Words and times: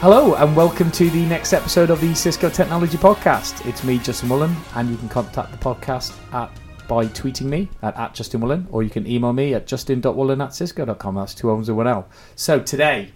Hello 0.00 0.36
and 0.36 0.54
welcome 0.54 0.92
to 0.92 1.10
the 1.10 1.26
next 1.26 1.52
episode 1.52 1.90
of 1.90 2.00
the 2.00 2.14
Cisco 2.14 2.48
Technology 2.48 2.96
Podcast. 2.96 3.66
It's 3.66 3.82
me, 3.82 3.98
Justin 3.98 4.28
Mullen, 4.28 4.54
and 4.76 4.88
you 4.88 4.96
can 4.96 5.08
contact 5.08 5.50
the 5.50 5.58
podcast 5.58 6.16
at 6.32 6.52
by 6.86 7.06
tweeting 7.06 7.46
me 7.46 7.68
at, 7.82 7.96
at 7.96 8.14
Justin 8.14 8.40
Woolen, 8.40 8.68
or 8.70 8.84
you 8.84 8.90
can 8.90 9.08
email 9.08 9.32
me 9.32 9.54
at 9.54 9.66
justin.woolen 9.66 10.40
at 10.40 10.54
cisco.com. 10.54 11.16
That's 11.16 11.34
two 11.34 11.50
O's 11.50 11.68
and 11.68 11.76
one 11.76 11.88
L. 11.88 12.08
So 12.36 12.60
today, 12.60 13.10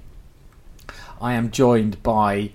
I 1.21 1.35
am 1.35 1.53
joined 1.53 2.03
by 2.03 2.51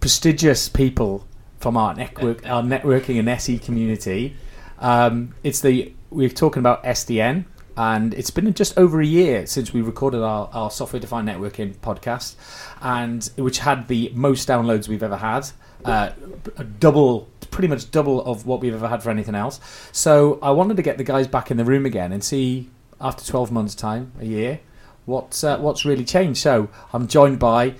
prestigious 0.00 0.68
people 0.68 1.26
from 1.58 1.78
our 1.78 1.94
network, 1.94 2.46
our 2.46 2.62
networking 2.62 3.18
and 3.18 3.30
SE 3.30 3.58
community. 3.60 4.36
Um, 4.78 5.34
it's 5.42 5.62
the 5.62 5.94
we're 6.10 6.28
talking 6.28 6.60
about 6.60 6.84
SDN, 6.84 7.46
and 7.80 8.12
it's 8.12 8.30
been 8.30 8.52
just 8.52 8.76
over 8.76 9.00
a 9.00 9.06
year 9.06 9.46
since 9.46 9.72
we 9.72 9.80
recorded 9.80 10.20
our, 10.20 10.50
our 10.52 10.70
software 10.70 11.00
defined 11.00 11.26
networking 11.26 11.74
podcast, 11.76 12.34
and 12.82 13.30
which 13.36 13.60
had 13.60 13.88
the 13.88 14.12
most 14.14 14.46
downloads 14.46 14.86
we've 14.86 15.02
ever 15.02 15.16
had, 15.16 15.48
uh, 15.86 16.10
a 16.58 16.64
double, 16.64 17.26
pretty 17.50 17.68
much 17.68 17.90
double 17.90 18.22
of 18.26 18.44
what 18.44 18.60
we've 18.60 18.74
ever 18.74 18.86
had 18.86 19.02
for 19.02 19.08
anything 19.08 19.34
else. 19.34 19.60
So 19.92 20.38
I 20.42 20.50
wanted 20.50 20.76
to 20.76 20.82
get 20.82 20.98
the 20.98 21.04
guys 21.04 21.26
back 21.26 21.50
in 21.50 21.56
the 21.56 21.64
room 21.64 21.86
again 21.86 22.12
and 22.12 22.22
see 22.22 22.68
after 23.00 23.24
twelve 23.24 23.50
months' 23.50 23.74
time, 23.74 24.12
a 24.20 24.26
year, 24.26 24.60
what's 25.06 25.42
uh, 25.42 25.56
what's 25.56 25.86
really 25.86 26.04
changed. 26.04 26.42
So 26.42 26.68
I'm 26.92 27.08
joined 27.08 27.38
by 27.38 27.76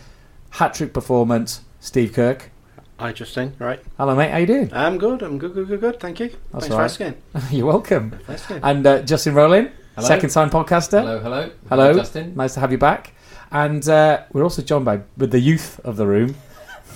Hat-Trick 0.49 0.95
Performance, 0.95 1.61
Steve 1.79 2.15
Kirk. 2.15 2.51
Hi, 2.99 3.13
Justin. 3.13 3.55
Right. 3.59 3.83
Hello, 3.99 4.15
mate. 4.15 4.31
How 4.31 4.39
you 4.39 4.47
doing? 4.47 4.71
I'm 4.73 4.97
good. 4.97 5.21
I'm 5.21 5.37
good, 5.37 5.53
good, 5.53 5.69
good, 5.69 5.81
good. 5.81 6.01
Thank 6.01 6.21
you. 6.21 6.29
That's 6.53 6.67
Thanks 6.67 6.71
all 6.71 6.71
for 6.71 6.77
right. 6.77 6.85
asking. 6.85 7.15
You're 7.51 7.67
welcome. 7.67 8.19
Thanks. 8.27 8.51
And 8.51 8.87
uh, 8.87 9.03
Justin 9.03 9.35
Rowling, 9.35 9.71
Hello. 9.97 10.09
second 10.09 10.31
time 10.31 10.51
podcaster. 10.51 11.01
Hello, 11.01 11.19
hello. 11.19 11.51
Hello. 11.69 11.95
Justin. 11.95 12.35
Nice 12.37 12.55
to 12.55 12.61
have 12.61 12.73
you 12.73 12.79
back. 12.79 13.13
And 13.51 13.87
uh, 13.89 14.23
we're 14.33 14.45
also 14.45 14.63
joined 14.63 14.85
by 14.85 15.01
with 15.17 15.33
the 15.33 15.41
youth 15.41 15.81
of 15.81 15.97
the 15.97 16.07
room. 16.07 16.37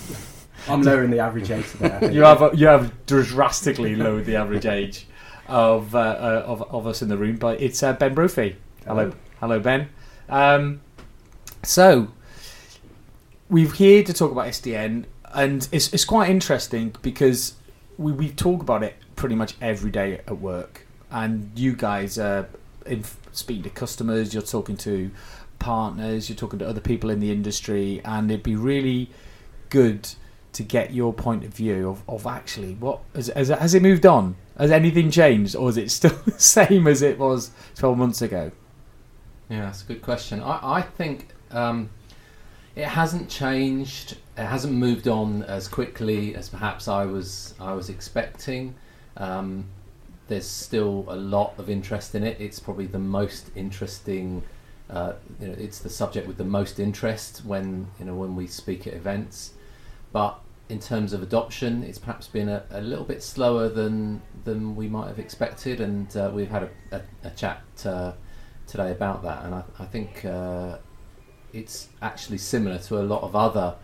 I'm 0.69 0.81
lowering 0.81 1.11
the 1.11 1.19
average 1.19 1.51
age 1.51 1.69
today. 1.71 2.13
You 2.13 2.21
have 2.21 2.57
you 2.57 2.67
have 2.67 3.05
drastically 3.05 3.95
lowered 3.95 4.25
the 4.25 4.37
average 4.37 4.65
age 4.65 5.07
of 5.47 5.93
uh, 5.93 5.99
uh, 5.99 6.43
of, 6.45 6.61
of 6.73 6.87
us 6.87 7.01
in 7.01 7.09
the 7.09 7.17
room, 7.17 7.35
but 7.35 7.61
it's 7.61 7.83
uh, 7.83 7.93
Ben 7.93 8.13
Brophy. 8.13 8.55
Hello, 8.85 9.11
hello, 9.39 9.59
Ben. 9.59 9.89
Um, 10.29 10.81
so 11.63 12.07
we're 13.49 13.71
here 13.71 14.03
to 14.03 14.13
talk 14.13 14.31
about 14.31 14.47
SDN, 14.47 15.05
and 15.33 15.67
it's 15.71 15.93
it's 15.93 16.05
quite 16.05 16.29
interesting 16.29 16.95
because 17.01 17.55
we 17.97 18.11
we 18.11 18.29
talk 18.29 18.61
about 18.61 18.83
it 18.83 18.95
pretty 19.15 19.35
much 19.35 19.55
every 19.61 19.91
day 19.91 20.13
at 20.13 20.39
work, 20.39 20.85
and 21.11 21.51
you 21.55 21.75
guys 21.75 22.17
are 22.17 22.47
in, 22.47 22.47
speaking 23.31 23.63
to 23.63 23.69
customers, 23.69 24.33
you're 24.33 24.43
talking 24.43 24.77
to 24.77 25.11
partners, 25.59 26.29
you're 26.29 26.35
talking 26.37 26.59
to 26.59 26.67
other 26.67 26.81
people 26.81 27.09
in 27.09 27.19
the 27.19 27.31
industry, 27.31 28.01
and 28.05 28.29
it'd 28.29 28.43
be 28.43 28.55
really 28.55 29.09
good 29.69 30.09
to 30.53 30.63
get 30.63 30.93
your 30.93 31.13
point 31.13 31.43
of 31.43 31.53
view 31.53 31.89
of, 31.89 32.01
of 32.07 32.25
actually 32.25 32.75
what 32.75 33.01
has, 33.13 33.27
has, 33.27 33.49
has 33.49 33.73
it 33.73 33.81
moved 33.81 34.05
on? 34.05 34.35
Has 34.57 34.71
anything 34.71 35.11
changed, 35.11 35.55
or 35.55 35.69
is 35.69 35.77
it 35.77 35.91
still 35.91 36.17
the 36.25 36.39
same 36.39 36.87
as 36.87 37.01
it 37.01 37.19
was 37.19 37.51
12 37.75 37.97
months 37.97 38.21
ago? 38.21 38.51
Yeah, 39.49 39.61
that's 39.61 39.83
a 39.83 39.85
good 39.85 40.01
question. 40.01 40.41
I, 40.41 40.59
I 40.77 40.81
think 40.81 41.27
um, 41.51 41.89
it 42.75 42.85
hasn't 42.85 43.29
changed. 43.29 44.17
It 44.37 44.45
hasn't 44.45 44.73
moved 44.73 45.07
on 45.07 45.43
as 45.43 45.67
quickly 45.67 46.35
as 46.35 46.49
perhaps 46.49 46.87
I 46.87 47.05
was 47.05 47.53
I 47.59 47.73
was 47.73 47.89
expecting. 47.89 48.75
Um, 49.17 49.65
there's 50.27 50.47
still 50.47 51.05
a 51.07 51.15
lot 51.15 51.53
of 51.57 51.69
interest 51.69 52.15
in 52.15 52.23
it. 52.23 52.37
It's 52.39 52.59
probably 52.59 52.87
the 52.87 52.99
most 52.99 53.51
interesting. 53.55 54.43
Uh, 54.89 55.13
you 55.39 55.47
know, 55.47 55.55
it's 55.57 55.79
the 55.79 55.89
subject 55.89 56.27
with 56.27 56.37
the 56.37 56.45
most 56.45 56.79
interest 56.79 57.43
when 57.45 57.87
you 57.99 58.05
know 58.05 58.15
when 58.15 58.35
we 58.35 58.47
speak 58.47 58.87
at 58.87 58.93
events. 58.93 59.53
But 60.11 60.39
in 60.69 60.79
terms 60.79 61.13
of 61.13 61.21
adoption, 61.21 61.83
it's 61.83 61.99
perhaps 61.99 62.27
been 62.27 62.49
a, 62.49 62.63
a 62.71 62.81
little 62.81 63.05
bit 63.05 63.21
slower 63.21 63.69
than 63.69 64.21
than 64.43 64.75
we 64.75 64.87
might 64.87 65.07
have 65.07 65.19
expected, 65.19 65.81
and 65.81 66.15
uh, 66.15 66.31
we've 66.33 66.49
had 66.49 66.63
a, 66.63 66.69
a, 66.91 67.01
a 67.27 67.29
chat 67.31 67.61
uh, 67.85 68.13
today 68.67 68.91
about 68.91 69.23
that, 69.23 69.45
and 69.45 69.55
I, 69.55 69.63
I 69.79 69.85
think 69.85 70.25
uh, 70.25 70.77
it's 71.53 71.89
actually 72.01 72.37
similar 72.39 72.77
to 72.79 72.99
a 72.99 73.03
lot 73.03 73.23
of 73.23 73.35
other 73.35 73.75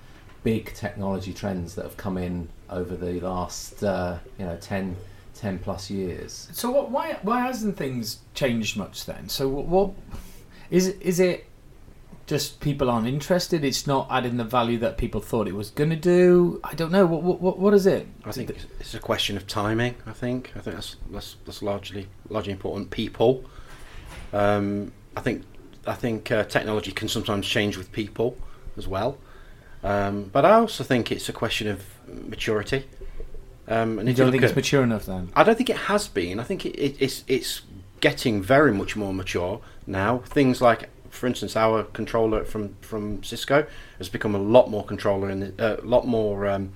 big 0.44 0.74
technology 0.74 1.34
trends 1.34 1.76
that 1.76 1.86
have 1.86 1.98
come 1.98 2.18
in 2.18 2.50
over 2.70 2.96
the 2.96 3.20
last 3.20 3.84
uh, 3.84 4.18
you 4.40 4.46
know 4.46 4.58
10, 4.58 4.96
10 5.42 5.58
plus 5.60 5.90
years. 5.90 6.48
So 6.54 6.70
what, 6.70 6.92
why 6.92 7.18
why 7.24 7.42
hasn't 7.42 7.76
things 7.76 8.20
changed 8.36 8.78
much 8.78 9.06
then? 9.06 9.28
So 9.28 9.48
what, 9.50 9.66
what 9.66 9.92
is 10.70 10.88
it, 10.88 11.02
is 11.02 11.20
it 11.20 11.48
just 12.28 12.60
people 12.60 12.92
aren't 12.92 13.08
interested? 13.08 13.66
It's 13.66 13.88
not 13.88 14.08
adding 14.12 14.38
the 14.38 14.44
value 14.44 14.78
that 14.80 15.00
people 15.00 15.20
thought 15.20 15.48
it 15.48 15.56
was 15.56 15.72
going 15.72 15.90
to 15.90 15.96
do. 15.96 16.62
I 16.64 16.76
don't 16.76 16.92
know. 16.92 17.08
What 17.08 17.24
what 17.42 17.58
what 17.58 17.74
is 17.74 17.88
it? 17.88 18.08
I 18.24 18.32
think 18.32 18.52
it's, 18.52 18.68
it's 18.80 18.94
a 18.94 19.00
question 19.00 19.36
of 19.36 19.48
timing. 19.48 19.96
I 20.06 20.12
think. 20.12 20.52
I 20.56 20.60
think 20.60 20.76
that's 20.76 20.96
that's, 21.10 21.36
that's 21.46 21.64
largely 21.64 22.08
largely 22.30 22.54
important. 22.54 22.92
People. 22.92 23.44
Um, 24.34 24.92
I 25.18 25.22
think 25.22 25.44
I 25.88 25.96
think 25.96 26.32
uh, 26.32 26.44
technology 26.44 26.92
can 26.92 27.08
sometimes 27.08 27.48
change 27.48 27.78
with 27.78 27.92
people 27.92 28.38
as 28.78 28.88
well. 28.88 29.18
Um, 29.84 30.30
but 30.32 30.46
I 30.46 30.52
also 30.52 30.84
think 30.84 31.12
it's 31.12 31.30
a 31.30 31.34
question 31.34 31.68
of 31.68 31.84
maturity. 32.08 32.86
Um, 33.72 34.00
and 34.00 34.08
You 34.10 34.14
don't 34.14 34.32
think 34.32 34.44
it's 34.44 34.52
at- 34.52 34.58
mature 34.58 34.84
enough 34.84 35.06
then? 35.06 35.30
I 35.34 35.44
don't 35.44 35.56
think 35.56 35.70
it 35.70 35.78
has 35.78 36.10
been. 36.10 36.40
I 36.40 36.44
think 36.44 36.66
it, 36.66 36.76
it, 36.78 36.98
it's 37.00 37.24
it's 37.28 37.62
getting 38.02 38.42
very 38.42 38.74
much 38.74 38.98
more 38.98 39.14
mature 39.14 39.62
now. 39.88 40.18
Things 40.26 40.62
like, 40.62 40.90
for 41.10 41.28
instance, 41.28 41.56
our 41.56 41.84
controller 41.84 42.44
from 42.44 42.76
from 42.82 43.24
Cisco 43.24 43.66
has 43.98 44.10
become 44.10 44.36
a 44.36 44.40
lot 44.40 44.70
more 44.70 44.84
controller 44.84 45.30
and 45.30 45.58
a 45.58 45.80
uh, 45.80 45.82
lot 45.84 46.06
more 46.06 46.48
um, 46.48 46.74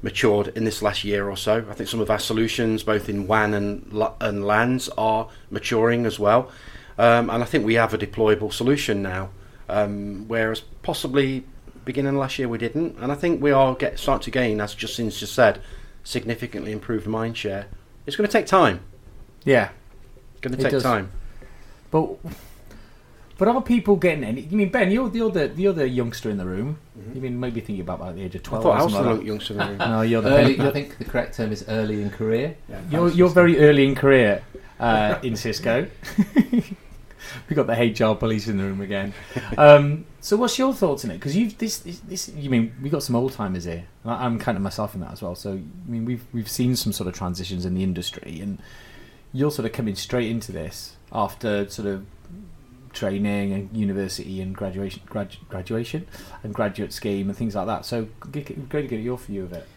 matured 0.00 0.48
in 0.56 0.64
this 0.64 0.80
last 0.80 1.04
year 1.04 1.28
or 1.28 1.36
so. 1.36 1.66
I 1.68 1.74
think 1.74 1.90
some 1.90 2.00
of 2.00 2.10
our 2.10 2.18
solutions, 2.18 2.82
both 2.82 3.10
in 3.10 3.26
WAN 3.26 3.52
and 3.52 3.92
and 4.20 4.46
LANs, 4.46 4.88
are 4.96 5.28
maturing 5.50 6.06
as 6.06 6.18
well. 6.18 6.50
Um, 6.96 7.28
and 7.28 7.42
I 7.42 7.46
think 7.46 7.66
we 7.66 7.74
have 7.74 7.92
a 7.92 7.98
deployable 7.98 8.52
solution 8.52 9.02
now, 9.02 9.28
um, 9.68 10.24
whereas 10.26 10.60
possibly 10.82 11.44
beginning 11.84 12.16
last 12.16 12.38
year 12.38 12.48
we 12.48 12.56
didn't. 12.56 12.96
And 12.98 13.12
I 13.12 13.14
think 13.14 13.42
we 13.42 13.50
are 13.50 13.74
get 13.74 13.98
start 13.98 14.22
to 14.22 14.30
gain, 14.30 14.60
as 14.62 14.74
Justin's 14.74 15.20
just 15.20 15.34
said, 15.34 15.60
significantly 16.04 16.70
improved 16.70 17.06
mind 17.06 17.36
share. 17.36 17.66
It's 18.06 18.16
going 18.16 18.28
to 18.28 18.32
take 18.32 18.46
time. 18.46 18.80
Yeah, 19.44 19.70
Going 20.40 20.56
to 20.56 20.70
take 20.70 20.82
time. 20.82 21.10
but 21.90 22.16
but 23.36 23.48
are 23.48 23.62
people 23.62 23.96
getting 23.96 24.22
any? 24.22 24.42
You 24.42 24.56
mean 24.56 24.68
Ben? 24.70 24.90
You're 24.90 25.08
the 25.08 25.22
other 25.22 25.48
the 25.48 25.66
other 25.66 25.84
youngster 25.84 26.30
in 26.30 26.36
the 26.36 26.44
room. 26.44 26.78
You 27.14 27.20
mean 27.20 27.40
maybe 27.40 27.60
thinking 27.60 27.80
about 27.80 28.00
about 28.00 28.14
the 28.14 28.22
age 28.22 28.34
of 28.36 28.42
I 28.42 28.44
twelve? 28.44 28.62
thought 28.62 28.80
I 28.80 28.84
was 28.84 28.92
the 28.92 29.02
like 29.02 29.24
youngster 29.24 29.54
in 29.54 29.58
the 29.58 29.66
room. 29.66 29.78
No, 29.78 30.02
you're 30.02 30.22
the 30.22 30.36
Early, 30.38 30.56
you're, 30.56 30.68
I 30.68 30.70
think 30.70 30.98
the 30.98 31.04
correct 31.04 31.36
term 31.36 31.50
is 31.50 31.64
early 31.68 32.00
in 32.00 32.10
career. 32.10 32.56
Yeah, 32.68 32.80
you're, 32.90 33.10
you're 33.10 33.28
very 33.28 33.58
early 33.58 33.86
in 33.86 33.94
career 33.94 34.42
uh, 34.78 35.18
in 35.22 35.34
Cisco. 35.36 35.88
we 36.36 37.54
got 37.56 37.66
the 37.66 37.72
HR 37.74 38.14
police 38.14 38.46
in 38.48 38.56
the 38.58 38.64
room 38.64 38.80
again. 38.80 39.12
Um, 39.58 40.06
so, 40.24 40.38
what's 40.38 40.58
your 40.58 40.72
thoughts 40.72 41.04
on 41.04 41.10
it? 41.10 41.14
Because 41.18 41.36
you've 41.36 41.58
this, 41.58 41.80
this 41.80 41.98
this 41.98 42.28
you 42.30 42.48
mean 42.48 42.72
we 42.80 42.88
got 42.88 43.02
some 43.02 43.14
old 43.14 43.32
timers 43.34 43.64
here. 43.64 43.84
I- 44.06 44.24
I'm 44.24 44.38
counting 44.38 44.62
myself 44.62 44.94
in 44.94 45.02
that 45.02 45.12
as 45.12 45.20
well. 45.20 45.34
So, 45.34 45.52
I 45.52 45.90
mean 45.90 46.06
we've 46.06 46.24
we've 46.32 46.48
seen 46.48 46.76
some 46.76 46.94
sort 46.94 47.08
of 47.08 47.12
transitions 47.14 47.66
in 47.66 47.74
the 47.74 47.82
industry, 47.82 48.40
and 48.40 48.58
you're 49.34 49.50
sort 49.50 49.66
of 49.66 49.72
coming 49.72 49.94
straight 49.94 50.30
into 50.30 50.50
this 50.50 50.96
after 51.12 51.68
sort 51.68 51.88
of 51.88 52.06
training 52.94 53.52
and 53.52 53.76
university 53.76 54.40
and 54.40 54.56
graduation 54.56 55.02
grad, 55.04 55.36
graduation 55.50 56.06
and 56.42 56.54
graduate 56.54 56.94
scheme 56.94 57.28
and 57.28 57.36
things 57.36 57.54
like 57.54 57.66
that. 57.66 57.84
So, 57.84 58.08
great 58.20 58.46
to 58.46 58.82
get 58.86 59.00
your 59.00 59.18
view 59.18 59.44
of 59.44 59.52
it. 59.52 59.68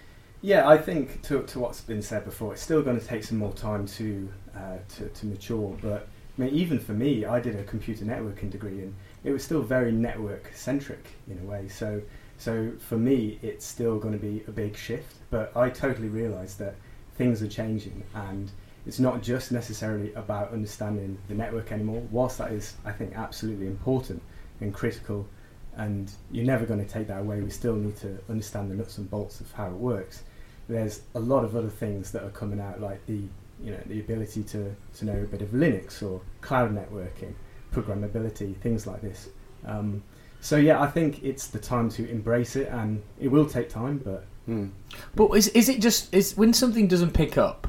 Yeah, 0.41 0.65
I 0.69 0.77
think 0.77 1.23
to, 1.23 1.43
to 1.43 1.59
what's 1.59 1.81
been 1.81 2.01
said 2.01 2.23
before, 2.23 2.53
it's 2.53 2.61
still 2.61 2.81
going 2.81 2.97
to 2.97 3.05
take 3.05 3.25
some 3.25 3.37
more 3.37 3.51
time 3.51 3.85
to, 3.85 4.31
uh, 4.55 4.77
to 4.95 5.09
to 5.09 5.25
mature. 5.25 5.77
But 5.81 6.07
I 6.37 6.41
mean, 6.41 6.53
even 6.53 6.79
for 6.79 6.93
me, 6.93 7.25
I 7.25 7.41
did 7.41 7.55
a 7.55 7.63
computer 7.63 8.05
networking 8.05 8.49
degree, 8.49 8.79
and 8.81 8.95
it 9.27 9.33
was 9.33 9.43
still 9.43 9.61
very 9.61 9.91
network 9.91 10.49
centric 10.55 11.05
in 11.29 11.37
a 11.39 11.43
way. 11.43 11.67
So 11.67 12.01
so 12.37 12.71
for 12.79 12.97
me, 12.97 13.39
it's 13.41 13.65
still 13.65 13.99
going 13.99 14.13
to 14.13 14.19
be 14.19 14.43
a 14.47 14.51
big 14.51 14.77
shift. 14.77 15.15
But 15.29 15.51
I 15.55 15.69
totally 15.69 16.07
realise 16.07 16.53
that 16.55 16.75
things 17.15 17.41
are 17.41 17.47
changing, 17.47 18.03
and 18.15 18.49
it's 18.85 18.99
not 18.99 19.21
just 19.21 19.51
necessarily 19.51 20.13
about 20.13 20.53
understanding 20.53 21.17
the 21.27 21.33
network 21.33 21.73
anymore. 21.73 22.03
Whilst 22.09 22.37
that 22.37 22.51
is, 22.53 22.75
I 22.85 22.93
think, 22.93 23.17
absolutely 23.17 23.67
important 23.67 24.21
and 24.61 24.73
critical, 24.73 25.27
and 25.75 26.09
you're 26.31 26.45
never 26.45 26.65
going 26.65 26.83
to 26.83 26.89
take 26.89 27.07
that 27.07 27.19
away. 27.19 27.41
We 27.41 27.49
still 27.49 27.75
need 27.75 27.97
to 27.97 28.19
understand 28.29 28.71
the 28.71 28.75
nuts 28.75 28.97
and 28.97 29.09
bolts 29.09 29.41
of 29.41 29.51
how 29.51 29.67
it 29.67 29.73
works. 29.73 30.23
There's 30.69 31.01
a 31.15 31.19
lot 31.19 31.43
of 31.43 31.53
other 31.55 31.69
things 31.69 32.11
that 32.11 32.23
are 32.23 32.29
coming 32.29 32.61
out, 32.61 32.79
like 32.79 33.05
the 33.07 33.23
you 33.61 33.71
know 33.71 33.81
the 33.87 33.99
ability 33.99 34.43
to, 34.43 34.73
to 34.99 35.05
know 35.05 35.17
a 35.17 35.25
bit 35.25 35.41
of 35.41 35.49
Linux 35.49 36.01
or 36.01 36.21
cloud 36.39 36.73
networking, 36.73 37.33
programmability, 37.73 38.55
things 38.57 38.87
like 38.87 39.01
this. 39.01 39.29
Um, 39.65 40.03
so 40.41 40.57
yeah, 40.57 40.81
I 40.81 40.87
think 40.87 41.23
it's 41.23 41.47
the 41.47 41.59
time 41.59 41.89
to 41.91 42.09
embrace 42.09 42.55
it, 42.55 42.67
and 42.69 43.01
it 43.19 43.27
will 43.29 43.45
take 43.47 43.69
time, 43.69 43.99
but 44.03 44.25
Hmm. 44.45 44.67
But 45.13 45.31
is 45.31 45.49
is 45.49 45.67
it 45.67 45.81
just 45.81 46.13
is 46.15 46.37
when 46.37 46.53
something 46.53 46.87
doesn't 46.87 47.11
pick 47.11 47.37
up? 47.37 47.67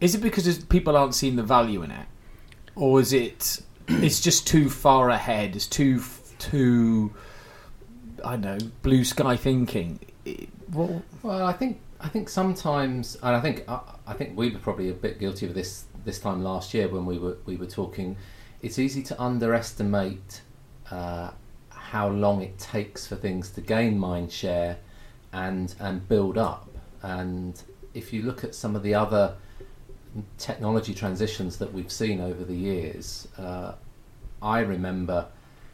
Is 0.00 0.16
it 0.16 0.22
because 0.22 0.58
people 0.64 0.96
aren't 0.96 1.14
seeing 1.14 1.36
the 1.36 1.44
value 1.44 1.82
in 1.84 1.92
it, 1.92 2.06
or 2.74 2.98
is 3.00 3.12
it 3.12 3.62
it's 3.86 4.20
just 4.20 4.44
too 4.44 4.68
far 4.68 5.10
ahead? 5.10 5.54
It's 5.54 5.68
too 5.68 6.02
too 6.40 7.14
I 8.24 8.36
don't 8.36 8.40
know 8.42 8.70
blue 8.82 9.04
sky 9.04 9.36
thinking. 9.36 10.00
It- 10.24 10.48
Well, 10.72 11.00
Well, 11.22 11.46
I 11.46 11.52
think 11.52 11.78
I 12.00 12.08
think 12.08 12.28
sometimes, 12.28 13.16
and 13.22 13.36
I 13.36 13.40
think 13.40 13.62
I, 13.68 13.78
I 14.08 14.14
think 14.14 14.36
we 14.36 14.50
were 14.50 14.58
probably 14.58 14.90
a 14.90 14.94
bit 14.94 15.20
guilty 15.20 15.46
of 15.46 15.54
this 15.54 15.84
this 16.04 16.18
time 16.18 16.42
last 16.42 16.74
year 16.74 16.88
when 16.88 17.06
we 17.06 17.18
were 17.20 17.36
we 17.46 17.54
were 17.56 17.66
talking. 17.66 18.16
It's 18.64 18.78
easy 18.78 19.02
to 19.02 19.22
underestimate 19.22 20.40
uh, 20.90 21.32
how 21.68 22.08
long 22.08 22.40
it 22.40 22.58
takes 22.58 23.06
for 23.06 23.14
things 23.14 23.50
to 23.50 23.60
gain 23.60 23.98
mind 23.98 24.32
share 24.32 24.78
and 25.34 25.74
and 25.78 26.08
build 26.08 26.38
up. 26.38 26.66
And 27.02 27.62
if 27.92 28.10
you 28.10 28.22
look 28.22 28.42
at 28.42 28.54
some 28.54 28.74
of 28.74 28.82
the 28.82 28.94
other 28.94 29.36
technology 30.38 30.94
transitions 30.94 31.58
that 31.58 31.74
we've 31.74 31.92
seen 31.92 32.22
over 32.22 32.42
the 32.42 32.56
years, 32.56 33.28
uh, 33.36 33.72
I 34.40 34.60
remember 34.60 35.26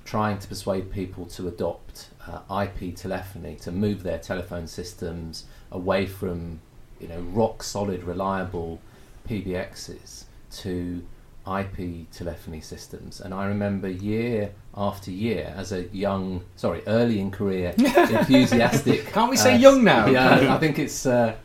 trying 0.05 0.41
to 0.41 0.49
persuade 0.49 0.91
people 0.91 1.27
to 1.27 1.47
adopt 1.47 2.09
uh, 2.27 2.65
IP 2.65 2.97
telephony, 2.97 3.55
to 3.61 3.71
move 3.71 4.03
their 4.03 4.19
telephone 4.19 4.67
systems 4.67 5.45
away 5.71 6.07
from, 6.07 6.59
you 6.99 7.07
know, 7.07 7.21
rock 7.21 7.63
solid, 7.63 8.03
reliable 8.03 8.81
PBXs 9.29 10.25
to 10.51 11.05
IP 11.47 12.11
telephony 12.11 12.61
systems. 12.61 13.21
And 13.21 13.33
I 13.33 13.47
remember 13.47 13.89
year 13.89 14.53
after 14.77 15.11
year, 15.11 15.53
as 15.57 15.73
a 15.73 15.83
young, 15.89 16.45
sorry, 16.57 16.83
early 16.87 17.21
in 17.21 17.31
career, 17.31 17.75
enthusiastic. 17.79 19.07
Can't 19.13 19.31
we 19.31 19.37
say 19.37 19.55
uh, 19.55 19.59
young 19.59 19.85
now? 19.85 20.07
Yeah, 20.07 20.55
I 20.55 20.59
think 20.59 20.79
it's. 20.79 21.07
Uh, 21.07 21.37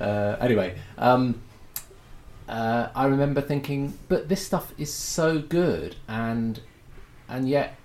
uh, 0.00 0.36
anyway, 0.40 0.76
um, 0.98 1.40
uh, 2.48 2.88
I 2.94 3.06
remember 3.06 3.40
thinking, 3.40 3.96
but 4.08 4.28
this 4.28 4.44
stuff 4.44 4.72
is 4.76 4.92
so 4.92 5.38
good, 5.38 5.96
and 6.08 6.60
and 7.28 7.48
yet 7.48 7.76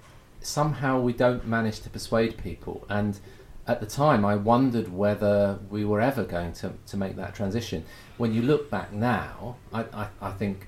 somehow 0.42 1.00
we 1.00 1.14
don't 1.14 1.48
manage 1.48 1.82
to 1.82 1.90
persuade 1.90 2.38
people. 2.38 2.86
And 2.90 3.20
at 3.68 3.80
the 3.80 3.86
time, 3.86 4.26
I 4.26 4.36
wondered 4.36 4.92
whether 4.92 5.60
we 5.70 5.86
were 5.86 6.02
ever 6.02 6.24
going 6.24 6.54
to, 6.54 6.74
to 6.88 6.98
make 6.98 7.16
that 7.18 7.36
transition. 7.36 7.86
When 8.18 8.34
you 8.34 8.42
look 8.42 8.72
back 8.72 8.92
now, 8.92 9.58
I, 9.72 9.86
I, 9.94 10.08
I 10.22 10.32
think 10.32 10.68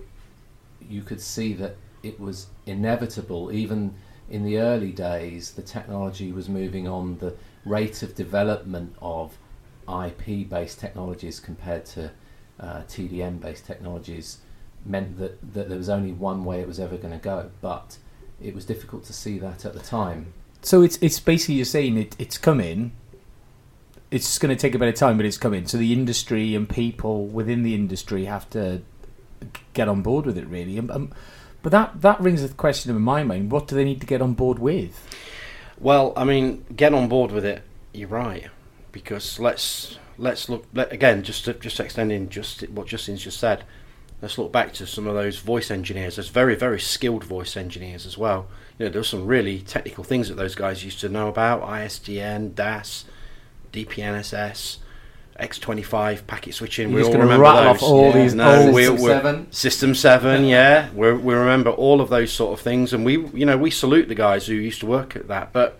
you 0.92 1.02
could 1.02 1.22
see 1.22 1.54
that 1.54 1.76
it 2.04 2.20
was 2.20 2.48
inevitable. 2.66 3.52
Even 3.52 3.94
in 4.30 4.44
the 4.44 4.60
early 4.60 4.92
days, 4.92 5.52
the 5.52 5.62
technology 5.62 6.32
was 6.32 6.50
moving 6.50 6.88
on. 6.88 7.18
The 7.20 7.36
rate 7.66 8.02
of 8.04 8.16
development 8.16 8.96
of 9.02 9.38
IP 9.88 10.50
based 10.50 10.80
technologies 10.80 11.40
compared 11.40 11.86
to 11.86 12.12
uh, 12.60 12.82
TDM 12.88 13.40
based 13.40 13.66
technologies 13.66 14.40
meant 14.86 15.18
that, 15.20 15.54
that 15.54 15.70
there 15.70 15.78
was 15.78 15.90
only 15.90 16.12
one 16.12 16.44
way 16.46 16.60
it 16.62 16.68
was 16.68 16.80
ever 16.80 16.98
going 16.98 17.14
to 17.14 17.20
go. 17.20 17.52
But 17.62 17.98
it 18.42 18.56
was 18.56 18.66
difficult 18.66 19.04
to 19.06 19.14
see 19.14 19.38
that 19.40 19.66
at 19.66 19.74
the 19.74 19.80
time. 19.80 20.34
so 20.62 20.82
it's 20.82 20.98
it's 21.02 21.20
basically 21.20 21.56
you're 21.56 21.66
saying 21.66 21.98
it, 21.98 22.16
it's 22.18 22.38
coming. 22.38 22.94
It's 24.10 24.38
going 24.40 24.54
to 24.54 24.62
take 24.62 24.76
a 24.76 24.80
bit 24.80 24.90
of 24.90 24.96
time, 24.96 25.16
but 25.16 25.26
it's 25.26 25.38
coming. 25.38 25.66
So 25.68 25.78
the 25.78 25.94
industry 25.94 26.54
and 26.54 26.68
people 26.68 27.28
within 27.28 27.64
the 27.64 27.74
industry 27.74 28.26
have 28.26 28.50
to 28.50 28.82
get 29.74 29.88
on 29.88 30.02
board 30.02 30.26
with 30.26 30.38
it, 30.38 30.48
really. 30.48 30.78
Um, 30.80 31.12
but 31.62 31.72
that 31.72 32.02
that 32.02 32.20
rings 32.20 32.44
a 32.44 32.50
question 32.50 32.96
in 32.96 33.02
my 33.02 33.24
mind: 33.24 33.52
What 33.52 33.68
do 33.68 33.76
they 33.76 33.84
need 33.84 34.02
to 34.02 34.08
get 34.08 34.22
on 34.22 34.34
board 34.34 34.60
with? 34.60 35.08
Well, 35.80 36.14
I 36.16 36.24
mean, 36.24 36.66
get 36.76 36.94
on 36.94 37.08
board 37.08 37.32
with 37.32 37.46
it. 37.46 37.64
You're 37.94 38.10
right, 38.10 38.48
because 38.92 39.40
let's 39.40 39.98
let's 40.18 40.50
look 40.50 40.66
let, 40.74 40.92
again. 40.92 41.24
Just 41.24 41.46
to, 41.46 41.54
just 41.54 41.80
extending 41.80 42.30
just 42.30 42.62
what 42.70 42.88
Justin's 42.88 43.24
just 43.24 43.40
said. 43.40 43.64
Let's 44.22 44.38
look 44.38 44.52
back 44.52 44.74
to 44.74 44.86
some 44.86 45.08
of 45.08 45.16
those 45.16 45.40
voice 45.40 45.72
engineers. 45.72 46.16
There's 46.16 46.30
very 46.30 46.56
very 46.56 46.80
skilled 46.80 47.24
voice 47.24 47.58
engineers 47.58 48.06
as 48.06 48.18
well. 48.18 48.48
You 48.78 48.86
know, 48.86 48.92
there's 48.92 49.10
some 49.10 49.26
really 49.26 49.60
technical 49.60 50.04
things 50.04 50.30
that 50.30 50.36
those 50.36 50.56
guys 50.56 50.84
used 50.84 51.00
to 51.02 51.10
know 51.10 51.28
about: 51.28 51.62
ISDN, 51.64 52.56
DASS, 52.56 53.06
DPNSS. 53.72 54.78
X25 55.42 56.26
packet 56.28 56.54
switching. 56.54 56.90
You're 56.90 56.96
we 56.98 57.02
just 57.02 57.08
all 57.10 57.14
gonna 57.14 57.24
remember 57.26 57.44
rattle 57.44 57.74
those. 57.74 57.84
off 57.84 57.90
all 57.90 58.12
these 58.12 58.34
no, 58.34 58.66
old- 58.66 58.74
we- 58.74 58.84
System 58.84 59.02
we're- 59.04 59.16
7. 59.22 59.52
System 59.52 59.96
Seven, 59.96 60.46
yeah, 60.46 60.90
we 60.96 61.12
we 61.14 61.34
remember 61.34 61.72
all 61.72 62.00
of 62.02 62.10
those 62.10 62.32
sort 62.32 62.54
of 62.58 62.64
things, 62.64 62.94
and 62.94 63.04
we 63.04 63.14
you 63.34 63.46
know 63.46 63.58
we 63.58 63.72
salute 63.72 64.08
the 64.08 64.16
guys 64.16 64.48
who 64.48 64.54
used 64.54 64.80
to 64.82 64.86
work 64.86 65.16
at 65.16 65.28
that. 65.28 65.52
But 65.52 65.78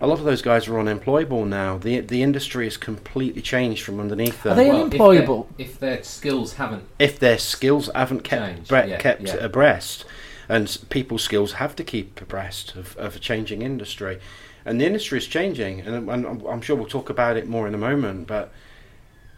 a 0.00 0.06
lot 0.06 0.18
of 0.18 0.24
those 0.24 0.42
guys 0.42 0.68
are 0.68 0.78
unemployable 0.78 1.44
now. 1.44 1.78
the 1.78 2.00
The 2.00 2.22
industry 2.22 2.64
has 2.66 2.76
completely 2.76 3.42
changed 3.42 3.82
from 3.82 3.98
underneath 3.98 4.42
them. 4.42 4.52
Are 4.52 4.56
they 4.56 4.68
Well, 4.68 4.76
if 4.76 4.82
unemployable? 4.84 5.48
their- 5.56 5.66
If 5.66 5.80
their 5.80 6.02
skills 6.02 6.54
haven't 6.54 6.84
if 6.98 7.18
their 7.18 7.38
skills 7.38 7.90
haven't 7.94 8.22
kept 8.22 8.44
Changed, 8.46 8.68
bre- 8.68 8.76
yeah, 8.76 8.96
kept 8.98 9.22
yeah. 9.22 9.34
abreast, 9.36 10.04
and 10.48 10.78
people's 10.90 11.22
skills 11.22 11.52
have 11.54 11.74
to 11.76 11.82
keep 11.84 12.20
abreast 12.20 12.74
of, 12.76 12.96
of 12.98 13.16
a 13.16 13.18
changing 13.18 13.62
industry, 13.62 14.18
and 14.64 14.80
the 14.80 14.84
industry 14.86 15.18
is 15.18 15.26
changing, 15.26 15.80
and, 15.80 16.08
and 16.10 16.26
I'm- 16.26 16.42
I'm 16.48 16.60
sure 16.60 16.76
we'll 16.76 16.86
talk 16.86 17.08
about 17.10 17.36
it 17.36 17.48
more 17.48 17.66
in 17.66 17.74
a 17.74 17.78
moment. 17.78 18.26
But 18.26 18.52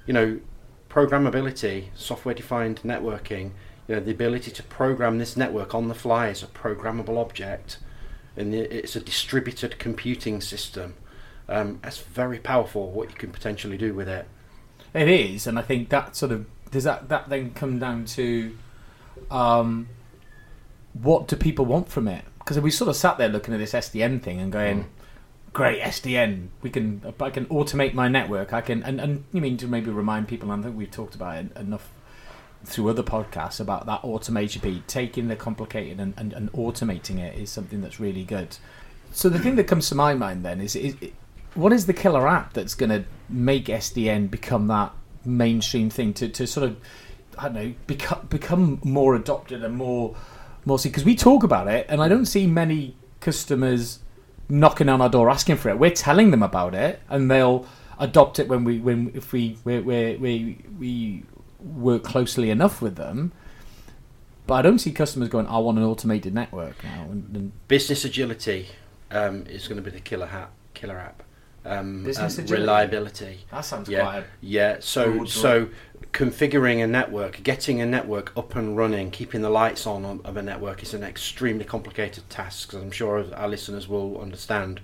you 0.09 0.15
know, 0.15 0.41
programmability, 0.89 1.89
software-defined 1.95 2.81
networking, 2.83 3.51
you 3.87 3.95
know, 3.95 4.01
the 4.01 4.11
ability 4.11 4.51
to 4.51 4.63
program 4.65 5.19
this 5.19 5.37
network 5.37 5.75
on 5.75 5.89
the 5.89 5.95
fly 5.95 6.29
as 6.29 6.43
a 6.43 6.47
programmable 6.47 7.19
object, 7.19 7.79
and 8.35 8.55
it's 8.55 8.97
a 8.97 9.01
distributed 9.01 9.79
computing 9.79 10.41
system. 10.41 10.95
Um, 11.47 11.79
that's 11.83 11.99
very 11.99 12.39
powerful. 12.39 12.91
What 12.91 13.11
you 13.11 13.17
can 13.17 13.31
potentially 13.31 13.77
do 13.77 13.93
with 13.93 14.09
it. 14.09 14.27
It 14.95 15.09
is, 15.09 15.47
and 15.47 15.59
I 15.59 15.63
think 15.63 15.91
that 15.91 16.17
sort 16.17 16.33
of 16.33 16.47
does 16.71 16.85
that 16.85 17.11
that 17.11 17.29
then 17.29 17.53
come 17.53 17.79
down 17.79 18.07
to 18.07 18.57
um, 19.31 19.89
what 20.95 21.29
do 21.29 21.37
people 21.37 21.67
want 21.67 21.91
from 21.91 22.09
it? 22.09 22.25
Because 22.39 22.59
we 22.61 22.71
sort 22.71 22.89
of 22.89 22.97
sat 22.97 23.19
there 23.19 23.29
looking 23.29 23.53
at 23.53 23.61
this 23.61 23.73
SDN 23.73 24.23
thing 24.23 24.41
and 24.41 24.51
going, 24.51 24.87
"Great 25.59 25.83
SDN, 25.83 26.49
we 26.63 26.71
can 26.71 27.03
I 27.21 27.31
can 27.31 27.47
automate 27.47 27.95
my 27.95 28.09
network. 28.09 28.53
I 28.53 28.61
can 28.61 28.83
and 28.83 29.01
and 29.01 29.25
you 29.33 29.41
mean 29.41 29.57
to 29.59 29.67
maybe 29.67 29.91
remind 29.91 30.29
people? 30.29 30.51
I 30.51 30.63
think 30.63 30.77
we've 30.77 30.91
talked 30.91 31.15
about 31.15 31.45
it 31.45 31.57
enough 31.57 31.91
through 32.65 32.89
other 32.89 33.03
podcasts 33.03 33.61
about 33.61 33.87
that 33.87 34.03
automation 34.05 34.61
piece, 34.61 34.83
taking 34.87 35.29
the 35.29 35.37
complicated 35.37 36.01
and, 36.01 36.15
and, 36.17 36.33
and 36.33 36.53
automating 36.53 37.19
it 37.19 37.39
is 37.39 37.51
something 37.51 37.81
that's 37.81 38.01
really 38.01 38.25
good. 38.25 38.57
So 39.13 39.29
the 39.29 39.39
thing 39.39 39.57
that 39.57 39.65
comes 39.65 39.89
to 39.89 39.95
my 39.95 40.15
mind 40.15 40.45
then 40.45 40.61
is, 40.61 40.75
is 40.77 40.97
what 41.55 41.73
is 41.73 41.87
the 41.87 41.93
killer 41.93 42.29
app 42.29 42.53
that's 42.53 42.75
going 42.75 42.91
to 42.91 43.05
make 43.29 43.67
SDN 43.67 44.31
become 44.31 44.67
that 44.69 44.93
mainstream 45.25 45.91
thing 45.91 46.13
to, 46.15 46.29
to 46.29 46.47
sort 46.47 46.69
of 46.69 46.77
I 47.39 47.45
don't 47.45 47.55
know 47.55 47.75
become 47.87 48.27
become 48.29 48.81
more 48.85 49.15
adopted 49.15 49.63
and 49.63 49.77
more 49.77 50.17
more 50.65 50.79
see 50.79 50.89
because 50.89 51.05
we 51.05 51.15
talk 51.15 51.43
about 51.43 51.69
it 51.69 51.87
and 51.89 52.03
I 52.03 52.09
don't 52.09 52.27
see 52.27 52.47
many 52.47 52.97
customers 53.21 54.01
knocking 54.49 54.89
on 54.89 55.01
our 55.01 55.09
door 55.09 55.31
asking 55.31 55.57
for 55.57 55.69
it. 55.69 55.79
We're 55.79 55.91
telling 55.91 56.31
them 56.31 56.43
about 56.43 56.75
it 56.75 57.01
and 57.09 57.31
they'll 57.31 57.67
adopt 57.99 58.39
it 58.39 58.49
when 58.49 58.65
we 58.65 58.79
when 58.79 59.11
if 59.15 59.33
we 59.33 59.59
we 59.65 59.81
we 59.81 60.17
we, 60.17 60.65
we 60.79 61.23
work 61.61 62.05
closely 62.05 62.51
enough 62.51 62.81
with 62.81 62.97
them. 62.97 63.33
But 64.47 64.55
I 64.55 64.63
don't 64.63 64.79
see 64.79 64.93
customers 64.93 65.29
going, 65.29 65.47
"I 65.47 65.59
want 65.59 65.77
an 65.79 65.85
automated 65.85 66.33
network 66.33 66.83
now." 66.83 67.07
And, 67.11 67.37
and 67.37 67.53
business 67.69 68.05
agility 68.05 68.69
um, 69.11 69.45
is 69.47 69.69
going 69.69 69.77
to 69.77 69.83
be 69.83 69.91
the 69.91 70.01
killer 70.01 70.27
hat, 70.27 70.51
killer 70.75 70.99
app. 70.99 71.23
Um, 71.67 72.03
Business 72.05 72.39
agility? 72.39 72.63
reliability. 72.63 73.39
that 73.51 73.61
sounds 73.63 73.91
Yeah, 73.91 74.01
quite. 74.01 74.25
yeah. 74.41 74.77
So, 74.81 75.13
Broad 75.13 75.29
so 75.29 75.69
configuring 76.19 76.83
a 76.83 76.87
network, 76.89 77.41
getting 77.45 77.81
a 77.81 77.87
network 77.87 78.37
up 78.37 78.57
and 78.57 78.77
running, 78.77 79.09
keeping 79.09 79.41
the 79.41 79.49
lights 79.49 79.87
on 79.87 80.05
of 80.05 80.37
a 80.37 80.43
network 80.43 80.83
is 80.83 80.93
an 80.93 81.05
extremely 81.05 81.65
complicated 81.65 82.29
task. 82.29 82.75
As 82.75 82.83
I'm 82.83 82.91
sure 82.91 83.25
our 83.37 83.49
listeners 83.49 83.87
will 83.87 84.21
understand. 84.21 84.81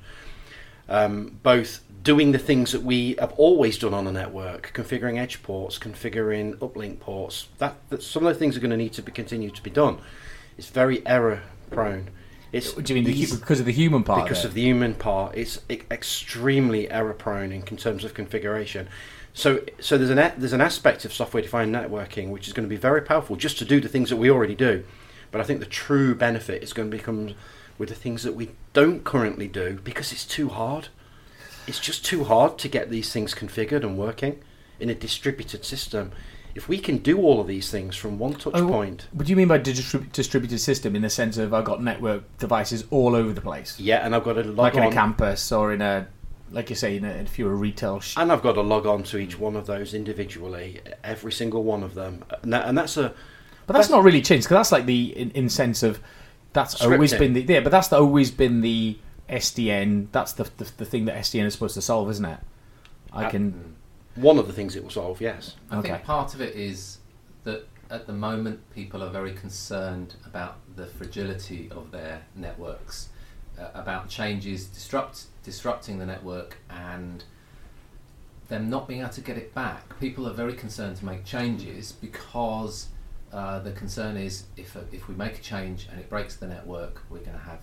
Um, 0.88 1.38
both 1.42 1.82
doing 2.04 2.30
the 2.30 2.38
things 2.38 2.70
that 2.70 2.82
we 2.82 3.16
have 3.18 3.32
always 3.32 3.78
done 3.78 3.94
on 3.94 4.06
a 4.06 4.12
network, 4.12 4.70
configuring 4.74 5.18
edge 5.18 5.42
ports, 5.42 5.76
configuring 5.76 6.54
uplink 6.58 7.00
ports. 7.00 7.48
That, 7.58 7.74
that 7.88 8.04
some 8.04 8.24
of 8.24 8.32
the 8.32 8.38
things 8.38 8.56
are 8.56 8.60
going 8.60 8.70
to 8.70 8.76
need 8.76 8.92
to 8.92 9.02
be 9.02 9.10
continue 9.10 9.50
to 9.50 9.62
be 9.62 9.70
done. 9.70 9.98
It's 10.56 10.68
very 10.68 11.04
error 11.04 11.42
prone. 11.72 12.10
It's 12.52 12.74
Do 12.74 12.94
you 12.94 13.02
mean 13.02 13.12
easy- 13.12 13.36
because 13.36 13.58
of 13.58 13.66
the 13.66 13.72
human 13.72 14.04
part? 14.04 14.22
because 14.22 14.44
of, 14.44 14.50
of 14.50 14.54
the 14.54 14.62
human 14.62 14.94
part, 14.94 15.34
it's 15.34 15.58
extremely 15.68 16.88
error 16.88 17.14
prone 17.14 17.50
in 17.50 17.62
con- 17.62 17.76
terms 17.78 18.04
of 18.04 18.14
configuration. 18.14 18.86
So, 19.36 19.62
so 19.80 19.98
there's 19.98 20.10
an 20.10 20.18
a- 20.18 20.32
there's 20.38 20.52
an 20.52 20.60
aspect 20.60 21.04
of 21.04 21.12
software 21.12 21.42
defined 21.42 21.74
networking 21.74 22.30
which 22.30 22.46
is 22.46 22.52
going 22.54 22.64
to 22.68 22.70
be 22.72 22.76
very 22.80 23.02
powerful 23.02 23.34
just 23.36 23.58
to 23.58 23.64
do 23.64 23.80
the 23.80 23.88
things 23.88 24.08
that 24.10 24.16
we 24.16 24.30
already 24.30 24.54
do. 24.54 24.84
But 25.32 25.40
I 25.40 25.44
think 25.44 25.58
the 25.60 25.66
true 25.66 26.14
benefit 26.14 26.62
is 26.62 26.72
going 26.72 26.90
to 26.90 26.96
become 26.96 27.34
with 27.76 27.88
the 27.88 27.94
things 27.96 28.22
that 28.22 28.34
we 28.36 28.50
don't 28.72 29.02
currently 29.02 29.48
do 29.48 29.80
because 29.82 30.12
it's 30.12 30.24
too 30.24 30.48
hard. 30.50 30.88
It's 31.66 31.80
just 31.80 32.04
too 32.04 32.24
hard 32.24 32.58
to 32.58 32.68
get 32.68 32.90
these 32.90 33.12
things 33.12 33.34
configured 33.34 33.82
and 33.82 33.98
working 33.98 34.40
in 34.78 34.88
a 34.90 34.94
distributed 34.94 35.64
system. 35.64 36.12
If 36.54 36.68
we 36.68 36.78
can 36.78 36.98
do 36.98 37.18
all 37.20 37.40
of 37.40 37.48
these 37.48 37.68
things 37.72 37.96
from 37.96 38.16
one 38.20 38.34
touch 38.34 38.52
Oh, 38.54 38.68
point, 38.68 39.08
What 39.12 39.26
do 39.26 39.30
you 39.30 39.36
mean 39.36 39.48
by 39.48 39.58
distrib- 39.58 40.12
distributed 40.12 40.60
system 40.60 40.94
in 40.94 41.02
the 41.02 41.10
sense 41.10 41.36
of 41.36 41.52
I've 41.52 41.64
got 41.64 41.82
network 41.82 42.22
devices 42.38 42.84
all 42.92 43.16
over 43.16 43.32
the 43.32 43.40
place? 43.40 43.80
yeah, 43.80 44.06
and 44.06 44.14
I've 44.14 44.22
got 44.22 44.38
a 44.38 44.44
log 44.44 44.58
Like 44.58 44.74
in 44.76 44.82
on. 44.84 44.92
a 44.92 44.94
campus 44.94 45.50
or 45.50 45.72
in 45.72 45.82
a, 45.82 46.06
like 46.54 46.70
you 46.70 46.76
say, 46.76 46.96
in 46.96 47.04
a, 47.04 47.08
if 47.08 47.38
you're 47.38 47.52
a 47.52 47.56
retail 47.56 48.00
sh- 48.00 48.14
And 48.16 48.32
I've 48.32 48.42
got 48.42 48.52
to 48.52 48.60
log 48.62 48.86
on 48.86 49.02
to 49.04 49.18
each 49.18 49.38
one 49.38 49.56
of 49.56 49.66
those 49.66 49.92
individually, 49.92 50.80
every 51.02 51.32
single 51.32 51.62
one 51.64 51.82
of 51.82 51.94
them, 51.94 52.24
and, 52.42 52.52
that, 52.52 52.66
and 52.68 52.78
that's 52.78 52.96
a 52.96 53.12
But 53.66 53.74
that's 53.74 53.90
not 53.90 54.02
really 54.04 54.22
changed 54.22 54.46
because 54.46 54.56
that's 54.56 54.72
like 54.72 54.86
the 54.86 55.16
in, 55.18 55.30
in 55.32 55.48
sense 55.48 55.82
of 55.82 56.00
that's 56.52 56.80
always 56.82 57.12
been 57.12 57.32
the 57.34 57.42
yeah, 57.42 57.60
but 57.60 57.70
that's 57.72 57.92
always 57.92 58.30
been 58.30 58.60
the 58.60 58.96
SDN. 59.28 60.08
That's 60.12 60.32
the, 60.34 60.44
the 60.56 60.70
the 60.76 60.84
thing 60.84 61.04
that 61.06 61.16
SDN 61.16 61.44
is 61.46 61.52
supposed 61.54 61.74
to 61.74 61.82
solve, 61.82 62.08
isn't 62.10 62.24
it? 62.24 62.38
I 63.12 63.28
can. 63.30 63.52
Mm. 63.52 64.22
One 64.22 64.38
of 64.38 64.46
the 64.46 64.52
things 64.52 64.76
it 64.76 64.82
will 64.84 64.90
solve, 64.90 65.20
yes. 65.20 65.56
I 65.70 65.78
Okay. 65.78 65.88
think 65.90 66.04
part 66.04 66.34
of 66.34 66.40
it 66.40 66.54
is 66.54 66.98
that 67.42 67.66
at 67.90 68.06
the 68.06 68.12
moment 68.12 68.60
people 68.72 69.02
are 69.02 69.10
very 69.10 69.32
concerned 69.32 70.14
about 70.24 70.58
the 70.76 70.86
fragility 70.86 71.68
of 71.72 71.90
their 71.90 72.22
networks, 72.36 73.08
about 73.74 74.08
changes 74.08 74.66
disrupt 74.66 75.24
disrupting 75.44 75.98
the 75.98 76.06
network 76.06 76.56
and 76.70 77.24
them 78.48 78.68
not 78.68 78.86
being 78.88 79.00
able 79.00 79.10
to 79.10 79.20
get 79.20 79.36
it 79.36 79.54
back. 79.54 79.98
People 80.00 80.26
are 80.26 80.32
very 80.32 80.54
concerned 80.54 80.96
to 80.96 81.04
make 81.04 81.24
changes 81.24 81.92
because 81.92 82.88
uh, 83.32 83.58
the 83.58 83.72
concern 83.72 84.16
is 84.16 84.44
if 84.56 84.76
if 84.92 85.08
we 85.08 85.14
make 85.14 85.38
a 85.38 85.42
change 85.42 85.88
and 85.90 86.00
it 86.00 86.08
breaks 86.08 86.36
the 86.36 86.46
network, 86.46 87.02
we're 87.10 87.18
going 87.18 87.32
to 87.32 87.44
have 87.44 87.60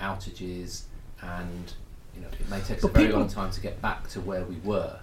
outages 0.00 0.82
and 1.22 1.72
you 2.14 2.20
know 2.20 2.28
it 2.28 2.48
may 2.50 2.60
take 2.60 2.78
us 2.78 2.84
a 2.84 2.88
very 2.88 3.06
people- 3.06 3.20
long 3.20 3.28
time 3.28 3.50
to 3.50 3.60
get 3.60 3.80
back 3.80 4.08
to 4.08 4.20
where 4.20 4.44
we 4.44 4.56
were. 4.56 4.98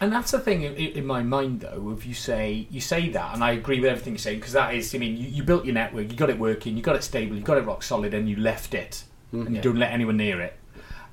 And 0.00 0.12
that's 0.12 0.32
the 0.32 0.40
thing 0.40 0.62
in, 0.62 0.74
in 0.74 1.06
my 1.06 1.22
mind, 1.22 1.60
though. 1.60 1.94
If 1.96 2.04
you 2.04 2.14
say 2.14 2.66
you 2.68 2.80
say 2.80 3.10
that, 3.10 3.34
and 3.34 3.44
I 3.44 3.52
agree 3.52 3.78
with 3.80 3.90
everything 3.90 4.14
you're 4.14 4.18
saying, 4.18 4.40
because 4.40 4.52
that 4.54 4.74
is, 4.74 4.92
I 4.92 4.98
mean, 4.98 5.16
you, 5.16 5.28
you 5.28 5.44
built 5.44 5.64
your 5.64 5.74
network, 5.74 6.10
you 6.10 6.16
got 6.16 6.30
it 6.30 6.38
working, 6.38 6.76
you 6.76 6.82
got 6.82 6.96
it 6.96 7.04
stable, 7.04 7.36
you 7.36 7.42
got 7.42 7.58
it 7.58 7.64
rock 7.64 7.84
solid, 7.84 8.12
and 8.12 8.28
you 8.28 8.34
left 8.34 8.74
it, 8.74 9.04
Mm-hmm. 9.34 9.46
and 9.46 9.56
you 9.56 9.62
don't 9.62 9.78
let 9.78 9.92
anyone 9.92 10.16
near 10.16 10.40
it. 10.40 10.56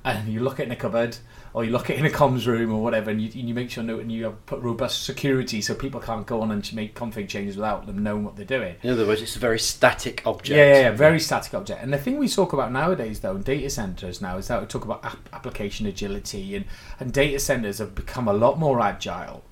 And 0.04 0.32
you 0.32 0.40
lock 0.40 0.58
it 0.58 0.64
in 0.64 0.72
a 0.72 0.76
cupboard, 0.76 1.16
or 1.54 1.64
you 1.64 1.70
lock 1.70 1.88
it 1.88 1.96
in 1.96 2.04
a 2.04 2.10
comms 2.10 2.46
room, 2.46 2.72
or 2.72 2.82
whatever, 2.82 3.10
and 3.10 3.20
you, 3.20 3.30
and 3.38 3.48
you 3.48 3.54
make 3.54 3.70
sure 3.70 3.84
no, 3.84 4.00
and 4.00 4.10
you 4.10 4.24
have 4.24 4.46
put 4.46 4.60
robust 4.60 5.04
security 5.04 5.60
so 5.60 5.74
people 5.74 6.00
can't 6.00 6.26
go 6.26 6.40
on 6.40 6.50
and 6.50 6.74
make 6.74 6.96
config 6.96 7.28
changes 7.28 7.56
without 7.56 7.86
them 7.86 8.02
knowing 8.02 8.24
what 8.24 8.34
they're 8.34 8.44
doing. 8.44 8.74
In 8.82 8.90
other 8.90 9.06
words, 9.06 9.22
it's 9.22 9.36
a 9.36 9.38
very 9.38 9.60
static 9.60 10.22
object. 10.26 10.56
Yeah, 10.56 10.72
yeah, 10.72 10.80
yeah, 10.80 10.90
very 10.90 11.20
static 11.20 11.54
object. 11.54 11.82
And 11.82 11.92
the 11.92 11.98
thing 11.98 12.18
we 12.18 12.28
talk 12.28 12.52
about 12.52 12.72
nowadays, 12.72 13.20
though, 13.20 13.36
in 13.36 13.42
data 13.42 13.70
centers 13.70 14.20
now, 14.20 14.38
is 14.38 14.48
that 14.48 14.60
we 14.60 14.66
talk 14.66 14.84
about 14.84 15.04
ap- 15.04 15.28
application 15.32 15.86
agility, 15.86 16.56
and, 16.56 16.64
and 16.98 17.12
data 17.12 17.38
centers 17.38 17.78
have 17.78 17.94
become 17.94 18.26
a 18.26 18.32
lot 18.32 18.58
more 18.58 18.80
agile. 18.80 19.44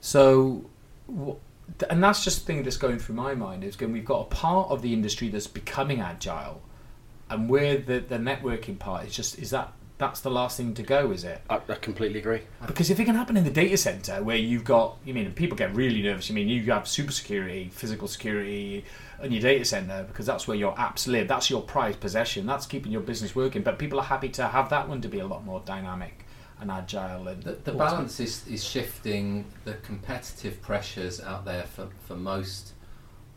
So, 0.00 0.68
and 1.88 2.04
that's 2.04 2.22
just 2.22 2.40
the 2.40 2.46
thing 2.46 2.62
that's 2.62 2.76
going 2.76 2.98
through 2.98 3.14
my 3.14 3.34
mind 3.34 3.64
is 3.64 3.74
going, 3.74 3.92
we've 3.92 4.04
got 4.04 4.20
a 4.20 4.24
part 4.24 4.70
of 4.70 4.82
the 4.82 4.92
industry 4.92 5.30
that's 5.30 5.46
becoming 5.46 6.00
agile, 6.00 6.60
and 7.34 7.48
where 7.50 7.76
the, 7.76 7.98
the 7.98 8.16
networking 8.16 8.78
part 8.78 9.06
is 9.06 9.14
just, 9.14 9.38
is 9.38 9.50
that, 9.50 9.72
that's 9.98 10.20
the 10.20 10.30
last 10.30 10.56
thing 10.56 10.74
to 10.74 10.82
go, 10.82 11.10
is 11.12 11.24
it? 11.24 11.40
I, 11.50 11.56
I 11.56 11.74
completely 11.74 12.18
agree. 12.18 12.42
Because 12.66 12.90
if 12.90 12.98
it 12.98 13.04
can 13.04 13.14
happen 13.14 13.36
in 13.36 13.44
the 13.44 13.50
data 13.50 13.76
center 13.76 14.22
where 14.22 14.36
you've 14.36 14.64
got, 14.64 14.96
you 15.04 15.14
mean, 15.14 15.30
people 15.32 15.56
get 15.56 15.74
really 15.74 16.02
nervous. 16.02 16.28
You 16.28 16.34
mean, 16.34 16.48
you 16.48 16.62
have 16.72 16.88
super 16.88 17.12
security, 17.12 17.70
physical 17.72 18.08
security 18.08 18.84
in 19.22 19.32
your 19.32 19.42
data 19.42 19.64
center 19.64 20.04
because 20.04 20.26
that's 20.26 20.48
where 20.48 20.56
your 20.56 20.74
apps 20.74 21.06
live. 21.06 21.28
That's 21.28 21.48
your 21.48 21.62
prized 21.62 22.00
possession. 22.00 22.46
That's 22.46 22.66
keeping 22.66 22.92
your 22.92 23.02
business 23.02 23.34
working. 23.34 23.62
But 23.62 23.78
people 23.78 24.00
are 24.00 24.04
happy 24.04 24.28
to 24.30 24.46
have 24.48 24.68
that 24.70 24.88
one 24.88 25.00
to 25.00 25.08
be 25.08 25.20
a 25.20 25.26
lot 25.26 25.44
more 25.44 25.62
dynamic 25.64 26.26
and 26.60 26.70
agile. 26.70 27.28
And 27.28 27.42
The, 27.42 27.52
the 27.52 27.72
balance 27.72 28.20
is, 28.20 28.46
is 28.46 28.64
shifting 28.64 29.44
the 29.64 29.74
competitive 29.74 30.60
pressures 30.60 31.20
out 31.20 31.44
there 31.44 31.64
for, 31.64 31.88
for 32.06 32.16
most 32.16 32.73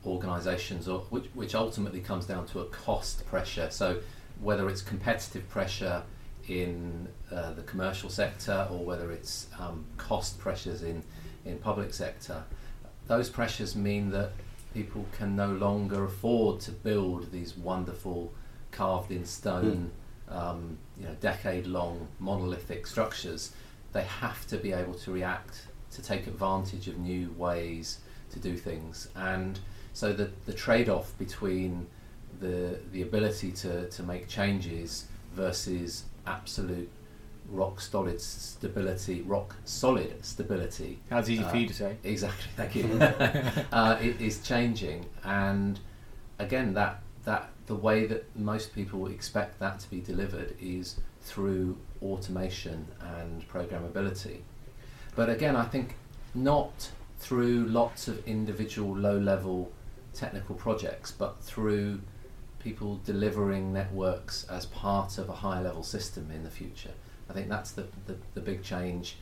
organisations, 0.07 0.87
or 0.87 0.99
which, 1.09 1.25
which 1.33 1.55
ultimately 1.55 1.99
comes 1.99 2.25
down 2.25 2.45
to 2.47 2.59
a 2.59 2.65
cost 2.65 3.25
pressure. 3.25 3.69
So 3.69 3.99
whether 4.41 4.69
it's 4.69 4.81
competitive 4.81 5.47
pressure 5.49 6.03
in 6.47 7.07
uh, 7.31 7.53
the 7.53 7.63
commercial 7.63 8.09
sector 8.09 8.67
or 8.71 8.85
whether 8.85 9.11
it's 9.11 9.47
um, 9.59 9.85
cost 9.97 10.39
pressures 10.39 10.83
in, 10.83 11.03
in 11.45 11.57
public 11.57 11.93
sector, 11.93 12.43
those 13.07 13.29
pressures 13.29 13.75
mean 13.75 14.11
that 14.11 14.31
people 14.73 15.05
can 15.17 15.35
no 15.35 15.51
longer 15.53 16.05
afford 16.05 16.59
to 16.61 16.71
build 16.71 17.31
these 17.31 17.57
wonderful 17.57 18.31
carved 18.71 19.11
in 19.11 19.25
stone, 19.25 19.91
um, 20.29 20.77
you 20.99 21.05
know, 21.05 21.15
decade-long 21.19 22.07
monolithic 22.19 22.85
structures. 22.85 23.53
They 23.93 24.03
have 24.03 24.45
to 24.47 24.57
be 24.57 24.73
able 24.73 24.93
to 24.95 25.11
react 25.11 25.67
to 25.91 26.01
take 26.01 26.27
advantage 26.27 26.87
of 26.87 26.97
new 26.99 27.31
ways 27.37 27.99
to 28.31 28.39
do 28.39 28.55
things, 28.55 29.07
and 29.15 29.57
so 29.97 30.13
the 30.13 30.29
the 30.45 30.53
trade-off 30.53 31.17
between 31.17 31.87
the 32.39 32.77
the 32.91 33.01
ability 33.01 33.51
to, 33.51 33.89
to 33.89 34.03
make 34.03 34.27
changes 34.27 35.05
versus 35.33 36.03
absolute 36.27 36.87
rock 37.49 37.81
solid 37.81 38.21
stability, 38.21 39.23
rock 39.23 39.55
solid 39.65 40.23
stability 40.23 40.99
That's 41.09 41.29
easy 41.29 41.43
uh, 41.43 41.49
for 41.49 41.57
you 41.57 41.67
to 41.67 41.73
say. 41.73 41.95
Exactly, 42.03 42.45
thank 42.55 42.75
you. 42.75 42.83
uh, 43.71 43.97
it 43.99 44.21
is 44.21 44.43
changing, 44.43 45.07
and 45.23 45.79
again, 46.37 46.75
that 46.75 47.01
that 47.25 47.49
the 47.65 47.75
way 47.75 48.05
that 48.05 48.23
most 48.35 48.75
people 48.75 49.07
expect 49.07 49.57
that 49.57 49.79
to 49.79 49.89
be 49.89 49.99
delivered 49.99 50.55
is 50.61 50.97
through 51.21 51.75
automation 52.03 52.85
and 53.01 53.49
programmability. 53.49 54.41
But 55.15 55.31
again, 55.31 55.55
I 55.55 55.63
think 55.63 55.95
not 56.35 56.91
through 57.17 57.65
lots 57.65 58.07
of 58.07 58.23
individual 58.27 58.95
low-level 58.95 59.71
technical 60.17 60.55
projects, 60.55 61.11
but 61.11 61.39
through 61.41 62.01
people 62.59 62.99
delivering 63.05 63.71
networks 63.71 64.45
as 64.49 64.65
part 64.65 65.17
of 65.17 65.29
a 65.29 65.33
high-level 65.33 65.83
system 65.83 66.29
in 66.31 66.43
the 66.43 66.49
future. 66.49 66.91
I 67.29 67.33
think 67.33 67.49
that's 67.49 67.71
the, 67.71 67.85
the, 68.07 68.15
the 68.33 68.41
big 68.41 68.63
change 68.63 69.17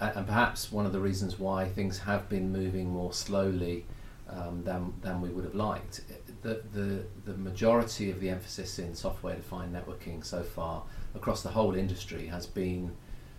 a- 0.00 0.16
and 0.16 0.26
perhaps 0.26 0.72
one 0.72 0.86
of 0.86 0.92
the 0.92 1.00
reasons 1.00 1.38
why 1.38 1.68
things 1.68 1.98
have 1.98 2.28
been 2.28 2.50
moving 2.50 2.90
more 2.90 3.12
slowly 3.12 3.86
um, 4.28 4.62
than, 4.64 4.94
than 5.02 5.20
we 5.20 5.28
would 5.28 5.44
have 5.44 5.54
liked. 5.54 6.00
The, 6.42 6.62
the, 6.72 7.04
the 7.24 7.36
majority 7.36 8.10
of 8.10 8.20
the 8.20 8.30
emphasis 8.30 8.78
in 8.78 8.94
software 8.94 9.36
defined 9.36 9.74
networking 9.74 10.24
so 10.24 10.42
far 10.42 10.82
across 11.14 11.42
the 11.42 11.50
whole 11.50 11.74
industry 11.74 12.26
has 12.26 12.46
been 12.46 12.92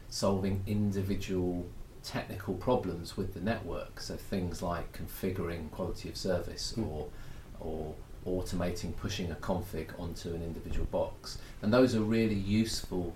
solving 0.10 0.62
individual 0.68 1.66
technical 2.04 2.54
problems 2.56 3.16
with 3.18 3.34
the 3.34 3.40
network. 3.40 4.00
So 4.00 4.16
things 4.16 4.62
like 4.62 4.92
configuring 4.98 5.70
quality 5.72 6.10
of 6.10 6.18
service 6.18 6.74
Mm. 6.78 6.88
or, 6.88 7.08
or 7.60 7.94
automating 8.26 8.96
pushing 8.96 9.32
a 9.32 9.36
config 9.36 9.88
onto 10.00 10.30
an 10.34 10.42
individual 10.44 10.86
box. 10.92 11.38
And 11.62 11.74
those 11.74 11.96
are 11.96 12.02
really 12.02 12.36
useful 12.36 13.16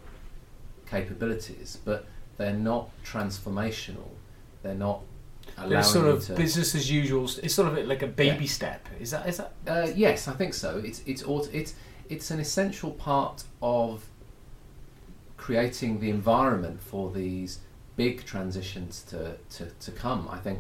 capabilities, 0.90 1.78
but 1.84 2.06
they're 2.38 2.54
not 2.54 2.90
transformational. 3.04 4.10
They're 4.62 4.76
not 4.76 5.02
allowing 5.58 5.80
it's 5.80 5.92
sort 5.92 6.08
of 6.08 6.36
business 6.36 6.76
as 6.76 6.90
usual. 6.92 7.24
It's 7.44 7.54
sort 7.54 7.78
of 7.78 7.88
like 7.88 8.02
a 8.02 8.08
baby 8.08 8.46
Yeah. 8.46 8.50
step. 8.52 8.88
Is 9.00 9.12
that? 9.12 9.28
Is 9.28 9.38
that? 9.38 9.54
Uh, 9.68 9.88
yes, 9.96 10.28
I 10.28 10.34
think 10.34 10.54
so. 10.54 10.80
It's 10.84 11.02
it's 11.06 11.24
aut- 11.24 11.50
it's 11.54 11.76
it's 12.10 12.30
an 12.32 12.40
essential 12.40 12.92
part 12.92 13.44
of 13.62 14.06
creating 15.38 16.00
the 16.00 16.10
environment 16.10 16.82
for 16.82 17.12
these 17.12 17.60
big 17.96 18.26
transitions 18.26 19.04
to, 19.04 19.36
to, 19.50 19.66
to 19.80 19.92
come. 19.92 20.28
I 20.30 20.38
think 20.38 20.60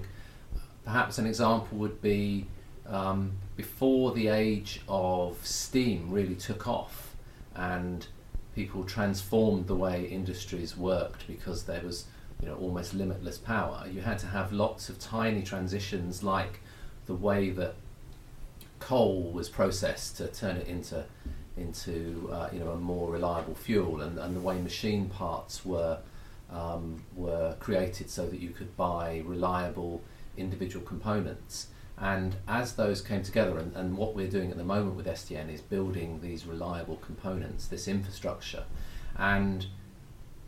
perhaps 0.84 1.18
an 1.18 1.25
example 1.25 1.77
would 1.80 2.01
be 2.01 2.48
um, 2.88 3.34
before 3.56 4.13
the 4.13 4.27
age 4.27 4.82
of 4.88 5.46
steam 5.46 6.12
really 6.12 6.36
took 6.36 6.68
off 6.68 7.15
and 7.56 8.08
people 8.54 8.84
transformed 8.84 9.68
the 9.68 9.75
way 9.75 10.06
industries 10.06 10.77
worked 10.77 11.27
because 11.27 11.63
there 11.63 11.82
was 11.82 12.06
you 12.42 12.48
know 12.48 12.56
almost 12.56 12.94
limitless 12.94 13.38
power. 13.38 13.86
You 13.92 14.01
had 14.01 14.20
to 14.20 14.27
have 14.27 14.51
lots 14.51 14.89
of 14.89 15.00
tiny 15.00 15.42
transitions 15.42 16.24
like 16.24 16.60
the 17.06 17.13
way 17.13 17.50
that 17.51 17.75
coal 18.80 19.32
was 19.32 19.50
processed 19.50 20.18
to 20.18 20.27
turn 20.27 20.58
it 20.58 20.68
into 20.68 21.04
into 21.58 22.30
uh, 22.32 22.50
you 22.51 22.60
know 22.60 22.72
a 22.72 22.77
more 22.77 23.10
reliable 23.10 23.56
fuel, 23.56 24.01
and, 24.01 24.20
and 24.20 24.36
the 24.36 24.42
way 24.42 24.60
machine 24.62 25.10
parts 25.10 25.65
were 25.65 26.00
um, 26.52 27.04
were 27.16 27.56
created 27.60 28.10
so 28.10 28.28
that 28.28 28.40
you 28.40 28.50
could 28.50 28.75
buy 28.78 29.22
reliable 29.25 30.02
individual 30.38 30.86
components. 30.86 31.68
And 31.98 32.36
as 32.48 32.74
those 32.75 33.02
came 33.02 33.24
together, 33.24 33.58
and, 33.58 33.74
and 33.75 33.98
what 33.98 34.16
we're 34.16 34.30
doing 34.30 34.52
at 34.52 34.58
the 34.58 34.64
moment 34.66 34.96
with 34.96 35.06
SDN 35.06 35.52
is 35.54 35.62
building 35.62 36.20
these 36.22 36.46
reliable 36.46 36.98
components, 36.98 37.68
this 37.68 37.88
infrastructure, 37.88 38.66
and 39.18 39.66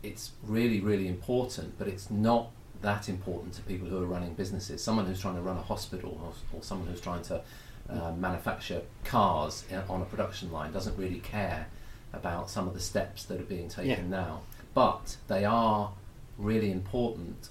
it's 0.02 0.32
really, 0.42 0.80
really 0.80 1.08
important, 1.08 1.78
but 1.78 1.88
it's 1.88 2.10
not 2.10 2.50
that 2.82 3.08
important 3.08 3.54
to 3.54 3.62
people 3.62 3.88
who 3.88 4.00
are 4.00 4.06
running 4.06 4.34
businesses. 4.34 4.82
Someone 4.82 5.06
who's 5.06 5.20
trying 5.20 5.34
to 5.36 5.40
run 5.42 5.56
a 5.56 5.62
hospital 5.62 6.20
or, 6.22 6.58
or 6.58 6.62
someone 6.62 6.86
who's 6.86 7.00
trying 7.00 7.22
to 7.22 7.40
uh, 7.88 8.12
manufacture 8.12 8.82
cars 9.04 9.64
on 9.88 10.02
a 10.02 10.04
production 10.04 10.52
line 10.52 10.70
doesn't 10.72 10.96
really 10.98 11.20
care 11.20 11.66
about 12.12 12.50
some 12.50 12.68
of 12.68 12.74
the 12.74 12.80
steps 12.80 13.24
that 13.24 13.40
are 13.40 13.44
being 13.44 13.68
taken 13.68 13.88
Yeah. 13.90 14.02
now. 14.08 14.40
But 14.78 15.16
they 15.26 15.44
are 15.44 15.90
really 16.38 16.70
important 16.70 17.48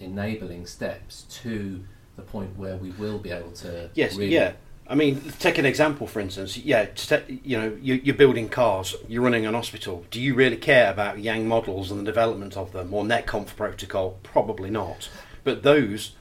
enabling 0.00 0.64
steps 0.64 1.26
to 1.42 1.84
the 2.16 2.22
point 2.22 2.56
where 2.56 2.76
we 2.78 2.92
will 2.92 3.18
be 3.18 3.30
able 3.30 3.50
to 3.50 3.90
Yes, 3.92 4.16
really 4.16 4.32
yeah. 4.32 4.52
I 4.88 4.94
mean, 4.94 5.20
take 5.38 5.58
an 5.58 5.66
example, 5.66 6.06
for 6.06 6.20
instance. 6.20 6.56
Yeah, 6.56 6.86
ta- 6.86 7.28
you 7.28 7.58
know, 7.58 7.76
you, 7.78 8.00
you're 8.02 8.14
building 8.14 8.48
cars, 8.48 8.96
you're 9.06 9.22
running 9.22 9.44
an 9.44 9.52
hospital. 9.52 10.06
Do 10.10 10.18
you 10.18 10.34
really 10.34 10.56
care 10.56 10.90
about 10.90 11.18
Yang 11.18 11.46
models 11.46 11.90
and 11.90 12.00
the 12.00 12.04
development 12.04 12.56
of 12.56 12.72
them, 12.72 12.94
or 12.94 13.04
NetConf 13.04 13.54
protocol? 13.54 14.18
Probably 14.22 14.70
not. 14.70 15.10
But 15.44 15.62
those 15.64 16.12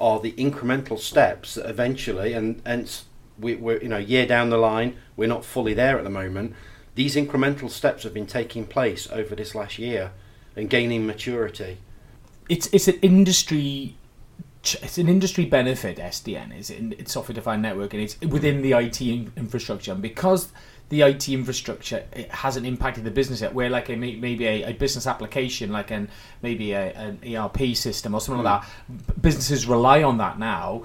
are 0.00 0.18
the 0.18 0.32
incremental 0.32 0.98
steps 0.98 1.54
that 1.54 1.70
eventually, 1.70 2.32
and 2.32 2.60
and 2.64 3.00
we, 3.38 3.54
we're 3.54 3.80
you 3.80 3.88
know, 3.88 3.98
year 3.98 4.26
down 4.26 4.50
the 4.50 4.58
line, 4.58 4.96
we're 5.16 5.28
not 5.28 5.44
fully 5.44 5.72
there 5.72 5.98
at 5.98 6.02
the 6.02 6.10
moment. 6.10 6.56
These 6.94 7.16
incremental 7.16 7.70
steps 7.70 8.02
have 8.02 8.14
been 8.14 8.26
taking 8.26 8.66
place 8.66 9.08
over 9.10 9.34
this 9.34 9.54
last 9.54 9.78
year 9.78 10.12
and 10.56 10.68
gaining 10.68 11.06
maturity. 11.06 11.78
it's 12.48 12.66
it's 12.68 12.88
an 12.88 12.98
industry 13.02 13.94
it's 14.62 14.98
an 14.98 15.08
industry 15.08 15.46
benefit 15.46 15.96
SDN 15.96 16.56
is 16.56 16.68
it 16.70 16.94
it's 16.98 17.12
software 17.12 17.34
defined 17.34 17.62
network 17.62 17.94
and 17.94 18.02
it's 18.02 18.20
within 18.20 18.60
the 18.60 18.72
IT 18.72 19.00
infrastructure 19.00 19.92
and 19.92 20.02
because 20.02 20.52
the 20.90 21.02
IT 21.02 21.28
infrastructure 21.28 22.04
it 22.12 22.30
hasn't 22.30 22.66
impacted 22.66 23.04
the 23.04 23.10
business 23.10 23.40
yet 23.40 23.54
where 23.54 23.70
like 23.70 23.88
a 23.88 23.96
maybe 23.96 24.46
a, 24.46 24.64
a 24.64 24.72
business 24.74 25.06
application 25.06 25.72
like 25.72 25.90
an 25.90 26.10
maybe 26.42 26.72
a, 26.72 26.92
an 26.92 27.18
ERP 27.34 27.74
system 27.74 28.14
or 28.14 28.20
something 28.20 28.44
like 28.44 28.62
hmm. 28.62 28.96
that 28.98 29.22
businesses 29.22 29.66
rely 29.66 30.02
on 30.02 30.18
that 30.18 30.38
now 30.38 30.82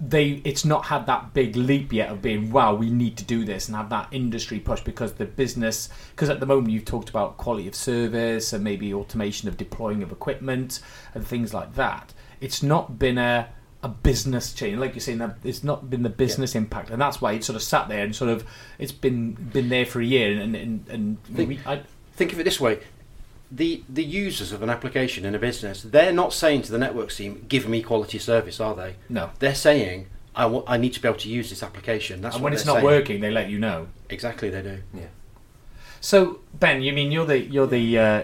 they 0.00 0.40
it's 0.44 0.64
not 0.64 0.86
had 0.86 1.04
that 1.06 1.34
big 1.34 1.54
leap 1.56 1.92
yet 1.92 2.10
of 2.10 2.22
being 2.22 2.50
wow 2.50 2.74
we 2.74 2.88
need 2.88 3.18
to 3.18 3.24
do 3.24 3.44
this 3.44 3.68
and 3.68 3.76
have 3.76 3.90
that 3.90 4.08
industry 4.10 4.58
push 4.58 4.80
because 4.80 5.12
the 5.14 5.26
business 5.26 5.90
because 6.12 6.30
at 6.30 6.40
the 6.40 6.46
moment 6.46 6.70
you've 6.70 6.86
talked 6.86 7.10
about 7.10 7.36
quality 7.36 7.68
of 7.68 7.74
service 7.74 8.54
and 8.54 8.64
maybe 8.64 8.94
automation 8.94 9.46
of 9.46 9.58
deploying 9.58 10.02
of 10.02 10.10
equipment 10.10 10.80
and 11.14 11.26
things 11.26 11.52
like 11.52 11.74
that. 11.74 12.14
It's 12.40 12.62
not 12.62 12.98
been 12.98 13.18
a 13.18 13.48
a 13.82 13.88
business 13.88 14.52
change. 14.52 14.78
Like 14.78 14.94
you're 14.94 15.00
saying 15.00 15.18
that 15.18 15.36
it's 15.42 15.64
not 15.64 15.88
been 15.88 16.02
the 16.02 16.10
business 16.10 16.54
impact 16.54 16.90
and 16.90 17.00
that's 17.00 17.20
why 17.20 17.32
it's 17.32 17.46
sort 17.46 17.56
of 17.56 17.62
sat 17.62 17.88
there 17.88 18.04
and 18.04 18.16
sort 18.16 18.30
of 18.30 18.46
it's 18.78 18.92
been 18.92 19.32
been 19.32 19.68
there 19.68 19.84
for 19.86 20.00
a 20.00 20.04
year 20.04 20.38
and 20.40 20.54
and, 20.56 20.88
and 20.88 21.22
Think- 21.24 21.48
we, 21.48 21.60
I, 21.66 21.82
Think 22.20 22.34
of 22.34 22.40
it 22.40 22.44
this 22.44 22.60
way. 22.60 22.80
The, 23.52 23.82
the 23.88 24.04
users 24.04 24.52
of 24.52 24.62
an 24.62 24.70
application 24.70 25.24
in 25.24 25.34
a 25.34 25.38
business, 25.38 25.82
they're 25.82 26.12
not 26.12 26.32
saying 26.32 26.62
to 26.62 26.72
the 26.72 26.78
network 26.78 27.10
team, 27.10 27.44
give 27.48 27.68
me 27.68 27.82
quality 27.82 28.18
service, 28.18 28.60
are 28.60 28.76
they? 28.76 28.94
no 29.08 29.30
They're 29.40 29.56
saying, 29.56 30.06
I 30.36 30.46
wa- 30.46 30.62
I 30.68 30.76
need 30.76 30.92
to 30.92 31.02
be 31.02 31.08
able 31.08 31.18
to 31.18 31.28
use 31.28 31.50
this 31.50 31.62
application. 31.62 32.20
That's 32.20 32.36
and 32.36 32.44
when 32.44 32.52
it's 32.52 32.64
not 32.64 32.74
saying. 32.74 32.84
working 32.84 33.20
they 33.20 33.30
let 33.32 33.50
you 33.50 33.58
know 33.58 33.88
Exactly, 34.08 34.50
they 34.50 34.62
do. 34.62 34.78
Yeah. 34.94 35.06
so 36.00 36.40
Ben 36.54 36.82
you 36.82 36.92
mean 36.92 37.10
you're 37.12 37.26
the 37.26 37.38
you're 37.40 37.66
the 37.66 37.98
uh, 37.98 38.22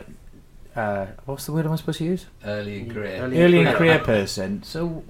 uh, 0.77 1.07
what's 1.25 1.47
the 1.47 1.53
word 1.53 1.67
am 1.67 1.73
I 1.73 1.77
supposed 1.77 1.99
to 1.99 2.05
use 2.05 2.27
Early 2.45 2.81
in 2.81 2.93
career. 2.95 3.21
Early- 3.23 3.43
early 3.43 3.59
in 3.61 3.65
career. 3.67 3.77
career 3.77 3.99
person. 3.99 4.63
So, 4.63 5.03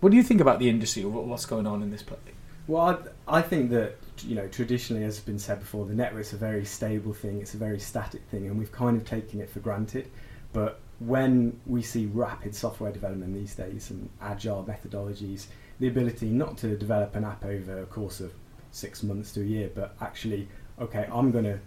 what 0.00 0.10
do 0.10 0.16
you 0.16 0.22
think 0.22 0.40
about 0.40 0.58
the 0.60 0.68
industry 0.68 1.02
or 1.02 1.10
what's 1.10 1.46
going 1.46 1.66
on 1.66 1.82
in 1.82 1.90
this 1.90 2.02
place? 2.02 2.20
Well, 2.68 3.02
I, 3.28 3.38
I 3.38 3.42
think 3.42 3.70
that 3.70 3.96
you 4.24 4.34
know 4.34 4.48
traditionally, 4.48 5.04
as 5.04 5.16
has 5.16 5.24
been 5.24 5.38
said 5.38 5.60
before, 5.60 5.86
the 5.86 5.94
network's 5.94 6.32
a 6.32 6.36
very 6.36 6.64
stable 6.64 7.12
thing. 7.12 7.40
It's 7.40 7.54
a 7.54 7.58
very 7.58 7.78
static 7.78 8.22
thing, 8.30 8.46
and 8.46 8.58
we've 8.58 8.72
kind 8.72 8.96
of 8.96 9.04
taken 9.04 9.40
it 9.40 9.50
for 9.50 9.60
granted. 9.60 10.10
But 10.52 10.80
when 10.98 11.60
we 11.66 11.82
see 11.82 12.06
rapid 12.06 12.54
software 12.54 12.90
development 12.90 13.34
these 13.34 13.54
days 13.54 13.90
and 13.90 14.08
agile 14.20 14.64
methodologies, 14.64 15.46
the 15.78 15.88
ability 15.88 16.26
not 16.26 16.56
to 16.58 16.76
develop 16.76 17.14
an 17.16 17.24
app 17.24 17.44
over 17.44 17.82
a 17.82 17.86
course 17.86 18.20
of 18.20 18.32
six 18.70 19.02
months 19.02 19.32
to 19.32 19.42
a 19.42 19.44
year, 19.44 19.70
but 19.74 19.94
actually, 20.00 20.48
okay, 20.80 21.06
I'm 21.12 21.30
going 21.30 21.44
to 21.44 21.58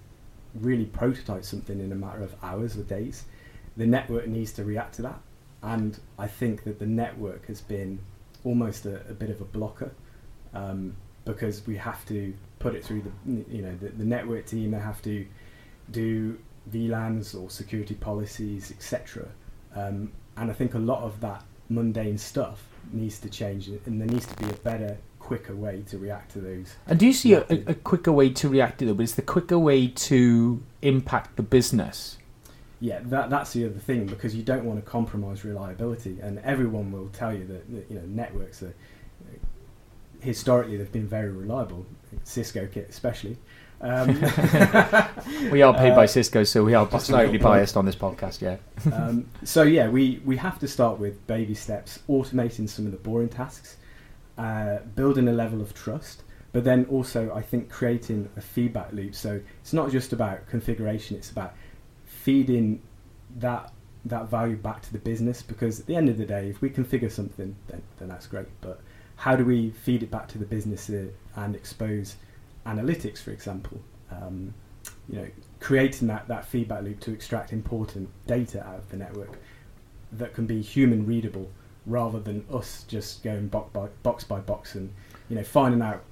really 0.56 0.86
prototype 0.86 1.44
something 1.44 1.80
in 1.80 1.92
a 1.92 1.96
matter 1.96 2.24
of 2.24 2.34
hours 2.42 2.78
or 2.78 2.84
days. 2.84 3.26
The 3.78 3.86
network 3.86 4.28
needs 4.28 4.52
to 4.54 4.64
react 4.64 4.96
to 4.96 5.04
that, 5.04 5.20
and 5.62 6.00
I 6.18 6.28
think 6.28 6.64
that 6.64 6.80
the 6.80 6.88
network 6.88 7.48
has 7.48 7.62
been 7.62 8.00
almost 8.44 8.86
a, 8.86 9.02
a 9.10 9.14
bit 9.14 9.30
of 9.30 9.42
a 9.42 9.46
blocker 9.46 9.92
um, 10.54 10.96
because 11.34 11.66
we 11.68 11.78
have 11.78 12.06
to 12.08 12.34
put 12.58 12.76
it 12.76 12.84
through 12.84 13.04
the 13.04 13.46
you 13.56 13.62
know 13.62 13.76
the, 13.76 13.90
the 13.90 14.06
network 14.06 14.46
team. 14.46 14.72
They 14.72 14.80
have 14.80 15.02
to 15.04 15.26
do 15.92 16.38
VLANs 16.72 17.40
or 17.40 17.50
security 17.50 17.96
policies, 17.96 18.72
etc. 18.72 19.28
Um, 19.76 20.12
and 20.38 20.50
I 20.50 20.54
think 20.54 20.74
a 20.74 20.80
lot 20.80 21.04
of 21.04 21.20
that 21.22 21.44
mundane 21.70 22.18
stuff 22.18 22.64
needs 22.92 23.20
to 23.20 23.30
change, 23.30 23.68
and 23.68 24.02
there 24.02 24.08
needs 24.08 24.26
to 24.26 24.36
be 24.38 24.50
a 24.50 24.54
better, 24.54 24.98
quicker 25.20 25.56
way 25.56 25.84
to 25.90 25.98
react 25.98 26.32
to 26.32 26.40
those. 26.40 26.76
And 26.88 27.00
do 27.00 27.06
you 27.06 27.14
see 27.14 27.34
a, 27.34 27.46
a, 27.50 27.76
quicker 27.76 28.12
way 28.12 28.30
to 28.32 28.50
react 28.50 28.80
to 28.80 28.86
them? 28.86 28.98
But 28.98 29.04
it's 29.04 29.16
the 29.16 29.22
quicker 29.22 29.60
way 29.60 29.88
to 29.88 30.64
impact 30.82 31.36
the 31.36 31.44
business. 31.44 32.18
Yeah, 32.82 33.02
that, 33.04 33.30
that's 33.30 33.52
the 33.54 33.66
other 33.66 33.78
thing 33.78 34.06
because 34.06 34.34
you 34.34 34.42
don't 34.42 34.64
want 34.64 34.84
to 34.84 34.90
compromise 34.90 35.44
reliability, 35.46 36.18
and 36.22 36.40
everyone 36.40 36.92
will 36.92 37.10
tell 37.10 37.34
you 37.34 37.46
that, 37.46 37.72
that 37.72 37.86
you 37.90 38.00
know 38.00 38.06
networks 38.08 38.64
are 38.64 38.74
historically 40.22 40.78
they've 40.78 40.92
been 40.92 41.08
very 41.08 41.30
reliable. 41.32 41.86
Cisco 42.24 42.68
kit 42.68 42.88
especially. 42.90 43.38
Um, 43.82 44.10
We 45.52 45.62
are 45.62 45.74
paid 45.74 45.96
by 45.96 46.04
Uh, 46.04 46.08
Cisco, 46.08 46.44
so 46.44 46.64
we 46.64 46.74
are 46.74 47.00
slightly 47.00 47.38
biased 47.38 47.78
on 47.78 47.86
this 47.86 47.96
podcast. 47.96 48.42
Yeah. 48.42 48.58
um, 48.94 49.26
so 49.44 49.64
yeah, 49.64 49.90
we, 49.90 50.22
we 50.26 50.38
have 50.38 50.60
to 50.60 50.68
start 50.68 51.00
with 51.00 51.26
baby 51.28 51.54
steps, 51.54 52.00
automating 52.10 52.68
some 52.68 52.86
of 52.86 52.92
the 52.92 52.98
boring 52.98 53.30
tasks, 53.30 53.78
uh, 54.38 54.80
building 54.96 55.28
a 55.28 55.34
level 55.34 55.62
of 55.62 55.74
trust, 55.74 56.24
but 56.52 56.64
then 56.64 56.86
also 56.90 57.32
I 57.34 57.42
think 57.42 57.70
creating 57.70 58.30
a 58.38 58.42
feedback 58.42 58.92
loop. 58.92 59.16
So 59.16 59.40
it's 59.62 59.74
not 59.74 59.92
just 59.92 60.14
about 60.14 60.48
configuration; 60.48 61.16
it's 61.18 61.32
about 61.32 61.54
feeding 62.06 62.82
that 63.38 63.72
that 64.06 64.30
value 64.30 64.56
back 64.56 64.82
to 64.84 64.92
the 64.92 65.00
business. 65.00 65.42
Because 65.42 65.80
at 65.80 65.86
the 65.86 65.96
end 65.96 66.10
of 66.10 66.18
the 66.18 66.26
day, 66.26 66.50
if 66.50 66.62
we 66.62 66.70
configure 66.70 67.12
something, 67.12 67.56
then 67.68 67.82
then 68.00 68.10
that's 68.10 68.28
great. 68.28 68.48
But 68.62 68.82
how 69.20 69.36
do 69.36 69.44
we 69.44 69.72
feed 69.72 70.02
it 70.02 70.10
back 70.10 70.30
to 70.30 70.38
the 70.38 70.46
business 70.46 70.90
and 70.90 71.54
expose 71.54 72.16
analytics, 72.66 73.18
for 73.18 73.32
example? 73.32 73.78
Um, 74.10 74.54
you 75.10 75.18
know, 75.18 75.28
creating 75.60 76.08
that, 76.08 76.30
that 76.30 76.46
feedback 76.46 76.84
loop 76.84 77.02
to 77.02 77.12
extract 77.12 77.52
important 77.52 78.10
data 78.28 78.66
out 78.66 78.76
of 78.76 78.90
the 78.90 78.96
network 78.96 79.38
that 80.14 80.34
can 80.34 80.46
be 80.46 80.62
human 80.62 81.06
readable 81.06 81.52
rather 81.86 82.20
than 82.20 82.46
us 82.52 82.86
just 82.88 83.22
going 83.22 83.50
box 83.50 83.70
by 83.74 83.88
box 84.04 84.24
by 84.24 84.40
box 84.40 84.76
and 84.76 84.92
you 85.30 85.36
know 85.36 85.44
finding 85.44 85.82
out 85.82 86.04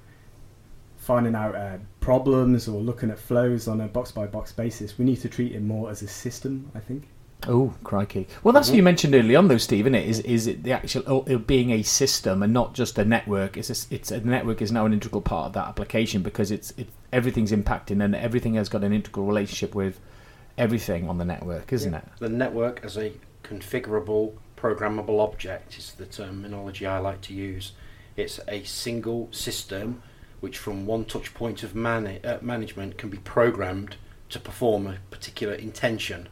finding 0.98 1.34
out 1.34 1.54
uh, 1.54 1.78
problems 2.00 2.68
or 2.68 2.80
looking 2.80 3.10
at 3.10 3.18
flows 3.18 3.68
on 3.68 3.80
a 3.80 3.86
box 3.86 4.12
by 4.12 4.26
box 4.26 4.52
basis. 4.52 4.98
We 4.98 5.06
need 5.06 5.20
to 5.22 5.28
treat 5.28 5.52
it 5.52 5.62
more 5.62 5.90
as 5.90 6.02
a 6.02 6.08
system. 6.08 6.70
I 6.74 6.80
think. 6.80 7.08
Oh, 7.46 7.74
crikey! 7.84 8.26
Well, 8.42 8.52
that's 8.52 8.68
what 8.68 8.76
you 8.76 8.82
mentioned 8.82 9.14
early 9.14 9.36
on, 9.36 9.46
though, 9.46 9.58
Steve. 9.58 9.86
Isn't 9.86 9.94
it? 9.94 10.08
Is 10.08 10.20
is 10.20 10.46
it 10.48 10.64
the 10.64 10.72
actual 10.72 11.02
oh, 11.06 11.24
it 11.26 11.46
being 11.46 11.70
a 11.70 11.82
system 11.82 12.42
and 12.42 12.52
not 12.52 12.74
just 12.74 12.98
a 12.98 13.04
network? 13.04 13.56
It's 13.56 13.70
a, 13.70 13.94
it's 13.94 14.10
a 14.10 14.20
network 14.20 14.60
is 14.60 14.72
now 14.72 14.86
an 14.86 14.92
integral 14.92 15.22
part 15.22 15.46
of 15.46 15.52
that 15.52 15.68
application 15.68 16.22
because 16.22 16.50
it's 16.50 16.72
it 16.72 16.88
everything's 17.12 17.52
impacting 17.52 18.02
and 18.02 18.14
everything 18.16 18.54
has 18.54 18.68
got 18.68 18.82
an 18.82 18.92
integral 18.92 19.24
relationship 19.26 19.74
with 19.74 20.00
everything 20.58 21.08
on 21.08 21.18
the 21.18 21.24
network, 21.24 21.72
isn't 21.72 21.94
it? 21.94 22.04
The 22.18 22.28
network 22.28 22.84
as 22.84 22.98
a 22.98 23.12
configurable, 23.44 24.32
programmable 24.56 25.20
object 25.20 25.78
is 25.78 25.92
the 25.92 26.06
terminology 26.06 26.86
I 26.86 26.98
like 26.98 27.20
to 27.22 27.34
use. 27.34 27.72
It's 28.16 28.40
a 28.48 28.64
single 28.64 29.28
system 29.30 30.02
which, 30.40 30.58
from 30.58 30.86
one 30.86 31.04
touch 31.04 31.34
point 31.34 31.62
of 31.62 31.74
man- 31.74 32.20
uh, 32.24 32.38
management, 32.42 32.98
can 32.98 33.10
be 33.10 33.18
programmed 33.18 33.96
to 34.30 34.40
perform 34.40 34.86
a 34.86 34.98
particular 35.10 35.54
intention. 35.54 36.28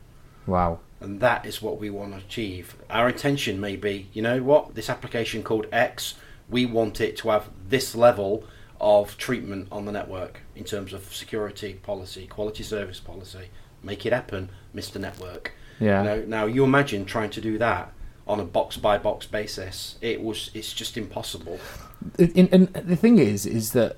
Wow. 0.47 0.81
And 1.07 1.21
that 1.21 1.47
is 1.47 1.63
what 1.63 1.79
we 1.79 1.89
want 1.89 2.13
to 2.13 2.19
achieve. 2.19 2.75
Our 2.91 3.09
intention 3.09 3.61
may 3.61 3.77
be, 3.77 4.09
you 4.13 4.23
know 4.23 4.43
what, 4.43 4.75
this 4.75 4.91
application 4.91 5.45
called 5.45 5.67
X, 5.71 6.15
we 6.51 6.67
want 6.67 7.01
it 7.01 7.17
to 7.19 7.29
have 7.31 7.49
this 7.69 7.95
level 7.95 8.43
of 8.81 9.17
treatment 9.17 9.69
on 9.71 9.85
the 9.85 9.93
network 9.93 10.41
in 10.57 10.65
terms 10.65 10.93
of 10.93 11.15
security 11.15 11.75
policy, 11.75 12.27
quality 12.27 12.65
service 12.65 12.99
policy. 12.99 13.51
Make 13.85 14.05
it 14.05 14.13
happen, 14.13 14.51
Mr. 14.75 15.01
Network. 15.01 15.53
Yeah. 15.79 16.03
Now, 16.03 16.23
now 16.27 16.47
you 16.47 16.65
imagine 16.65 17.05
trying 17.05 17.31
to 17.31 17.41
do 17.41 17.57
that 17.59 17.93
on 18.27 18.41
a 18.41 18.45
box 18.45 18.77
by 18.77 18.99
box 18.99 19.27
basis. 19.27 19.99
It 20.01 20.21
was, 20.21 20.51
it's 20.55 20.73
just 20.73 20.97
impossible. 20.97 21.61
and, 22.19 22.49
and 22.53 22.67
the 22.75 22.97
thing 22.97 23.19
is, 23.19 23.47
is 23.47 23.71
that 23.73 23.97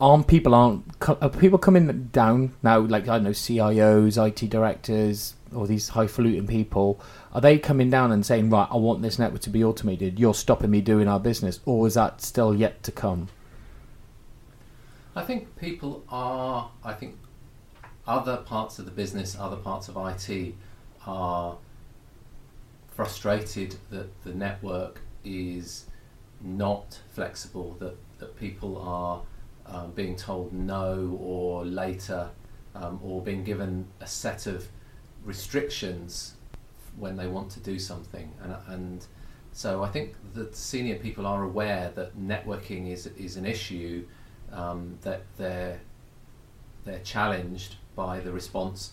aren't 0.00 0.26
people 0.26 0.54
aren't 0.54 0.84
are 1.08 1.28
people 1.28 1.58
coming 1.58 2.08
down 2.12 2.54
now? 2.62 2.78
Like 2.78 3.04
I 3.04 3.16
don't 3.16 3.24
know, 3.24 3.30
CIOs, 3.30 4.16
IT 4.26 4.48
directors, 4.50 5.34
or 5.54 5.66
these 5.66 5.90
highfalutin 5.90 6.46
people. 6.46 7.00
Are 7.32 7.40
they 7.40 7.58
coming 7.58 7.90
down 7.90 8.12
and 8.12 8.24
saying, 8.24 8.50
right, 8.50 8.68
I 8.70 8.76
want 8.76 9.02
this 9.02 9.18
network 9.18 9.42
to 9.42 9.50
be 9.50 9.62
automated? 9.62 10.18
You're 10.18 10.34
stopping 10.34 10.70
me 10.70 10.80
doing 10.80 11.08
our 11.08 11.20
business, 11.20 11.60
or 11.64 11.86
is 11.86 11.94
that 11.94 12.22
still 12.22 12.54
yet 12.54 12.82
to 12.84 12.92
come? 12.92 13.28
I 15.14 15.22
think 15.22 15.56
people 15.56 16.04
are. 16.08 16.70
I 16.84 16.92
think 16.94 17.16
other 18.06 18.38
parts 18.38 18.78
of 18.78 18.86
the 18.86 18.90
business, 18.90 19.36
other 19.38 19.56
parts 19.56 19.88
of 19.88 19.96
IT, 19.96 20.54
are 21.06 21.56
frustrated 22.88 23.76
that 23.90 24.22
the 24.24 24.32
network 24.32 25.00
is 25.24 25.86
not 26.40 27.00
flexible. 27.12 27.76
That 27.80 27.96
that 28.20 28.38
people 28.38 28.78
are 28.78 29.22
um, 29.70 29.92
being 29.92 30.16
told 30.16 30.52
no 30.52 31.18
or 31.20 31.64
later, 31.64 32.30
um, 32.74 33.00
or 33.02 33.22
being 33.22 33.44
given 33.44 33.86
a 34.00 34.06
set 34.06 34.46
of 34.46 34.68
restrictions 35.24 36.34
when 36.98 37.16
they 37.16 37.26
want 37.26 37.50
to 37.52 37.60
do 37.60 37.78
something, 37.78 38.32
and 38.42 38.56
and 38.68 39.06
so 39.52 39.82
I 39.82 39.88
think 39.88 40.14
that 40.34 40.54
senior 40.54 40.96
people 40.96 41.26
are 41.26 41.42
aware 41.42 41.90
that 41.94 42.18
networking 42.18 42.90
is 42.90 43.06
is 43.06 43.36
an 43.36 43.46
issue 43.46 44.06
um, 44.52 44.98
that 45.02 45.22
they're 45.36 45.80
they're 46.84 47.00
challenged 47.00 47.76
by 47.94 48.20
the 48.20 48.32
response. 48.32 48.92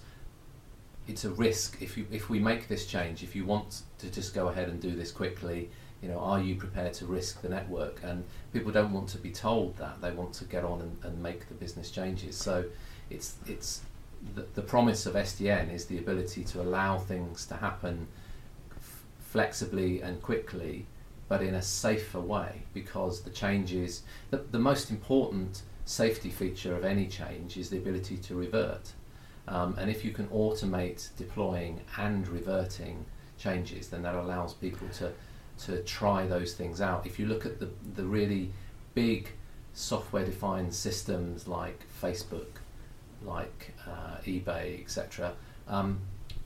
It's 1.07 1.23
a 1.23 1.29
risk 1.29 1.81
if 1.81 1.97
you 1.97 2.05
if 2.11 2.29
we 2.29 2.39
make 2.39 2.67
this 2.67 2.85
change. 2.85 3.23
If 3.23 3.35
you 3.35 3.45
want 3.45 3.81
to 3.99 4.09
just 4.09 4.33
go 4.33 4.47
ahead 4.49 4.67
and 4.69 4.81
do 4.81 4.95
this 4.95 5.11
quickly, 5.11 5.69
you 6.01 6.09
know, 6.09 6.19
are 6.19 6.39
you 6.39 6.55
prepared 6.55 6.93
to 6.93 7.05
risk 7.05 7.41
the 7.41 7.49
network? 7.49 8.01
And 8.03 8.23
people 8.53 8.71
don't 8.71 8.91
want 8.91 9.09
to 9.09 9.17
be 9.17 9.31
told 9.31 9.77
that. 9.77 10.01
They 10.01 10.11
want 10.11 10.33
to 10.33 10.45
get 10.45 10.63
on 10.63 10.81
and, 10.81 10.97
and 11.03 11.23
make 11.23 11.47
the 11.47 11.55
business 11.55 11.89
changes. 11.91 12.35
So 12.35 12.65
it's 13.09 13.35
it's 13.47 13.81
the, 14.35 14.45
the 14.53 14.61
promise 14.61 15.05
of 15.05 15.15
SDN 15.15 15.73
is 15.73 15.85
the 15.85 15.97
ability 15.97 16.43
to 16.45 16.61
allow 16.61 16.97
things 16.97 17.45
to 17.47 17.55
happen 17.55 18.07
flexibly 19.19 20.01
and 20.01 20.21
quickly, 20.21 20.85
but 21.27 21.41
in 21.41 21.55
a 21.55 21.61
safer 21.61 22.19
way 22.19 22.63
because 22.73 23.21
the 23.21 23.29
changes 23.29 24.03
the, 24.31 24.37
the 24.51 24.59
most 24.59 24.89
important 24.89 25.63
safety 25.85 26.29
feature 26.29 26.75
of 26.75 26.83
any 26.83 27.07
change 27.07 27.57
is 27.57 27.69
the 27.69 27.77
ability 27.77 28.17
to 28.17 28.35
revert. 28.35 28.91
Um, 29.47 29.75
and 29.77 29.89
if 29.89 30.03
you 30.03 30.11
can 30.11 30.27
automate 30.27 31.09
deploying 31.15 31.79
and 31.97 32.27
reverting 32.27 33.05
changes, 33.37 33.87
then 33.87 34.01
that 34.03 34.15
allows 34.15 34.53
people 34.53 34.87
to 34.97 35.13
to 35.65 35.81
try 35.83 36.25
those 36.27 36.53
things 36.53 36.81
out. 36.81 37.05
If 37.05 37.19
you 37.19 37.25
look 37.25 37.45
at 37.45 37.59
the 37.59 37.69
the 37.95 38.03
really 38.03 38.51
big 38.93 39.29
software 39.73 40.25
defined 40.25 40.73
systems 40.73 41.47
like 41.47 41.83
Facebook, 42.01 42.61
like 43.23 43.73
uh, 43.87 44.17
eBay, 44.25 44.81
etc., 44.81 45.33
um, 45.67 45.99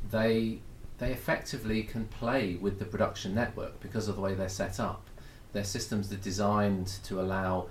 they 0.09 0.59
they 0.97 1.11
effectively 1.11 1.81
can 1.83 2.05
play 2.05 2.55
with 2.55 2.77
the 2.77 2.85
production 2.85 3.33
network 3.33 3.79
because 3.79 4.07
of 4.07 4.15
the 4.15 4.21
way 4.21 4.35
they're 4.35 4.49
set 4.49 4.79
up. 4.79 5.07
Their 5.51 5.63
systems 5.63 6.11
are 6.13 6.17
designed 6.17 6.87
to 7.05 7.19
allow 7.19 7.67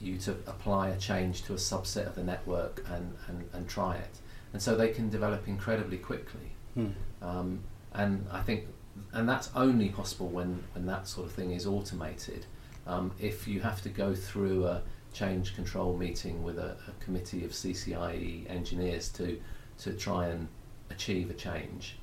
you 0.00 0.16
to 0.18 0.32
apply 0.46 0.88
a 0.90 0.96
change 0.96 1.42
to 1.42 1.52
a 1.52 1.56
subset 1.56 2.06
of 2.06 2.14
the 2.14 2.22
network 2.22 2.84
and, 2.88 3.14
and, 3.26 3.48
and 3.52 3.68
try 3.68 3.96
it. 3.96 4.18
And 4.52 4.62
so 4.62 4.76
they 4.76 4.88
can 4.88 5.10
develop 5.10 5.46
incredibly 5.46 5.98
quickly. 5.98 6.52
Hmm. 6.74 6.86
Um, 7.20 7.60
and 7.92 8.26
I 8.32 8.40
think, 8.40 8.66
and 9.12 9.28
that's 9.28 9.50
only 9.54 9.88
possible 9.88 10.28
when, 10.28 10.62
when 10.74 10.86
that 10.86 11.08
sort 11.08 11.26
of 11.26 11.32
thing 11.32 11.52
is 11.52 11.66
automated. 11.66 12.46
Um, 12.86 13.12
if 13.20 13.46
you 13.46 13.60
have 13.60 13.82
to 13.82 13.88
go 13.88 14.14
through 14.14 14.66
a 14.66 14.82
change 15.12 15.54
control 15.54 15.96
meeting 15.96 16.42
with 16.42 16.58
a, 16.58 16.76
a 16.88 17.04
committee 17.04 17.44
of 17.44 17.50
CCIE 17.50 18.48
engineers 18.48 19.08
to, 19.10 19.40
to 19.78 19.92
try 19.92 20.28
and 20.28 20.48
achieve 20.90 21.30
a 21.30 21.34
change, 21.34 21.96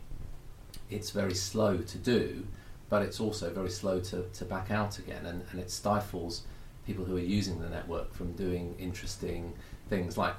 it's 0.90 1.12
very 1.12 1.34
slow 1.34 1.78
to 1.78 1.98
do, 1.98 2.46
but 2.90 3.02
it's 3.02 3.20
also 3.20 3.50
very 3.50 3.70
slow 3.70 4.00
to, 4.00 4.24
to 4.34 4.46
back 4.46 4.72
out 4.72 5.00
again, 5.00 5.26
and, 5.26 5.44
and 5.52 5.60
it 5.60 5.72
stifles 5.72 6.44
people 6.86 7.04
who 7.04 7.18
are 7.18 7.20
using 7.20 7.60
the 7.60 7.70
network 7.70 8.14
from 8.14 8.32
doing 8.34 8.74
interesting 8.80 9.54
things 9.90 10.18
like 10.18 10.36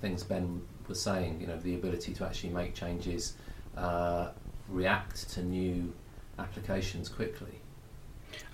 things 0.00 0.22
Ben 0.22 0.62
was 0.88 1.00
saying, 1.00 1.40
you 1.40 1.46
know, 1.46 1.56
the 1.58 1.74
ability 1.74 2.12
to 2.14 2.24
actually 2.24 2.50
make 2.50 2.74
changes, 2.74 3.34
uh, 3.76 4.28
react 4.68 5.30
to 5.30 5.42
new 5.42 5.92
applications 6.38 7.08
quickly. 7.08 7.60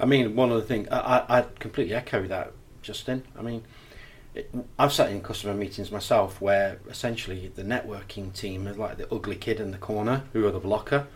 I 0.00 0.06
mean, 0.06 0.34
one 0.36 0.50
of 0.50 0.56
the 0.56 0.66
things 0.66 0.88
I, 0.90 0.98
I, 0.98 1.38
I 1.38 1.44
completely 1.58 1.94
echo 1.94 2.26
that, 2.26 2.52
Justin. 2.82 3.24
I 3.38 3.42
mean, 3.42 3.64
it, 4.34 4.50
I've 4.78 4.92
sat 4.92 5.10
in 5.10 5.20
customer 5.20 5.54
meetings 5.54 5.90
myself 5.90 6.40
where 6.40 6.80
essentially 6.88 7.50
the 7.54 7.62
networking 7.62 8.32
team 8.32 8.66
is 8.66 8.76
like 8.76 8.96
the 8.96 9.12
ugly 9.12 9.36
kid 9.36 9.60
in 9.60 9.70
the 9.70 9.78
corner 9.78 10.24
who 10.32 10.46
are 10.46 10.50
the 10.50 10.60
blocker. 10.60 11.06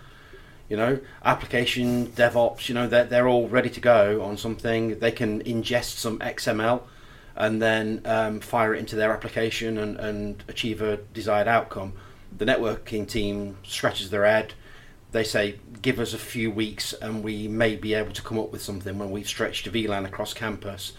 You 0.69 0.77
know, 0.77 1.01
application 1.25 2.07
DevOps. 2.09 2.69
You 2.69 2.75
know, 2.75 2.89
they're 2.89 3.05
they're 3.05 3.29
all 3.29 3.49
ready 3.49 3.69
to 3.71 3.81
go 3.81 4.23
on 4.23 4.39
something. 4.39 4.99
They 5.01 5.13
can 5.13 5.43
ingest 5.43 5.97
some 5.99 6.19
XML 6.21 6.83
and 7.37 7.61
then 7.61 8.03
um, 8.05 8.41
fire 8.41 8.75
it 8.75 8.79
into 8.79 8.97
their 8.97 9.13
application 9.13 9.79
and, 9.79 9.97
and 9.99 10.45
achieve 10.49 10.83
a 10.83 10.97
desired 10.97 11.49
outcome. 11.49 11.95
The 12.37 12.45
networking 12.45 13.09
team 13.09 13.57
scratches 13.65 14.11
their 14.11 14.25
head. 14.25 14.55
They 15.13 15.25
say, 15.25 15.57
"Give 15.83 16.01
us 16.01 16.15
a 16.15 16.19
few 16.19 16.51
weeks, 16.51 16.95
and 16.95 17.23
we 17.23 17.47
may 17.49 17.77
be 17.77 17.95
able 17.95 18.13
to 18.13 18.23
come 18.23 18.39
up 18.39 18.51
with 18.51 18.63
something 18.63 18.99
when 18.99 19.11
we've 19.11 19.29
stretched 19.29 19.67
a 19.67 19.71
VLAN 19.71 20.07
across 20.07 20.35
campus, 20.35 20.93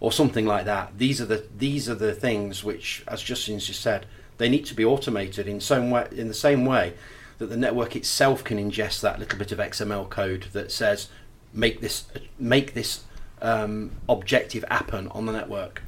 or 0.00 0.10
something 0.10 0.46
like 0.46 0.64
that." 0.64 0.98
These 0.98 1.20
are 1.20 1.26
the 1.26 1.44
these 1.56 1.88
are 1.88 1.94
the 1.94 2.14
things 2.14 2.64
which, 2.64 3.04
as 3.06 3.22
Justin's 3.22 3.66
just 3.66 3.80
said, 3.80 4.06
they 4.38 4.48
need 4.48 4.64
to 4.66 4.74
be 4.74 4.84
automated 4.84 5.46
in 5.46 5.60
some 5.60 5.90
way. 5.90 6.08
In 6.12 6.28
the 6.28 6.34
same 6.34 6.64
way 6.64 6.94
that 7.38 7.46
the 7.46 7.56
network 7.56 7.94
itself 7.94 8.42
can 8.42 8.58
ingest 8.58 9.00
that 9.02 9.18
little 9.18 9.38
bit 9.38 9.52
of 9.52 9.58
XML 9.58 10.08
code 10.08 10.46
that 10.52 10.72
says, 10.72 11.08
"Make 11.52 11.80
this 11.80 12.04
make 12.38 12.74
this 12.74 13.04
um, 13.42 13.92
objective 14.08 14.64
happen 14.70 15.08
on 15.08 15.26
the 15.26 15.32
network." 15.32 15.82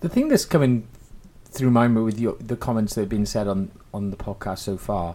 The 0.00 0.08
thing 0.08 0.28
that's 0.28 0.44
coming 0.44 0.86
through 1.46 1.70
my 1.70 1.88
mind 1.88 2.04
with 2.04 2.20
your, 2.20 2.36
the 2.40 2.56
comments 2.56 2.94
that 2.94 3.02
have 3.02 3.08
been 3.08 3.26
said 3.26 3.46
on, 3.46 3.70
on 3.92 4.10
the 4.10 4.16
podcast 4.16 4.58
so 4.58 4.76
far 4.76 5.14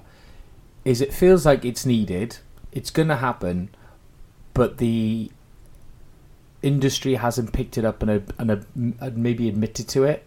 is 0.90 1.02
it 1.02 1.14
feels 1.14 1.46
like 1.46 1.64
it's 1.64 1.86
needed, 1.86 2.38
it's 2.72 2.90
going 2.90 3.10
to 3.10 3.18
happen, 3.18 3.70
but 4.56 4.80
the 4.80 5.30
industry 6.64 7.14
hasn't 7.14 7.54
picked 7.54 7.78
it 7.78 7.86
up 7.86 8.02
and, 8.02 8.10
uh, 8.10 8.20
and, 8.40 8.52
uh, 8.52 8.58
and 9.00 9.18
maybe 9.18 9.48
admitted 9.48 9.88
to 9.88 10.04
it 10.04 10.26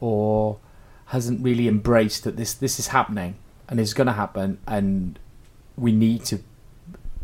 or 0.00 0.58
hasn't 1.06 1.40
really 1.40 1.68
embraced 1.68 2.24
that 2.24 2.36
this, 2.36 2.52
this 2.52 2.80
is 2.80 2.88
happening 2.88 3.36
and 3.68 3.78
it's 3.78 3.94
going 3.94 4.08
to 4.08 4.12
happen 4.12 4.58
and 4.66 5.20
we 5.76 5.92
need 5.92 6.24
to 6.24 6.40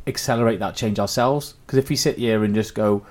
accelerate 0.07 0.61
that 0.61 0.77
change 0.77 1.01
ourselves 1.01 1.55
because 1.67 1.79
if 1.79 1.89
we 1.89 1.97
sit 1.97 2.17
here 2.17 2.45
and 2.45 2.55
just 2.55 2.77
go 2.77 3.05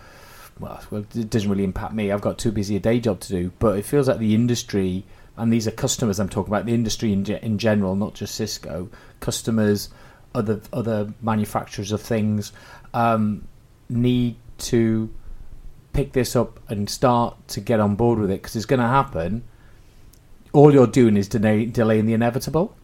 well, 0.59 0.81
it 1.13 1.29
doesn't 1.29 1.49
really 1.49 1.65
impact 1.65 1.93
me. 1.93 2.11
I've 2.11 2.21
got 2.21 2.39
too 2.39 2.51
busy 2.51 2.77
a 2.77 2.79
day 2.79 2.99
job 2.99 3.19
to 3.19 3.29
do. 3.29 3.51
But 3.59 3.77
it 3.77 3.85
feels 3.85 4.07
like 4.07 4.17
the 4.17 4.33
industry, 4.33 5.03
and 5.37 5.53
these 5.53 5.67
are 5.67 5.71
customers 5.71 6.19
I'm 6.19 6.29
talking 6.29 6.53
about, 6.53 6.65
the 6.65 6.73
industry 6.73 7.13
in, 7.13 7.25
in 7.25 7.57
general, 7.57 7.95
not 7.95 8.15
just 8.15 8.35
Cisco, 8.35 8.89
customers, 9.19 9.89
other 10.35 10.61
other 10.73 11.13
manufacturers 11.21 11.91
of 11.91 12.01
things, 12.01 12.51
um, 12.93 13.47
need 13.89 14.35
to 14.57 15.09
pick 15.93 16.13
this 16.13 16.35
up 16.35 16.59
and 16.69 16.89
start 16.89 17.35
to 17.49 17.59
get 17.59 17.79
on 17.79 17.95
board 17.95 18.19
with 18.19 18.29
it 18.29 18.41
because 18.41 18.55
it's 18.55 18.65
going 18.65 18.79
to 18.79 18.87
happen. 18.87 19.43
All 20.53 20.73
you're 20.73 20.87
doing 20.87 21.17
is 21.17 21.27
delay, 21.27 21.65
delaying 21.65 22.05
the 22.05 22.13
inevitable. 22.13 22.75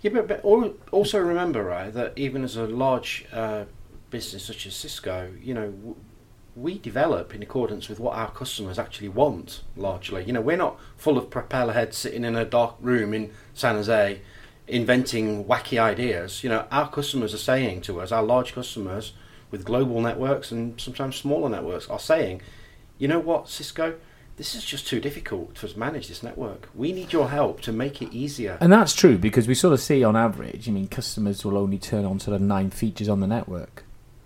Yeah, 0.00 0.10
but, 0.12 0.26
but 0.26 0.44
also 0.90 1.20
remember, 1.20 1.62
right, 1.62 1.92
that 1.94 2.12
even 2.16 2.42
as 2.42 2.56
a 2.56 2.66
large 2.66 3.24
uh, 3.32 3.64
business 4.10 4.44
such 4.44 4.66
as 4.66 4.74
Cisco, 4.74 5.32
you 5.40 5.54
know, 5.54 5.96
we 6.54 6.78
develop 6.78 7.34
in 7.34 7.42
accordance 7.42 7.88
with 7.88 7.98
what 7.98 8.16
our 8.16 8.30
customers 8.30 8.78
actually 8.78 9.08
want. 9.08 9.62
Largely, 9.76 10.24
you 10.24 10.32
know, 10.32 10.40
we're 10.40 10.56
not 10.56 10.78
full 10.96 11.16
of 11.16 11.30
propeller 11.30 11.72
heads 11.72 11.96
sitting 11.96 12.24
in 12.24 12.36
a 12.36 12.44
dark 12.44 12.76
room 12.80 13.14
in 13.14 13.32
San 13.54 13.76
Jose, 13.76 14.20
inventing 14.68 15.44
wacky 15.44 15.78
ideas. 15.78 16.44
You 16.44 16.50
know, 16.50 16.66
our 16.70 16.90
customers 16.90 17.32
are 17.32 17.38
saying 17.38 17.82
to 17.82 18.00
us, 18.00 18.12
our 18.12 18.22
large 18.22 18.54
customers 18.54 19.12
with 19.50 19.64
global 19.64 20.00
networks 20.00 20.50
and 20.50 20.80
sometimes 20.80 21.16
smaller 21.16 21.48
networks, 21.48 21.88
are 21.88 21.98
saying, 21.98 22.40
you 22.98 23.06
know 23.08 23.20
what, 23.20 23.48
Cisco. 23.48 23.94
This 24.38 24.54
is 24.54 24.64
just 24.64 24.88
too 24.88 24.98
difficult 24.98 25.54
to 25.56 25.78
manage 25.78 26.08
this 26.08 26.22
network. 26.22 26.68
We 26.74 26.92
need 26.92 27.12
your 27.12 27.28
help 27.28 27.60
to 27.62 27.72
make 27.72 28.00
it 28.00 28.12
easier. 28.14 28.56
And 28.62 28.72
that's 28.72 28.94
true 28.94 29.18
because 29.18 29.46
we 29.46 29.54
sort 29.54 29.74
of 29.74 29.80
see 29.80 30.02
on 30.02 30.16
average, 30.16 30.68
I 30.68 30.72
mean, 30.72 30.88
customers 30.88 31.44
will 31.44 31.58
only 31.58 31.78
turn 31.78 32.06
on 32.06 32.18
sort 32.18 32.34
of 32.34 32.40
nine 32.40 32.70
features 32.70 33.10
on 33.10 33.20
the 33.20 33.26
network. 33.26 33.84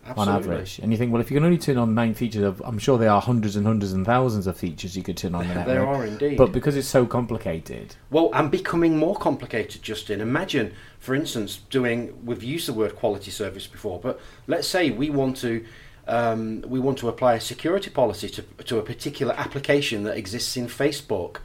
Absolutely. 0.08 0.32
on 0.32 0.36
average. 0.36 0.78
And 0.78 0.92
you 0.92 0.98
think, 0.98 1.12
well, 1.12 1.20
if 1.20 1.30
you 1.30 1.36
can 1.36 1.44
only 1.44 1.58
turn 1.58 1.76
on 1.76 1.94
nine 1.94 2.14
features, 2.14 2.42
of, 2.42 2.62
I'm 2.64 2.78
sure 2.78 2.98
there 2.98 3.10
are 3.10 3.20
hundreds 3.20 3.56
and 3.56 3.66
hundreds 3.66 3.92
and 3.92 4.06
thousands 4.06 4.46
of 4.46 4.56
features 4.56 4.96
you 4.96 5.02
could 5.02 5.16
turn 5.16 5.34
on 5.34 5.46
the 5.46 5.54
network. 5.54 5.66
There 5.66 5.86
are 5.86 6.04
indeed. 6.04 6.38
But 6.38 6.52
because 6.52 6.76
it's 6.76 6.88
so 6.88 7.06
complicated, 7.06 7.96
Well, 8.10 8.30
and 8.32 8.50
becoming 8.50 8.96
more 8.96 9.16
complicated, 9.16 9.82
Justin. 9.82 10.20
Imagine, 10.20 10.72
for 10.98 11.14
instance, 11.14 11.60
doing. 11.70 12.24
We've 12.24 12.42
used 12.42 12.68
the 12.68 12.72
word 12.72 12.96
quality 12.96 13.30
service 13.30 13.66
before, 13.66 13.98
but 14.00 14.20
let's 14.46 14.68
say 14.68 14.90
we 14.90 15.10
want 15.10 15.36
to. 15.38 15.64
Um, 16.08 16.62
we 16.64 16.78
want 16.78 16.98
to 16.98 17.08
apply 17.08 17.34
a 17.34 17.40
security 17.40 17.90
policy 17.90 18.28
to, 18.28 18.42
to 18.42 18.78
a 18.78 18.82
particular 18.82 19.34
application 19.34 20.04
that 20.04 20.16
exists 20.16 20.56
in 20.56 20.68
Facebook. 20.68 21.38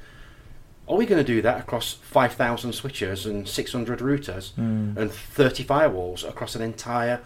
Are 0.87 0.95
we 0.95 1.07
going 1.07 1.17
to 1.17 1.25
do 1.25 1.41
that 1.41 1.61
across 1.61 1.93
5,000 1.93 2.73
switches 2.73 3.25
and 3.25 3.47
600 3.47 3.99
routers 3.99 4.55
and 4.57 5.11
30 5.11 5.63
firewalls 5.63 6.27
across 6.27 6.55
an 6.55 6.61
entire 6.61 7.21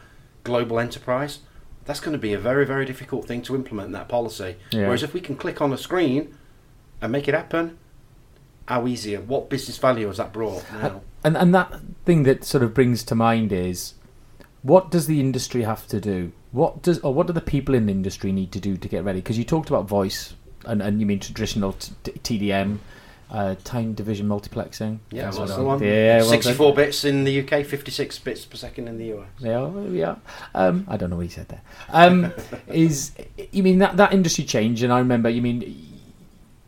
global 0.46 0.80
enterprise? 0.80 1.40
That's 1.84 2.00
going 2.00 2.14
to 2.14 2.20
be 2.20 2.34
a 2.34 2.40
very, 2.40 2.66
very 2.66 2.86
difficult 2.86 3.28
thing 3.28 3.42
to 3.44 3.56
implement 3.56 3.92
that 3.92 4.08
policy. 4.08 4.56
Yeah. 4.72 4.86
Whereas 4.86 5.04
if 5.04 5.14
we 5.14 5.20
can 5.22 5.36
click 5.36 5.62
on 5.62 5.74
a 5.74 5.78
screen 5.78 6.36
and 7.02 7.12
make 7.12 7.28
it 7.28 7.36
happen, 7.36 7.78
how 8.68 8.88
easier? 8.88 9.20
What 9.20 9.50
business 9.50 9.78
value 9.78 10.08
has 10.08 10.18
that 10.18 10.34
brought 10.34 10.64
now? 10.72 11.02
and 11.24 11.38
and 11.38 11.54
that 11.54 11.74
thing 12.06 12.24
that 12.24 12.44
sort 12.44 12.64
of 12.64 12.74
brings 12.74 13.04
to 13.04 13.16
mind 13.16 13.52
is, 13.52 13.94
what 14.64 14.90
does 14.90 15.06
the 15.06 15.20
industry 15.20 15.64
have 15.64 15.86
to 15.88 16.02
do? 16.02 16.32
What 16.52 16.82
does 16.82 17.00
or 17.00 17.14
what 17.14 17.28
do 17.28 17.34
the 17.34 17.42
people 17.42 17.76
in 17.76 17.86
the 17.86 17.92
industry 17.92 18.32
need 18.32 18.52
to 18.54 18.60
do 18.60 18.78
to 18.78 18.88
get 18.88 19.04
ready? 19.04 19.20
Because 19.20 19.38
you 19.38 19.44
talked 19.44 19.70
about 19.70 19.88
voice, 19.88 20.34
and, 20.66 20.82
and 20.82 21.00
you 21.00 21.06
mean 21.06 21.20
traditional 21.20 21.74
t- 21.74 21.94
t- 22.04 22.40
TDM, 22.40 22.80
uh, 23.32 23.56
time 23.64 23.94
division 23.94 24.28
multiplexing. 24.28 25.00
Yeah, 25.12 25.24
That's 25.24 25.38
that's 25.38 25.56
the 25.56 25.64
one. 25.64 25.82
Yeah, 25.82 26.18
well 26.20 26.32
done. 26.32 26.42
64 26.42 26.74
bits 26.76 27.06
in 27.06 27.24
the 27.24 27.42
UK, 27.42 27.66
56 27.66 28.20
bits 28.20 28.46
per 28.46 28.58
second 28.58 28.88
in 28.88 28.98
the 28.98 29.14
US. 29.18 29.28
Yeah, 29.40 29.72
yeah. 29.90 30.16
Um, 30.54 30.86
I 30.88 30.98
don't 30.98 31.10
know 31.10 31.16
what 31.16 31.26
he 31.26 31.32
said 31.32 31.48
there. 31.48 31.62
Um, 31.90 32.32
is 32.68 33.12
you 33.52 33.64
mean 33.64 33.80
that 33.80 33.98
that 33.98 34.14
industry 34.14 34.44
change? 34.44 34.84
And 34.84 34.94
I 34.94 35.00
remember, 35.00 35.30
you 35.30 35.42
mean, 35.42 35.96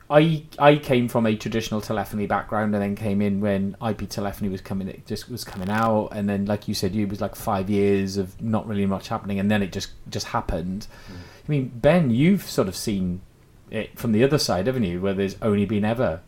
I 0.10 0.44
I 0.58 0.78
came 0.78 1.08
from 1.08 1.26
a 1.26 1.36
traditional 1.36 1.82
telephony 1.82 2.26
background, 2.26 2.74
and 2.74 2.82
then 2.82 2.96
came 2.96 3.22
in 3.22 3.40
when 3.40 3.76
IP 3.86 4.10
telephony 4.10 4.50
was 4.50 4.62
coming, 4.62 4.88
it 4.88 5.06
just 5.06 5.30
was 5.30 5.44
coming 5.44 5.70
out, 5.70 6.10
and 6.12 6.28
then 6.28 6.46
like 6.46 6.68
you 6.68 6.74
said, 6.74 6.96
you 6.96 7.06
it 7.06 7.10
was 7.10 7.22
like 7.22 7.36
five 7.36 7.70
years 7.70 8.18
of 8.18 8.42
not 8.42 8.68
really 8.68 8.86
much 8.86 9.10
happening, 9.10 9.40
and 9.40 9.52
then 9.52 9.62
it 9.62 9.72
just 9.72 9.92
just 10.10 10.28
happened. 10.28 10.88
I 11.10 11.52
mean, 11.52 11.72
Ben, 11.76 12.10
you've 12.10 12.44
sort 12.44 12.68
of 12.68 12.76
seen 12.76 13.22
it 13.70 13.98
from 14.00 14.12
the 14.12 14.24
other 14.24 14.38
side, 14.38 14.68
haven't 14.68 14.84
you? 14.84 15.02
Where 15.02 15.14
there's 15.14 15.36
only 15.42 15.66
been 15.66 15.86
ever 15.86 16.22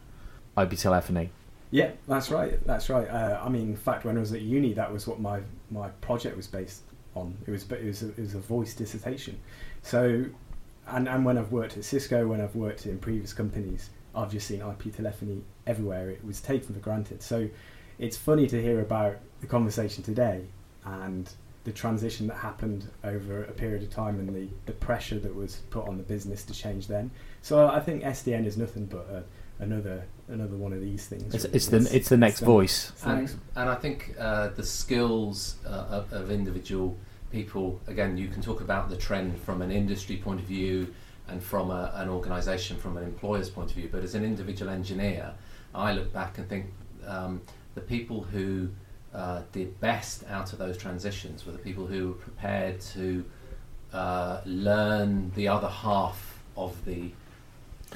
IP 0.61 0.77
telephony. 0.77 1.29
Yeah, 1.71 1.91
that's 2.07 2.31
right. 2.31 2.65
That's 2.65 2.89
right. 2.89 3.07
Uh, 3.07 3.39
I 3.43 3.49
mean, 3.49 3.69
in 3.69 3.75
fact, 3.75 4.05
when 4.05 4.17
I 4.17 4.19
was 4.19 4.33
at 4.33 4.41
uni, 4.41 4.73
that 4.73 4.91
was 4.91 5.05
what 5.05 5.19
my, 5.19 5.41
my 5.69 5.89
project 6.01 6.35
was 6.35 6.47
based 6.47 6.81
on. 7.15 7.37
It 7.45 7.51
was 7.51 7.63
it 7.71 7.85
was 7.85 8.03
a, 8.03 8.09
it 8.09 8.19
was 8.19 8.35
a 8.35 8.39
voice 8.39 8.73
dissertation. 8.73 9.39
So, 9.83 10.25
and 10.87 11.07
and 11.07 11.23
when 11.23 11.37
I've 11.37 11.51
worked 11.51 11.77
at 11.77 11.83
Cisco, 11.83 12.27
when 12.27 12.41
I've 12.41 12.55
worked 12.55 12.87
in 12.87 12.97
previous 12.97 13.33
companies, 13.33 13.91
I've 14.15 14.31
just 14.31 14.47
seen 14.47 14.61
IP 14.61 14.95
telephony 14.95 15.43
everywhere. 15.67 16.09
It 16.09 16.25
was 16.25 16.41
taken 16.41 16.73
for 16.73 16.79
granted. 16.79 17.21
So, 17.21 17.49
it's 17.99 18.17
funny 18.17 18.47
to 18.47 18.61
hear 18.61 18.81
about 18.81 19.17
the 19.41 19.47
conversation 19.47 20.03
today 20.03 20.45
and 20.85 21.29
the 21.65 21.71
transition 21.71 22.25
that 22.27 22.37
happened 22.37 22.89
over 23.03 23.43
a 23.43 23.51
period 23.51 23.83
of 23.83 23.89
time 23.89 24.19
and 24.19 24.33
the, 24.33 24.47
the 24.65 24.71
pressure 24.71 25.19
that 25.19 25.35
was 25.35 25.57
put 25.69 25.87
on 25.87 25.97
the 25.97 26.03
business 26.03 26.43
to 26.43 26.53
change 26.53 26.87
then. 26.87 27.11
So 27.41 27.67
I 27.67 27.79
think 27.79 28.03
SDN 28.03 28.45
is 28.45 28.57
nothing 28.57 28.85
but 28.85 29.07
a, 29.11 29.23
another 29.59 30.05
another 30.27 30.55
one 30.55 30.73
of 30.73 30.81
these 30.81 31.07
things. 31.07 31.33
It's, 31.33 31.45
really. 31.45 31.55
it's 31.55 31.67
the 31.67 31.95
it's 31.95 32.09
the 32.09 32.17
next 32.17 32.39
it's 32.39 32.45
voice. 32.45 32.91
the 32.91 33.09
and, 33.09 33.19
next- 33.21 33.37
and 33.55 33.69
I 33.69 33.75
think 33.75 34.15
uh, 34.19 34.49
the 34.49 34.63
skills 34.63 35.55
uh, 35.65 35.69
of, 35.69 36.13
of 36.13 36.31
individual 36.31 36.97
people, 37.31 37.79
again, 37.87 38.17
you 38.17 38.27
can 38.27 38.41
talk 38.41 38.61
about 38.61 38.89
the 38.89 38.97
trend 38.97 39.39
from 39.41 39.61
an 39.61 39.71
industry 39.71 40.17
point 40.17 40.39
of 40.39 40.45
view 40.45 40.93
and 41.27 41.43
from 41.43 41.69
a, 41.69 41.91
an 41.95 42.09
organisation 42.09 42.77
from 42.77 42.97
an 42.97 43.03
employer's 43.03 43.49
point 43.49 43.69
of 43.69 43.75
view, 43.75 43.89
but 43.91 44.03
as 44.03 44.15
an 44.15 44.23
individual 44.23 44.71
engineer, 44.71 45.31
I 45.75 45.93
look 45.93 46.11
back 46.11 46.39
and 46.39 46.49
think 46.49 46.65
um, 47.05 47.41
the 47.75 47.81
people 47.81 48.23
who 48.23 48.69
uh, 49.13 49.43
did 49.51 49.79
best 49.79 50.23
out 50.29 50.53
of 50.53 50.59
those 50.59 50.77
transitions 50.77 51.45
were 51.45 51.51
the 51.51 51.59
people 51.59 51.85
who 51.85 52.09
were 52.09 52.13
prepared 52.13 52.79
to 52.81 53.23
uh, 53.93 54.41
learn 54.45 55.31
the 55.35 55.47
other 55.47 55.69
half 55.69 56.39
of 56.57 56.83
the. 56.85 57.11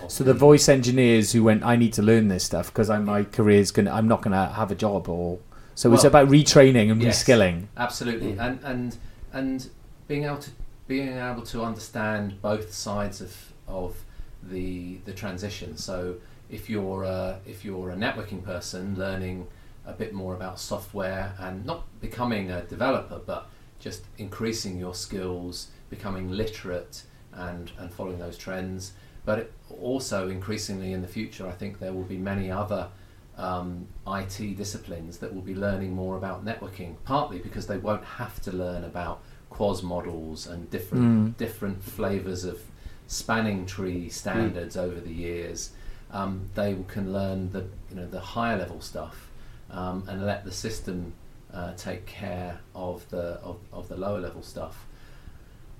So 0.07 0.23
the 0.23 0.33
voice 0.33 0.67
engineers 0.69 1.31
who 1.31 1.43
went, 1.43 1.63
I 1.63 1.75
need 1.75 1.93
to 1.93 2.01
learn 2.01 2.27
this 2.27 2.43
stuff 2.43 2.67
because 2.67 2.89
my 2.89 3.23
career's 3.23 3.71
gonna, 3.71 3.91
I'm 3.91 4.07
not 4.07 4.21
gonna 4.21 4.47
have 4.53 4.71
a 4.71 4.75
job, 4.75 5.07
or 5.07 5.39
so 5.75 5.93
it's 5.93 6.03
about 6.03 6.27
retraining 6.29 6.91
and 6.91 7.01
yes. 7.01 7.23
reskilling. 7.23 7.67
Absolutely, 7.77 8.33
Mm. 8.33 8.39
and 8.45 8.59
and 8.63 8.97
and 9.31 9.69
being 10.07 10.23
able 10.25 10.37
to 10.37 10.51
being 10.87 11.17
able 11.17 11.43
to 11.43 11.63
understand 11.63 12.41
both 12.41 12.73
sides 12.73 13.21
of 13.21 13.35
of 13.67 13.95
the 14.43 14.97
the 15.05 15.13
transition. 15.13 15.77
So 15.77 16.15
if 16.49 16.69
you're 16.69 17.03
a, 17.03 17.39
if 17.45 17.63
you're 17.65 17.89
a 17.91 17.95
networking 17.95 18.43
person 18.43 18.95
learning 18.97 19.47
a 19.85 19.93
bit 19.93 20.13
more 20.13 20.33
about 20.35 20.59
software 20.59 21.33
and 21.39 21.65
not 21.65 21.85
becoming 21.99 22.51
a 22.51 22.61
developer, 22.63 23.19
but 23.25 23.49
just 23.79 24.03
increasing 24.17 24.77
your 24.77 24.93
skills, 24.93 25.67
becoming 25.89 26.29
literate, 26.29 27.03
and 27.33 27.71
and 27.79 27.91
following 27.91 28.19
those 28.19 28.37
trends. 28.37 28.93
But 29.25 29.51
also 29.81 30.29
increasingly 30.29 30.91
in 30.93 31.01
the 31.01 31.07
future, 31.07 31.47
I 31.47 31.51
think 31.53 31.79
there 31.79 31.93
will 31.93 32.03
be 32.03 32.17
many 32.17 32.51
other 32.51 32.89
um, 33.37 33.87
IT 34.07 34.57
disciplines 34.57 35.17
that 35.19 35.33
will 35.33 35.41
be 35.41 35.55
learning 35.55 35.93
more 35.93 36.17
about 36.17 36.43
networking, 36.45 36.95
partly 37.05 37.39
because 37.39 37.65
they 37.67 37.77
won't 37.77 38.03
have 38.03 38.41
to 38.43 38.51
learn 38.51 38.83
about 38.83 39.21
QoS 39.51 39.81
models 39.83 40.47
and 40.47 40.69
different 40.69 41.03
Mm. 41.03 41.37
different 41.37 41.83
flavors 41.83 42.43
of 42.43 42.59
spanning 43.07 43.65
tree 43.65 44.09
standards 44.09 44.75
over 44.77 44.99
the 44.99 45.13
years. 45.13 45.71
Um, 46.11 46.49
they 46.55 46.75
can 46.87 47.11
learn 47.13 47.51
the 47.51 47.65
you 47.89 47.95
know 47.95 48.07
the 48.07 48.19
higher 48.19 48.57
level 48.57 48.81
stuff 48.81 49.29
um, 49.71 50.03
and 50.07 50.25
let 50.25 50.43
the 50.45 50.51
system 50.51 51.13
uh, 51.53 51.73
take 51.75 52.05
care 52.05 52.59
of 52.75 53.07
the 53.09 53.39
of, 53.43 53.57
of 53.71 53.87
the 53.87 53.95
lower 53.95 54.19
level 54.19 54.41
stuff. 54.43 54.85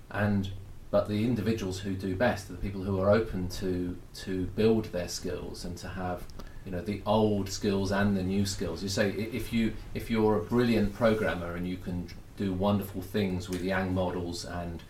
And 0.10 0.50
but 0.94 1.08
the 1.08 1.26
individuals 1.26 1.80
who 1.80 1.96
do 1.96 2.16
best 2.16 2.52
are 2.52 2.54
the 2.54 2.60
people 2.60 2.84
who 2.84 3.02
are 3.02 3.10
open 3.10 3.50
to 3.50 3.98
to 4.14 4.46
build 4.56 4.86
their 4.92 5.08
skills 5.08 5.66
and 5.66 5.76
to 5.76 5.88
have 5.88 6.24
you 6.66 6.72
know 6.72 6.82
the 6.82 7.02
old 7.08 7.50
skills 7.50 7.92
and 7.92 8.16
the 8.16 8.22
new 8.22 8.46
skills. 8.46 8.84
You 8.84 8.90
say 8.90 9.10
if 9.10 9.52
you 9.52 9.74
if 9.96 10.12
you're 10.12 10.38
a 10.38 10.44
brilliant 10.44 10.94
programmer 10.94 11.56
and 11.56 11.68
you 11.68 11.78
can 11.78 12.08
do 12.38 12.54
wonderful 12.54 13.02
things 13.02 13.50
with 13.50 13.64
Yang 13.64 13.92
models 13.96 14.46
and 14.46 14.84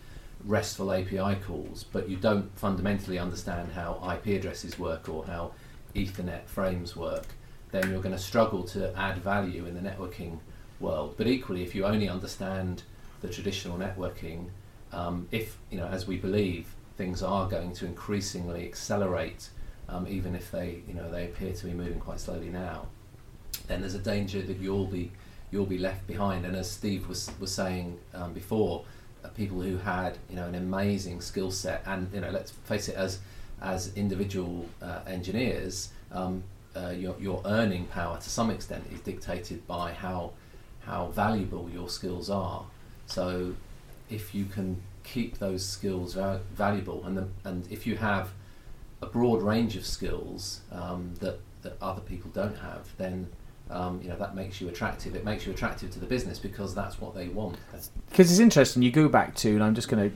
RESTful 0.44 0.92
API 0.92 1.36
calls, 1.36 1.86
but 1.90 2.06
you 2.06 2.18
don't 2.18 2.54
fundamentally 2.58 3.18
understand 3.18 3.72
how 3.72 3.88
IP 4.14 4.38
addresses 4.38 4.78
work 4.78 5.08
or 5.08 5.24
how 5.24 5.52
Ethernet 5.94 6.44
frames 6.44 6.94
work, 6.94 7.28
then 7.70 7.88
you're 7.88 8.02
going 8.02 8.14
to 8.14 8.20
struggle 8.20 8.62
to 8.64 8.94
add 8.94 9.16
value 9.16 9.64
in 9.64 9.72
the 9.72 9.80
networking 9.80 10.40
world. 10.80 11.14
But 11.16 11.28
equally, 11.28 11.62
if 11.62 11.74
you 11.74 11.86
only 11.86 12.10
understand 12.10 12.82
the 13.22 13.28
traditional 13.28 13.78
networking, 13.78 14.50
um, 14.94 15.28
if 15.30 15.58
you 15.70 15.78
know, 15.78 15.86
as 15.86 16.06
we 16.06 16.16
believe, 16.16 16.66
things 16.96 17.22
are 17.22 17.48
going 17.48 17.72
to 17.74 17.86
increasingly 17.86 18.64
accelerate, 18.64 19.50
um, 19.88 20.06
even 20.08 20.34
if 20.34 20.50
they, 20.50 20.82
you 20.88 20.94
know, 20.94 21.10
they 21.10 21.24
appear 21.24 21.52
to 21.52 21.66
be 21.66 21.72
moving 21.72 22.00
quite 22.00 22.20
slowly 22.20 22.48
now, 22.48 22.86
then 23.66 23.80
there's 23.80 23.94
a 23.94 23.98
danger 23.98 24.40
that 24.42 24.58
you'll 24.58 24.86
be 24.86 25.10
you'll 25.50 25.66
be 25.66 25.78
left 25.78 26.06
behind. 26.06 26.44
And 26.46 26.56
as 26.56 26.70
Steve 26.70 27.08
was 27.08 27.30
was 27.40 27.52
saying 27.52 27.98
um, 28.14 28.32
before, 28.32 28.84
uh, 29.24 29.28
people 29.28 29.60
who 29.60 29.76
had 29.78 30.18
you 30.30 30.36
know 30.36 30.46
an 30.46 30.54
amazing 30.54 31.20
skill 31.20 31.50
set, 31.50 31.82
and 31.86 32.12
you 32.14 32.20
know, 32.20 32.30
let's 32.30 32.52
face 32.52 32.88
it, 32.88 32.96
as 32.96 33.18
as 33.60 33.92
individual 33.96 34.66
uh, 34.82 35.00
engineers, 35.06 35.90
um, 36.12 36.42
uh, 36.76 36.90
your 36.90 37.16
your 37.18 37.42
earning 37.44 37.86
power 37.86 38.16
to 38.18 38.30
some 38.30 38.50
extent 38.50 38.84
is 38.92 39.00
dictated 39.00 39.66
by 39.66 39.92
how 39.92 40.32
how 40.80 41.06
valuable 41.08 41.68
your 41.72 41.88
skills 41.88 42.30
are. 42.30 42.64
So, 43.06 43.54
if 44.10 44.34
you 44.34 44.44
can 44.44 44.80
keep 45.02 45.38
those 45.38 45.64
skills 45.64 46.14
va- 46.14 46.40
valuable, 46.54 47.04
and 47.04 47.16
the, 47.16 47.28
and 47.44 47.70
if 47.70 47.86
you 47.86 47.96
have 47.96 48.32
a 49.02 49.06
broad 49.06 49.42
range 49.42 49.76
of 49.76 49.84
skills 49.84 50.60
um, 50.72 51.14
that 51.20 51.38
that 51.62 51.76
other 51.80 52.00
people 52.00 52.30
don't 52.32 52.58
have, 52.58 52.88
then 52.98 53.26
um, 53.70 54.00
you 54.02 54.08
know 54.08 54.16
that 54.16 54.34
makes 54.34 54.60
you 54.60 54.68
attractive. 54.68 55.16
It 55.16 55.24
makes 55.24 55.46
you 55.46 55.52
attractive 55.52 55.90
to 55.92 55.98
the 55.98 56.06
business 56.06 56.38
because 56.38 56.74
that's 56.74 57.00
what 57.00 57.14
they 57.14 57.28
want. 57.28 57.56
Because 58.10 58.30
it's 58.30 58.40
interesting. 58.40 58.82
You 58.82 58.90
go 58.90 59.08
back 59.08 59.34
to, 59.36 59.50
and 59.50 59.62
I'm 59.62 59.74
just 59.74 59.88
going 59.88 60.10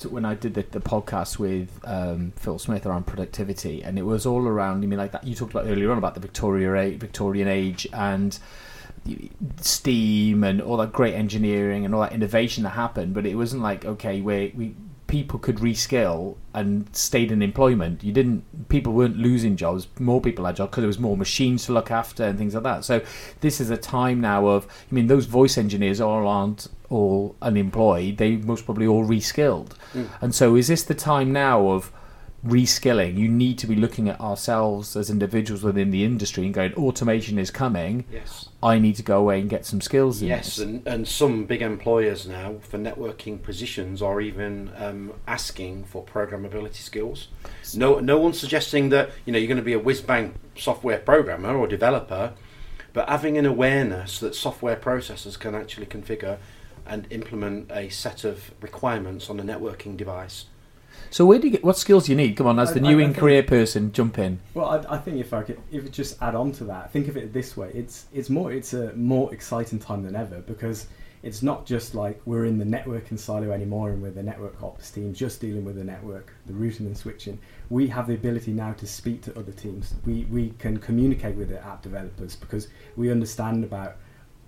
to 0.00 0.08
when 0.08 0.24
I 0.24 0.34
did 0.34 0.54
the, 0.54 0.62
the 0.70 0.80
podcast 0.80 1.38
with 1.38 1.80
um, 1.84 2.32
Phil 2.36 2.58
Smith 2.58 2.86
around 2.86 3.06
productivity, 3.06 3.82
and 3.82 3.98
it 3.98 4.02
was 4.02 4.26
all 4.26 4.46
around. 4.46 4.82
I 4.82 4.86
mean, 4.86 4.98
like 4.98 5.12
that 5.12 5.24
you 5.24 5.34
talked 5.34 5.52
about 5.52 5.66
earlier 5.66 5.90
on 5.90 5.98
about 5.98 6.14
the 6.14 6.20
Victoria 6.20 6.96
Victorian 6.98 7.48
age 7.48 7.86
and 7.92 8.38
steam 9.60 10.44
and 10.44 10.60
all 10.60 10.76
that 10.78 10.92
great 10.92 11.14
engineering 11.14 11.84
and 11.84 11.94
all 11.94 12.02
that 12.02 12.12
innovation 12.12 12.64
that 12.64 12.70
happened. 12.70 13.14
But 13.14 13.26
it 13.26 13.34
wasn't 13.34 13.62
like 13.62 13.84
okay, 13.84 14.20
where 14.20 14.50
we 14.54 14.74
people 15.08 15.38
could 15.38 15.56
reskill 15.56 16.36
and 16.54 16.94
stayed 16.94 17.32
in 17.32 17.42
employment. 17.42 18.04
You 18.04 18.12
didn't. 18.12 18.68
People 18.68 18.92
weren't 18.92 19.16
losing 19.16 19.56
jobs. 19.56 19.88
More 19.98 20.20
people 20.20 20.44
had 20.44 20.56
jobs 20.56 20.70
because 20.70 20.82
there 20.82 20.88
was 20.88 21.00
more 21.00 21.16
machines 21.16 21.64
to 21.66 21.72
look 21.72 21.90
after 21.90 22.24
and 22.24 22.38
things 22.38 22.54
like 22.54 22.62
that. 22.62 22.84
So 22.84 23.02
this 23.40 23.60
is 23.60 23.70
a 23.70 23.76
time 23.76 24.20
now 24.20 24.46
of. 24.46 24.66
I 24.66 24.94
mean, 24.94 25.08
those 25.08 25.26
voice 25.26 25.58
engineers 25.58 26.00
all 26.00 26.28
aren't 26.28 26.68
all 26.90 27.34
unemployed. 27.42 28.18
They 28.18 28.36
most 28.36 28.64
probably 28.64 28.86
all 28.86 29.04
reskilled. 29.04 29.70
Mm. 29.92 30.08
And 30.20 30.34
so 30.34 30.54
is 30.54 30.68
this 30.68 30.84
the 30.84 30.94
time 30.94 31.32
now 31.32 31.68
of 31.70 31.90
reskilling? 32.46 33.16
You 33.16 33.28
need 33.28 33.58
to 33.58 33.66
be 33.66 33.74
looking 33.74 34.08
at 34.08 34.20
ourselves 34.20 34.94
as 34.94 35.10
individuals 35.10 35.62
within 35.62 35.90
the 35.90 36.04
industry 36.04 36.44
and 36.44 36.54
going, 36.54 36.74
automation 36.74 37.38
is 37.38 37.50
coming. 37.50 38.04
Yes. 38.12 38.47
I 38.60 38.80
need 38.80 38.96
to 38.96 39.04
go 39.04 39.20
away 39.20 39.40
and 39.40 39.48
get 39.48 39.64
some 39.64 39.80
skills 39.80 40.20
in 40.20 40.28
Yes, 40.28 40.56
this. 40.56 40.58
and, 40.58 40.86
and 40.86 41.06
some 41.06 41.44
big 41.44 41.62
employers 41.62 42.26
now 42.26 42.56
for 42.60 42.76
networking 42.76 43.40
positions 43.40 44.02
are 44.02 44.20
even 44.20 44.72
um, 44.76 45.12
asking 45.28 45.84
for 45.84 46.04
programmability 46.04 46.74
skills. 46.76 47.28
No, 47.74 48.00
no 48.00 48.18
one's 48.18 48.38
suggesting 48.40 48.88
that 48.88 49.10
you 49.24 49.32
know 49.32 49.38
you're 49.38 49.46
going 49.46 49.58
to 49.58 49.62
be 49.62 49.74
a 49.74 49.78
whiz 49.78 50.00
bang 50.00 50.34
software 50.56 50.98
programmer 50.98 51.56
or 51.56 51.68
developer, 51.68 52.32
but 52.92 53.08
having 53.08 53.38
an 53.38 53.46
awareness 53.46 54.18
that 54.18 54.34
software 54.34 54.76
processors 54.76 55.38
can 55.38 55.54
actually 55.54 55.86
configure 55.86 56.38
and 56.84 57.06
implement 57.10 57.70
a 57.70 57.88
set 57.90 58.24
of 58.24 58.50
requirements 58.60 59.30
on 59.30 59.38
a 59.38 59.42
networking 59.44 59.96
device. 59.96 60.46
So 61.10 61.24
where 61.26 61.38
do 61.38 61.46
you 61.46 61.52
get 61.52 61.64
what 61.64 61.76
skills 61.76 62.06
do 62.06 62.12
you 62.12 62.16
need? 62.16 62.36
Come 62.36 62.46
on, 62.46 62.58
as 62.58 62.72
the 62.74 62.80
I- 62.80 62.82
new 62.82 62.98
I 63.00 63.02
in 63.02 63.08
think- 63.08 63.18
career 63.18 63.42
person, 63.42 63.92
jump 63.92 64.18
in. 64.18 64.38
Well, 64.54 64.68
I, 64.68 64.94
I 64.96 64.98
think 64.98 65.18
if 65.18 65.32
I 65.32 65.42
could, 65.42 65.60
if 65.72 65.84
it 65.86 65.92
just 65.92 66.20
add 66.22 66.34
on 66.34 66.52
to 66.52 66.64
that, 66.64 66.92
think 66.92 67.08
of 67.08 67.16
it 67.16 67.32
this 67.32 67.56
way: 67.56 67.70
it's 67.74 68.06
it's 68.12 68.28
more 68.30 68.52
it's 68.52 68.72
a 68.74 68.92
more 68.94 69.32
exciting 69.32 69.78
time 69.78 70.02
than 70.02 70.14
ever 70.16 70.40
because 70.40 70.86
it's 71.22 71.42
not 71.42 71.66
just 71.66 71.94
like 71.96 72.20
we're 72.26 72.44
in 72.44 72.58
the 72.58 72.64
networking 72.64 73.18
silo 73.18 73.50
anymore 73.50 73.90
and 73.90 74.00
we're 74.00 74.10
the 74.12 74.22
network 74.22 74.62
ops 74.62 74.88
team 74.92 75.12
just 75.12 75.40
dealing 75.40 75.64
with 75.64 75.74
the 75.74 75.82
network, 75.82 76.32
the 76.46 76.52
routing 76.52 76.86
and 76.86 76.96
switching. 76.96 77.36
We 77.70 77.88
have 77.88 78.06
the 78.06 78.14
ability 78.14 78.52
now 78.52 78.72
to 78.74 78.86
speak 78.86 79.22
to 79.22 79.36
other 79.38 79.52
teams. 79.52 79.94
We 80.06 80.26
we 80.30 80.50
can 80.58 80.76
communicate 80.76 81.34
with 81.36 81.48
the 81.48 81.64
app 81.64 81.82
developers 81.82 82.36
because 82.36 82.68
we 82.96 83.10
understand 83.10 83.64
about 83.64 83.96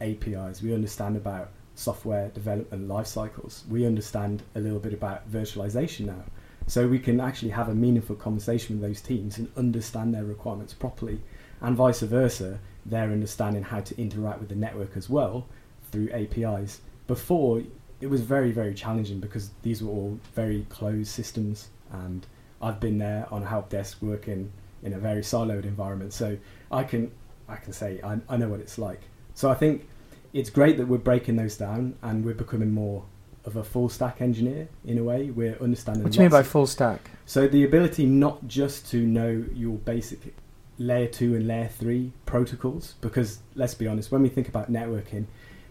APIs. 0.00 0.62
We 0.62 0.74
understand 0.74 1.16
about 1.16 1.50
software 1.74 2.28
development 2.28 2.86
life 2.88 3.06
cycles. 3.06 3.64
We 3.68 3.86
understand 3.86 4.42
a 4.54 4.60
little 4.60 4.78
bit 4.78 4.92
about 4.92 5.30
virtualization 5.30 6.06
now. 6.06 6.22
So 6.70 6.86
we 6.86 7.00
can 7.00 7.20
actually 7.20 7.50
have 7.50 7.68
a 7.68 7.74
meaningful 7.74 8.14
conversation 8.14 8.78
with 8.78 8.88
those 8.88 9.00
teams 9.00 9.38
and 9.38 9.50
understand 9.56 10.14
their 10.14 10.22
requirements 10.22 10.72
properly, 10.72 11.18
and 11.60 11.76
vice 11.76 11.98
versa, 11.98 12.60
they're 12.86 13.10
understanding 13.10 13.64
how 13.64 13.80
to 13.80 14.00
interact 14.00 14.38
with 14.38 14.50
the 14.50 14.54
network 14.54 14.96
as 14.96 15.10
well 15.10 15.46
through 15.90 16.08
APIs. 16.12 16.80
Before, 17.08 17.60
it 18.00 18.06
was 18.06 18.20
very, 18.20 18.52
very 18.52 18.72
challenging 18.72 19.18
because 19.18 19.50
these 19.62 19.82
were 19.82 19.90
all 19.90 20.20
very 20.36 20.64
closed 20.68 21.08
systems, 21.08 21.70
and 21.90 22.24
I've 22.62 22.78
been 22.78 22.98
there 22.98 23.26
on 23.32 23.42
a 23.42 23.46
help 23.46 23.68
desk 23.68 23.98
working 24.00 24.52
in 24.84 24.92
a 24.92 24.98
very 25.00 25.22
siloed 25.22 25.64
environment. 25.64 26.12
So 26.12 26.38
I 26.70 26.84
can 26.84 27.10
I 27.48 27.56
can 27.56 27.72
say 27.72 28.00
I, 28.04 28.20
I 28.28 28.36
know 28.36 28.48
what 28.48 28.60
it's 28.60 28.78
like. 28.78 29.02
So 29.34 29.50
I 29.50 29.54
think 29.54 29.88
it's 30.32 30.50
great 30.50 30.76
that 30.76 30.86
we're 30.86 30.98
breaking 30.98 31.34
those 31.34 31.56
down 31.56 31.96
and 32.00 32.24
we're 32.24 32.34
becoming 32.34 32.70
more 32.70 33.02
of 33.44 33.56
a 33.56 33.64
full 33.64 33.88
stack 33.88 34.20
engineer 34.20 34.68
in 34.84 34.98
a 34.98 35.04
way. 35.04 35.30
We're 35.30 35.56
understanding. 35.60 36.02
What 36.04 36.12
do 36.12 36.16
you 36.18 36.22
mean 36.22 36.30
by 36.30 36.42
full 36.42 36.66
stack? 36.66 37.10
so 37.26 37.46
the 37.46 37.64
ability 37.64 38.06
not 38.06 38.46
just 38.48 38.90
to 38.90 39.06
know 39.06 39.44
your 39.54 39.76
basic 39.78 40.34
layer 40.78 41.06
two 41.06 41.34
and 41.34 41.46
layer 41.46 41.68
three 41.68 42.12
protocols, 42.26 42.94
because 43.00 43.38
let's 43.54 43.74
be 43.74 43.86
honest, 43.86 44.10
when 44.10 44.22
we 44.22 44.28
think 44.28 44.48
about 44.48 44.72
networking, 44.72 45.26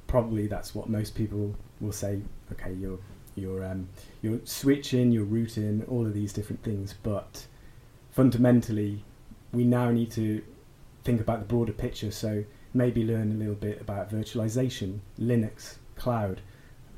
probably 0.08 0.47
that's 0.47 0.73
what 0.73 0.89
most 0.89 1.15
people 1.15 1.55
will 1.82 1.91
say. 1.91 2.21
Okay, 2.51 2.73
you're 2.73 2.99
you're 3.36 3.63
um, 3.65 3.89
you're 4.21 4.39
switching, 4.45 5.12
you're 5.12 5.25
routing, 5.25 5.84
all 5.88 6.05
of 6.05 6.13
these 6.13 6.34
different 6.34 6.63
things, 6.63 6.95
but 7.03 7.45
fundamentally, 8.12 9.03
we 9.51 9.63
now 9.63 9.91
need 9.91 10.12
to 10.12 10.41
think 11.03 11.21
about 11.21 11.39
the 11.39 11.45
broader 11.45 11.73
picture. 11.73 12.12
So 12.12 12.43
maybe 12.73 13.03
learn 13.03 13.32
a 13.32 13.36
little 13.36 13.55
bit 13.55 13.82
about 13.82 14.12
virtualization, 14.12 14.99
Linux, 15.19 15.75
cloud, 15.95 16.41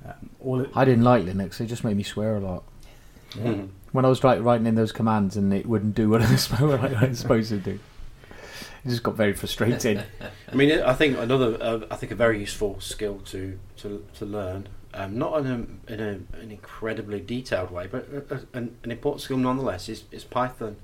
um, 0.06 0.30
all. 0.40 0.62
It, 0.62 0.70
I 0.76 0.86
didn't 0.86 1.04
like 1.04 1.26
Linux. 1.26 1.60
It 1.62 1.68
just 1.68 1.84
made 1.84 1.98
me 1.98 2.04
swear 2.04 2.36
a 2.36 2.40
lot. 2.40 2.64
Mhm. 3.34 3.70
When 3.92 4.06
I 4.06 4.10
was 4.10 4.24
like, 4.24 4.42
writing 4.42 4.68
in 4.68 4.76
those 4.76 4.92
commands 4.92 5.38
and 5.38 5.54
it 5.54 5.66
wouldn't 5.66 5.96
do 5.96 6.10
what 6.10 6.22
I 6.22 6.32
was, 6.32 6.48
what 6.60 6.80
I 6.80 7.08
was 7.08 7.20
supposed 7.20 7.50
to 7.50 7.58
do. 7.58 7.80
It 8.84 8.90
just 8.90 9.04
got 9.04 9.16
very 9.16 9.34
frustrating. 9.34 10.02
I 10.52 10.56
mean, 10.56 10.82
I 10.82 10.94
think 10.94 11.18
another, 11.18 11.58
uh, 11.62 11.80
I 11.92 11.96
think 11.98 12.12
a 12.12 12.16
very 12.16 12.40
useful 12.40 12.80
skill 12.80 13.20
to 13.26 13.60
to, 13.78 14.06
to 14.16 14.26
learn, 14.26 14.68
um, 14.94 15.18
not 15.18 15.40
in 15.40 15.48
a 15.88 15.94
in 15.94 16.00
a, 16.00 16.38
an 16.42 16.52
incredibly 16.52 17.20
detailed 17.20 17.72
way, 17.72 17.88
but 17.88 18.08
a, 18.12 18.36
a, 18.36 18.58
an, 18.58 18.78
an 18.84 18.92
important 18.92 19.22
skill 19.22 19.38
nonetheless 19.38 19.88
is, 19.88 20.04
is 20.12 20.24
Python. 20.24 20.78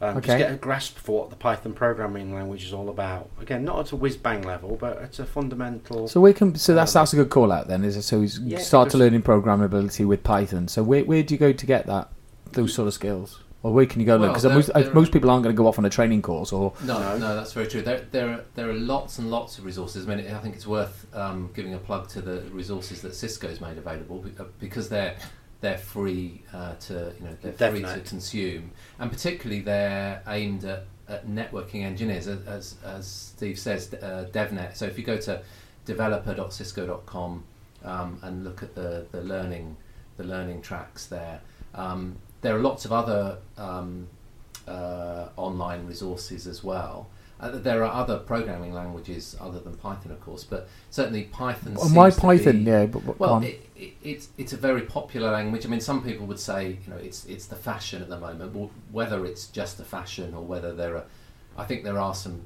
Um, 0.00 0.20
Just 0.22 0.38
get 0.38 0.52
a 0.52 0.56
grasp 0.56 0.96
for 0.96 1.20
what 1.20 1.30
the 1.30 1.36
Python 1.36 1.72
programming 1.72 2.32
language 2.32 2.64
is 2.64 2.72
all 2.72 2.88
about. 2.88 3.30
Again, 3.40 3.64
not 3.64 3.80
at 3.80 3.92
a 3.92 3.96
whiz 3.96 4.16
bang 4.16 4.42
level, 4.42 4.76
but 4.80 4.96
at 4.98 5.18
a 5.18 5.24
fundamental. 5.26 6.06
So 6.06 6.20
we 6.20 6.32
can. 6.32 6.54
So 6.54 6.74
that's 6.74 6.92
that's 6.92 7.12
a 7.12 7.16
good 7.16 7.30
call 7.30 7.50
out 7.50 7.66
then. 7.66 7.84
Is 7.84 7.96
it? 7.96 8.02
So 8.02 8.20
he's 8.20 8.38
Yeah, 8.38 8.58
start 8.58 8.90
to 8.90 8.96
because- 8.96 9.00
learning 9.00 9.22
programmability 9.22 10.06
with 10.06 10.22
Python. 10.22 10.68
So 10.68 10.82
where 10.84 11.04
where 11.04 11.22
do 11.24 11.34
you 11.34 11.38
go 11.38 11.52
to 11.52 11.66
get 11.66 11.86
that 11.86 12.10
those 12.52 12.72
sort 12.74 12.86
of 12.86 12.94
skills? 12.94 13.40
Or 13.64 13.72
where 13.72 13.86
can 13.86 13.98
you 13.98 14.06
go 14.06 14.12
learn? 14.12 14.20
Well, 14.20 14.30
Because 14.34 14.44
most, 14.44 14.72
there- 14.72 14.94
most 14.94 15.10
people 15.10 15.30
aren't 15.30 15.42
going 15.42 15.54
to 15.54 15.56
go 15.60 15.66
off 15.66 15.80
on 15.80 15.84
a 15.84 15.90
training 15.90 16.22
course 16.22 16.52
or 16.52 16.72
No, 16.84 16.96
No. 17.00 17.18
no, 17.18 17.34
that's 17.34 17.52
very 17.52 17.66
true. 17.66 17.82
There, 17.82 18.06
there, 18.12 18.28
are, 18.28 18.44
there 18.54 18.70
are 18.70 18.74
lots 18.74 19.18
and 19.18 19.32
lots 19.32 19.58
of 19.58 19.64
resources. 19.64 20.06
I 20.08 20.14
mean, 20.14 20.32
I 20.32 20.38
think 20.38 20.54
it's 20.54 20.66
worth 20.66 21.06
um, 21.12 21.50
giving 21.56 21.74
a 21.74 21.78
plug 21.78 22.08
to 22.10 22.20
the 22.22 22.42
resources 22.52 23.02
that 23.02 23.16
Cisco's 23.16 23.60
made 23.60 23.76
available 23.76 24.24
uh, 24.38 24.44
because 24.60 24.88
they're 24.88 25.16
they're 25.60 25.78
free 25.78 26.42
uh, 26.52 26.74
to 26.74 27.12
you 27.18 27.26
know 27.26 27.36
they're 27.42 27.70
free 27.70 27.82
to 27.82 28.00
consume, 28.00 28.70
and 28.98 29.10
particularly 29.10 29.60
they're 29.60 30.22
aimed 30.26 30.64
at, 30.64 30.84
at 31.08 31.26
networking 31.26 31.82
engineers, 31.82 32.26
as, 32.26 32.46
as, 32.46 32.76
as 32.84 33.06
Steve 33.06 33.58
says, 33.58 33.92
uh, 33.94 34.28
DevNet. 34.32 34.76
So 34.76 34.86
if 34.86 34.98
you 34.98 35.04
go 35.04 35.16
to 35.18 35.42
developer.cisco.com 35.84 37.44
um, 37.84 38.18
and 38.22 38.44
look 38.44 38.62
at 38.62 38.74
the, 38.74 39.06
the 39.10 39.22
learning 39.22 39.76
the 40.16 40.24
learning 40.24 40.62
tracks 40.62 41.06
there, 41.06 41.40
um, 41.74 42.16
there 42.40 42.56
are 42.56 42.60
lots 42.60 42.84
of 42.84 42.92
other 42.92 43.38
um, 43.56 44.08
uh, 44.66 45.28
online 45.36 45.86
resources 45.86 46.46
as 46.46 46.62
well. 46.62 47.08
Uh, 47.40 47.50
there 47.50 47.84
are 47.84 47.92
other 47.92 48.18
programming 48.18 48.72
languages 48.74 49.36
other 49.40 49.60
than 49.60 49.74
Python, 49.74 50.10
of 50.10 50.20
course, 50.20 50.42
but 50.42 50.68
certainly 50.90 51.24
Python. 51.24 51.76
and 51.80 51.94
why 51.94 52.10
Python? 52.10 52.64
be- 52.64 52.70
Yeah, 52.70 52.86
but, 52.86 53.06
but 53.06 53.20
well, 53.20 53.42
it, 53.42 53.64
it, 53.76 53.92
it's 54.02 54.28
it's 54.36 54.52
a 54.52 54.56
very 54.56 54.82
popular 54.82 55.30
language. 55.30 55.64
I 55.64 55.68
mean, 55.68 55.80
some 55.80 56.02
people 56.02 56.26
would 56.26 56.40
say 56.40 56.78
you 56.84 56.90
know 56.92 56.96
it's 56.98 57.24
it's 57.26 57.46
the 57.46 57.56
fashion 57.56 58.02
at 58.02 58.08
the 58.08 58.18
moment. 58.18 58.54
Well, 58.54 58.70
whether 58.90 59.24
it's 59.24 59.46
just 59.46 59.78
a 59.78 59.84
fashion 59.84 60.34
or 60.34 60.42
whether 60.42 60.74
there 60.74 60.96
are, 60.96 61.04
I 61.56 61.64
think 61.64 61.84
there 61.84 61.98
are 61.98 62.14
some 62.14 62.42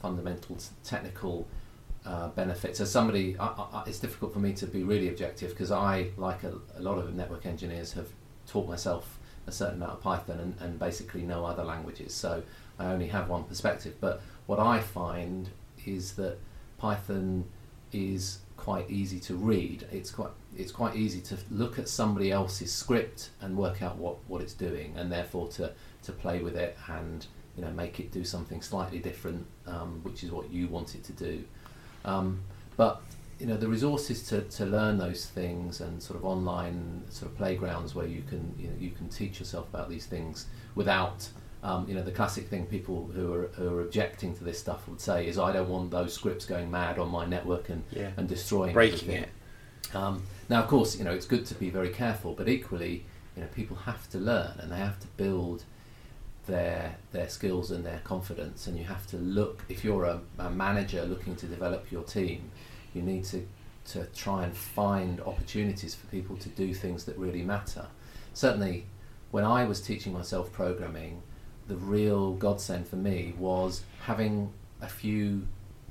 fundamental 0.00 0.58
technical 0.84 1.48
uh, 2.06 2.28
benefits. 2.28 2.80
As 2.80 2.90
somebody, 2.90 3.36
I, 3.38 3.46
I, 3.46 3.82
it's 3.86 3.98
difficult 3.98 4.32
for 4.32 4.38
me 4.38 4.52
to 4.54 4.66
be 4.66 4.84
really 4.84 5.08
objective 5.08 5.50
because 5.50 5.70
I, 5.72 6.10
like 6.16 6.44
a, 6.44 6.54
a 6.76 6.80
lot 6.80 6.98
of 6.98 7.12
network 7.14 7.46
engineers, 7.46 7.92
have 7.94 8.08
taught 8.46 8.68
myself 8.68 9.18
a 9.46 9.52
certain 9.52 9.76
amount 9.76 9.92
of 9.92 10.00
Python 10.02 10.38
and, 10.38 10.54
and 10.60 10.78
basically 10.78 11.22
no 11.22 11.44
other 11.44 11.64
languages. 11.64 12.14
So 12.14 12.42
I 12.80 12.92
only 12.92 13.08
have 13.08 13.28
one 13.28 13.44
perspective. 13.44 13.94
But 14.00 14.22
what 14.46 14.58
I 14.58 14.80
find 14.80 15.50
is 15.84 16.14
that 16.14 16.38
Python 16.78 17.44
is 17.92 18.38
quite 18.56 18.90
easy 18.90 19.20
to 19.20 19.34
read. 19.34 19.86
It's 19.92 20.10
quite 20.10 20.30
it's 20.56 20.72
quite 20.72 20.96
easy 20.96 21.20
to 21.20 21.36
look 21.50 21.78
at 21.78 21.88
somebody 21.88 22.32
else's 22.32 22.72
script 22.72 23.30
and 23.40 23.56
work 23.56 23.82
out 23.82 23.96
what, 23.96 24.16
what 24.26 24.40
it's 24.40 24.54
doing, 24.54 24.94
and 24.96 25.12
therefore 25.12 25.48
to, 25.48 25.72
to 26.02 26.12
play 26.12 26.42
with 26.42 26.56
it 26.56 26.76
and 26.88 27.26
you 27.56 27.62
know 27.62 27.70
make 27.70 28.00
it 28.00 28.10
do 28.10 28.24
something 28.24 28.62
slightly 28.62 28.98
different, 28.98 29.46
um, 29.66 30.00
which 30.02 30.24
is 30.24 30.30
what 30.30 30.50
you 30.50 30.66
want 30.66 30.94
it 30.94 31.04
to 31.04 31.12
do. 31.12 31.44
Um, 32.04 32.40
but 32.76 33.02
you 33.38 33.46
know 33.46 33.56
the 33.56 33.68
resources 33.68 34.22
to, 34.28 34.42
to 34.42 34.66
learn 34.66 34.98
those 34.98 35.26
things 35.26 35.80
and 35.80 36.02
sort 36.02 36.18
of 36.18 36.24
online 36.24 37.02
sort 37.10 37.30
of 37.30 37.36
playgrounds 37.36 37.94
where 37.94 38.06
you 38.06 38.22
can 38.28 38.54
you 38.58 38.68
know 38.68 38.74
you 38.78 38.90
can 38.90 39.08
teach 39.08 39.38
yourself 39.38 39.68
about 39.68 39.88
these 39.88 40.06
things 40.06 40.46
without 40.74 41.28
um, 41.62 41.86
you 41.88 41.94
know 41.94 42.02
the 42.02 42.10
classic 42.12 42.48
thing 42.48 42.66
people 42.66 43.10
who 43.14 43.32
are 43.34 43.46
who 43.48 43.74
are 43.76 43.80
objecting 43.82 44.34
to 44.36 44.44
this 44.44 44.58
stuff 44.58 44.88
would 44.88 45.00
say 45.00 45.26
is 45.26 45.38
I 45.38 45.52
don't 45.52 45.68
want 45.68 45.90
those 45.90 46.14
scripts 46.14 46.44
going 46.46 46.70
mad 46.70 46.98
on 46.98 47.10
my 47.10 47.26
network 47.26 47.68
and 47.68 47.82
Yeah. 47.90 48.10
and 48.16 48.28
destroying 48.28 48.72
Breaking 48.72 49.10
everything. 49.10 49.22
it. 49.24 49.94
Um, 49.96 50.22
now, 50.48 50.62
of 50.62 50.68
course, 50.68 50.96
you 50.98 51.04
know 51.04 51.12
it's 51.12 51.26
good 51.26 51.44
to 51.46 51.54
be 51.54 51.68
very 51.70 51.90
careful, 51.90 52.32
but 52.34 52.48
equally, 52.48 53.04
you 53.36 53.42
know, 53.42 53.48
people 53.54 53.76
have 53.76 54.08
to 54.10 54.18
learn 54.18 54.52
and 54.60 54.70
they 54.72 54.76
have 54.78 54.98
to 55.00 55.06
build 55.16 55.64
their 56.46 56.96
their 57.12 57.28
skills 57.28 57.70
and 57.70 57.84
their 57.84 58.00
confidence. 58.04 58.66
And 58.66 58.78
you 58.78 58.84
have 58.84 59.06
to 59.08 59.16
look. 59.16 59.64
If 59.68 59.84
you're 59.84 60.04
a, 60.04 60.20
a 60.38 60.50
manager 60.50 61.04
looking 61.04 61.36
to 61.36 61.46
develop 61.46 61.90
your 61.92 62.02
team, 62.02 62.50
you 62.94 63.02
need 63.02 63.24
to 63.26 63.46
to 63.92 64.04
try 64.14 64.44
and 64.44 64.56
find 64.56 65.20
opportunities 65.22 65.94
for 65.94 66.06
people 66.08 66.36
to 66.36 66.48
do 66.50 66.72
things 66.74 67.04
that 67.04 67.16
really 67.18 67.42
matter. 67.42 67.86
Certainly, 68.34 68.86
when 69.30 69.44
I 69.44 69.64
was 69.64 69.80
teaching 69.80 70.12
myself 70.12 70.52
programming, 70.52 71.22
the 71.70 71.76
real 71.76 72.32
godsend 72.34 72.86
for 72.88 72.96
me 72.96 73.32
was 73.38 73.82
having 74.02 74.52
a 74.82 74.88
few 74.88 75.46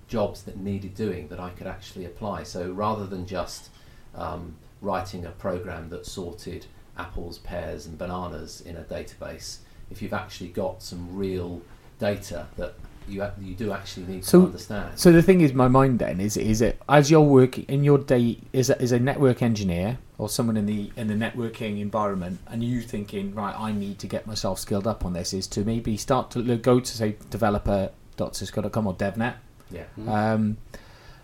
jobs 0.10 0.44
that 0.44 0.58
needed 0.58 0.94
doing 0.94 1.30
that 1.30 1.40
I 1.40 1.52
could 1.52 1.68
actually 1.68 2.04
apply. 2.04 2.44
So 2.44 2.70
rather 2.72 3.06
than 3.08 3.26
just 3.26 3.70
um, 4.14 4.56
writing 4.82 5.26
a 5.26 5.30
program 5.32 5.88
that 5.90 6.06
sorted 6.06 6.66
apples, 6.98 7.38
pears, 7.38 7.86
and 7.86 7.98
bananas 7.98 8.60
in 8.62 8.76
a 8.76 8.82
database, 8.82 9.60
if 9.90 10.02
you've 10.02 10.14
actually 10.14 10.50
got 10.50 10.84
some 10.84 11.16
real 11.16 11.62
data 11.98 12.48
that 12.58 12.74
you 13.08 13.26
you 13.42 13.56
do 13.56 13.72
actually 13.72 14.06
need 14.06 14.26
So- 14.26 14.42
to 14.42 14.46
understand. 14.48 15.00
So 15.00 15.14
the 15.14 15.24
thing 15.24 15.40
is, 15.42 15.54
my 15.54 15.70
mind 15.70 16.00
then 16.00 16.20
is 16.20 16.36
is 16.36 16.62
it 16.62 16.80
as 16.90 17.10
you're 17.10 17.22
working 17.22 17.66
in 17.70 17.86
your 17.86 18.00
day 18.00 18.38
is 18.52 18.70
a, 18.70 18.80
is 18.82 18.92
a 18.92 19.00
network 19.00 19.42
engineer 19.42 19.98
or 20.20 20.30
someone 20.30 20.56
in 20.58 20.68
the 20.68 20.92
in 20.96 21.08
the 21.08 21.16
networking 21.16 21.80
environment, 21.82 22.40
and 22.48 22.64
you 22.64 22.82
thinking 22.82 23.34
right, 23.34 23.56
I 23.58 23.72
need 23.72 23.98
to 24.00 24.08
get 24.08 24.28
myself 24.28 24.60
skilled 24.60 24.86
up 24.86 25.04
on 25.06 25.14
this. 25.14 25.34
Is 25.34 25.48
to 25.48 25.64
maybe 25.64 25.98
start 25.98 26.30
to 26.32 26.40
look, 26.40 26.62
go 26.62 26.80
to 26.80 26.98
say 26.98 27.16
developer.cisco.com 27.32 28.88
or 28.88 28.94
DevNet, 28.94 29.36
yeah. 29.72 29.84
um, 30.08 30.58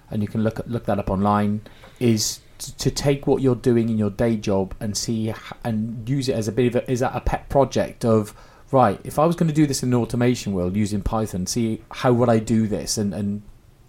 and 0.10 0.22
you 0.22 0.28
can 0.28 0.44
look 0.44 0.60
at- 0.60 0.70
look 0.70 0.86
that 0.86 1.00
up 1.00 1.10
online. 1.10 1.62
Is 2.00 2.40
t- 2.58 2.74
to 2.78 2.92
take 2.92 3.28
what 3.28 3.42
you're 3.42 3.56
doing 3.56 3.90
in 3.90 3.98
your 3.98 4.10
day 4.10 4.38
job 4.38 4.74
and 4.80 4.96
see 4.98 5.34
and 5.64 6.08
use 6.10 6.30
it 6.30 6.34
as 6.36 6.48
a 6.48 6.52
bit 6.52 6.68
of 6.68 6.76
a, 6.84 6.92
is 6.92 7.00
that 7.02 7.16
a 7.16 7.22
pet 7.22 7.50
project 7.50 8.04
of 8.06 8.34
right 8.72 9.00
if 9.04 9.20
i 9.20 9.26
was 9.26 9.36
going 9.36 9.48
to 9.48 9.54
do 9.54 9.68
this 9.68 9.84
in 9.84 9.92
the 9.92 9.98
automation 9.98 10.52
world 10.52 10.76
using 10.76 11.00
python 11.02 11.46
see 11.46 11.82
how 11.92 12.12
would 12.12 12.30
i 12.30 12.40
do 12.40 12.66
this 12.66 12.98
and 12.98 13.14
and 13.14 13.44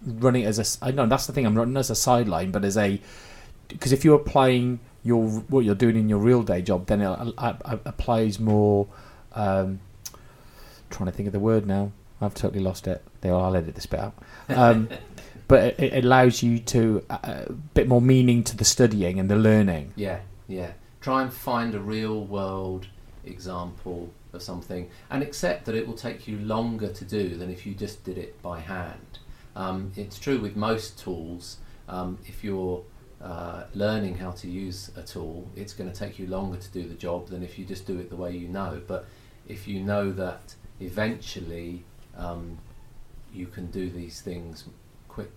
running 0.05 0.43
it 0.43 0.45
as 0.45 0.59
a 0.59 0.61
s- 0.61 0.77
i 0.83 0.91
know 0.91 1.05
that's 1.07 1.25
the 1.25 1.33
thing 1.33 1.45
i'm 1.47 1.55
running 1.55 1.75
as 1.75 1.89
a 1.89 1.95
sideline 1.95 2.51
but 2.51 2.63
as 2.63 2.77
a 2.77 3.01
because 3.67 3.91
if 3.91 4.03
you're 4.05 4.15
applying 4.15 4.79
your 5.03 5.25
what 5.27 5.63
you're 5.63 5.75
doing 5.75 5.95
in 5.95 6.09
your 6.09 6.19
real 6.19 6.43
day 6.43 6.61
job 6.61 6.85
then 6.87 7.01
it 7.01 7.33
applies 7.37 8.39
more 8.39 8.87
um 9.33 9.79
trying 10.89 11.05
to 11.05 11.11
think 11.11 11.27
of 11.27 11.33
the 11.33 11.39
word 11.39 11.65
now 11.65 11.91
i've 12.21 12.33
totally 12.33 12.61
lost 12.61 12.87
it 12.87 13.03
there 13.21 13.33
i'll 13.33 13.55
edit 13.55 13.75
this 13.75 13.85
bit 13.85 13.99
out 13.99 14.13
um 14.49 14.89
but 15.47 15.63
it, 15.63 15.93
it 15.93 16.05
allows 16.05 16.43
you 16.43 16.59
to 16.59 17.03
uh, 17.09 17.17
a 17.23 17.51
bit 17.73 17.87
more 17.87 18.01
meaning 18.01 18.43
to 18.43 18.57
the 18.57 18.65
studying 18.65 19.19
and 19.19 19.29
the 19.29 19.35
learning 19.35 19.93
Yeah, 19.95 20.19
yeah. 20.47 20.71
Try 20.99 21.21
and 21.21 21.31
find 21.33 21.73
a 21.73 21.79
real 21.79 22.25
world 22.25 22.87
example 23.25 24.09
of 24.33 24.41
something 24.41 24.89
and 25.09 25.23
accept 25.23 25.65
that 25.65 25.75
it 25.75 25.87
will 25.87 25.95
take 25.95 26.27
you 26.27 26.37
longer 26.39 26.89
to 26.91 27.05
do 27.05 27.35
than 27.35 27.49
if 27.49 27.65
you 27.65 27.73
just 27.73 28.03
did 28.03 28.17
it 28.17 28.41
by 28.41 28.59
hand. 28.59 29.19
Um, 29.55 29.91
it's 29.95 30.19
true 30.19 30.39
with 30.39 30.55
most 30.57 30.99
tools. 30.99 31.57
Um, 31.87 32.17
if 32.25 32.43
you're 32.43 32.83
uh, 33.21 33.63
learning 33.73 34.15
how 34.15 34.31
to 34.31 34.47
use 34.47 34.91
a 34.95 35.01
tool, 35.01 35.47
it's 35.55 35.73
going 35.73 35.91
to 35.91 35.97
take 35.97 36.19
you 36.19 36.27
longer 36.27 36.57
to 36.57 36.69
do 36.71 36.87
the 36.87 36.95
job 36.95 37.27
than 37.29 37.43
if 37.43 37.57
you 37.57 37.65
just 37.65 37.87
do 37.87 37.99
it 37.99 38.09
the 38.09 38.15
way 38.15 38.31
you 38.31 38.47
know. 38.47 38.81
But 38.87 39.05
if 39.47 39.67
you 39.67 39.81
know 39.81 40.11
that 40.11 40.53
eventually 40.79 41.83
um, 42.15 42.59
you 43.33 43.47
can 43.47 43.67
do 43.67 43.89
these 43.89 44.21
things 44.21 44.65
quick, 45.07 45.31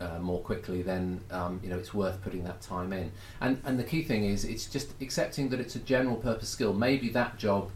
uh, 0.00 0.18
more 0.20 0.40
quickly, 0.40 0.82
then 0.82 1.20
um, 1.30 1.60
you 1.62 1.68
know 1.68 1.78
it's 1.78 1.92
worth 1.92 2.22
putting 2.22 2.44
that 2.44 2.60
time 2.60 2.92
in. 2.92 3.10
And 3.40 3.60
and 3.64 3.78
the 3.78 3.84
key 3.84 4.02
thing 4.02 4.24
is 4.24 4.44
it's 4.44 4.66
just 4.66 4.94
accepting 5.00 5.48
that 5.48 5.60
it's 5.60 5.74
a 5.74 5.80
general 5.80 6.16
purpose 6.16 6.48
skill. 6.48 6.72
Maybe 6.72 7.08
that 7.10 7.38
job, 7.38 7.70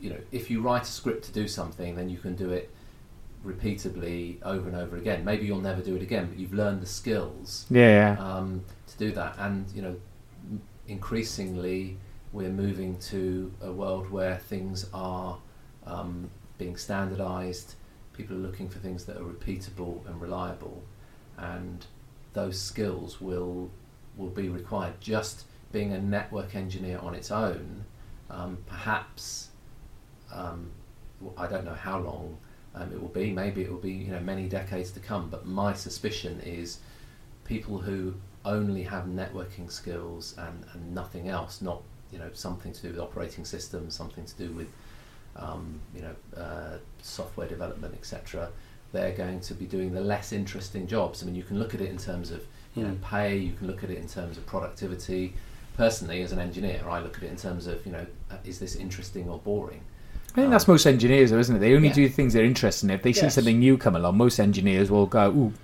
you 0.00 0.10
know, 0.10 0.20
if 0.32 0.50
you 0.50 0.62
write 0.62 0.82
a 0.82 0.86
script 0.86 1.24
to 1.26 1.32
do 1.32 1.46
something, 1.46 1.94
then 1.94 2.08
you 2.08 2.18
can 2.18 2.36
do 2.36 2.50
it 2.50 2.70
repeatably 3.44 4.42
over 4.42 4.68
and 4.68 4.76
over 4.76 4.96
again. 4.96 5.24
Maybe 5.24 5.46
you'll 5.46 5.60
never 5.60 5.82
do 5.82 5.94
it 5.96 6.02
again, 6.02 6.26
but 6.26 6.38
you've 6.38 6.54
learned 6.54 6.80
the 6.80 6.86
skills 6.86 7.66
Yeah, 7.70 8.16
um, 8.18 8.64
to 8.96 9.08
do 9.08 9.12
that. 9.12 9.36
And 9.38 9.66
you 9.74 9.82
know, 9.82 9.96
increasingly 10.88 11.96
we're 12.32 12.50
moving 12.50 12.98
to 12.98 13.52
a 13.62 13.72
world 13.72 14.10
where 14.10 14.36
things 14.36 14.86
are 14.92 15.38
um, 15.86 16.30
being 16.58 16.76
standardized. 16.76 17.74
People 18.12 18.36
are 18.36 18.40
looking 18.40 18.68
for 18.68 18.78
things 18.78 19.04
that 19.04 19.16
are 19.16 19.24
repeatable 19.24 20.06
and 20.06 20.20
reliable, 20.20 20.82
and 21.36 21.86
those 22.32 22.60
skills 22.60 23.20
will 23.20 23.70
will 24.16 24.30
be 24.30 24.48
required. 24.48 25.00
Just 25.00 25.44
being 25.72 25.92
a 25.92 26.00
network 26.00 26.54
engineer 26.54 26.98
on 26.98 27.14
its 27.14 27.30
own, 27.30 27.84
um, 28.30 28.58
perhaps 28.66 29.48
um, 30.32 30.70
I 31.36 31.46
don't 31.46 31.64
know 31.64 31.74
how 31.74 31.98
long 31.98 32.36
um, 32.74 32.92
it 32.92 33.00
will 33.00 33.08
be. 33.08 33.32
Maybe 33.32 33.62
it 33.62 33.70
will 33.70 33.78
be 33.78 33.92
you 33.92 34.12
know 34.12 34.20
many 34.20 34.48
decades 34.48 34.90
to 34.92 35.00
come. 35.00 35.28
But 35.30 35.46
my 35.46 35.72
suspicion 35.72 36.40
is 36.44 36.78
people 37.44 37.78
who 37.78 38.14
only 38.44 38.82
have 38.82 39.04
networking 39.04 39.70
skills 39.70 40.34
and, 40.38 40.64
and 40.72 40.94
nothing 40.94 41.28
else, 41.28 41.62
not 41.62 41.82
you 42.12 42.18
know 42.18 42.30
something 42.32 42.72
to 42.72 42.82
do 42.82 42.88
with 42.88 42.98
operating 43.00 43.44
systems, 43.44 43.94
something 43.94 44.24
to 44.24 44.34
do 44.36 44.50
with 44.52 44.68
um, 45.36 45.80
you 45.94 46.02
know 46.02 46.14
uh, 46.40 46.78
software 47.02 47.48
development, 47.48 47.94
etc. 47.94 48.48
They're 48.92 49.12
going 49.12 49.40
to 49.40 49.54
be 49.54 49.64
doing 49.66 49.92
the 49.92 50.00
less 50.00 50.32
interesting 50.32 50.86
jobs. 50.86 51.22
I 51.22 51.26
mean, 51.26 51.34
you 51.34 51.42
can 51.42 51.58
look 51.58 51.74
at 51.74 51.80
it 51.80 51.90
in 51.90 51.98
terms 51.98 52.30
of 52.30 52.42
you 52.76 52.82
know, 52.82 52.90
Hmm. 52.90 53.02
pay. 53.04 53.36
You 53.36 53.52
can 53.52 53.66
look 53.68 53.84
at 53.84 53.90
it 53.90 53.98
in 53.98 54.08
terms 54.08 54.36
of 54.36 54.46
productivity. 54.46 55.34
Personally, 55.76 56.22
as 56.22 56.30
an 56.32 56.38
engineer, 56.38 56.82
I 56.88 57.00
look 57.00 57.16
at 57.16 57.24
it 57.24 57.30
in 57.30 57.36
terms 57.36 57.66
of 57.66 57.84
you 57.86 57.92
know, 57.92 58.06
uh, 58.30 58.36
is 58.44 58.58
this 58.60 58.76
interesting 58.76 59.28
or 59.28 59.38
boring? 59.38 59.80
I 60.32 60.36
think 60.36 60.50
that's 60.50 60.66
most 60.66 60.84
engineers, 60.86 61.30
though, 61.30 61.38
isn't 61.38 61.54
it? 61.56 61.58
They 61.60 61.74
only 61.76 61.88
Yeah. 61.88 61.94
do 61.94 62.08
things 62.08 62.32
they're 62.32 62.44
interested 62.44 62.86
in. 62.86 62.90
If 62.90 63.02
they 63.02 63.12
see 63.12 63.28
something 63.30 63.58
new 63.58 63.78
come 63.78 63.94
along, 63.94 64.16
most 64.16 64.40
engineers 64.40 64.90
will 64.90 65.06
go, 65.06 65.30
"Ooh, 65.30 65.32
um, 65.46 65.54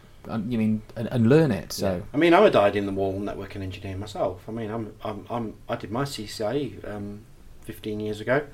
you 0.48 0.58
mean," 0.58 0.82
and, 0.96 1.08
and 1.08 1.28
learn 1.28 1.50
it. 1.50 1.72
So 1.72 2.02
I 2.12 2.16
mean, 2.16 2.34
I'm 2.34 2.44
a 2.44 2.50
dyed-in-the-wall 2.50 3.20
networking 3.20 3.62
engineer 3.62 3.96
myself. 3.96 4.42
I 4.48 4.52
mean, 4.52 4.70
I'm, 4.70 4.94
I'm, 5.02 5.26
I'm 5.30 5.54
I 5.68 5.76
did 5.76 5.90
my 5.90 6.04
CCIE 6.04 6.88
um, 6.88 7.20
15 7.62 8.00
years 8.00 8.20
ago, 8.20 8.46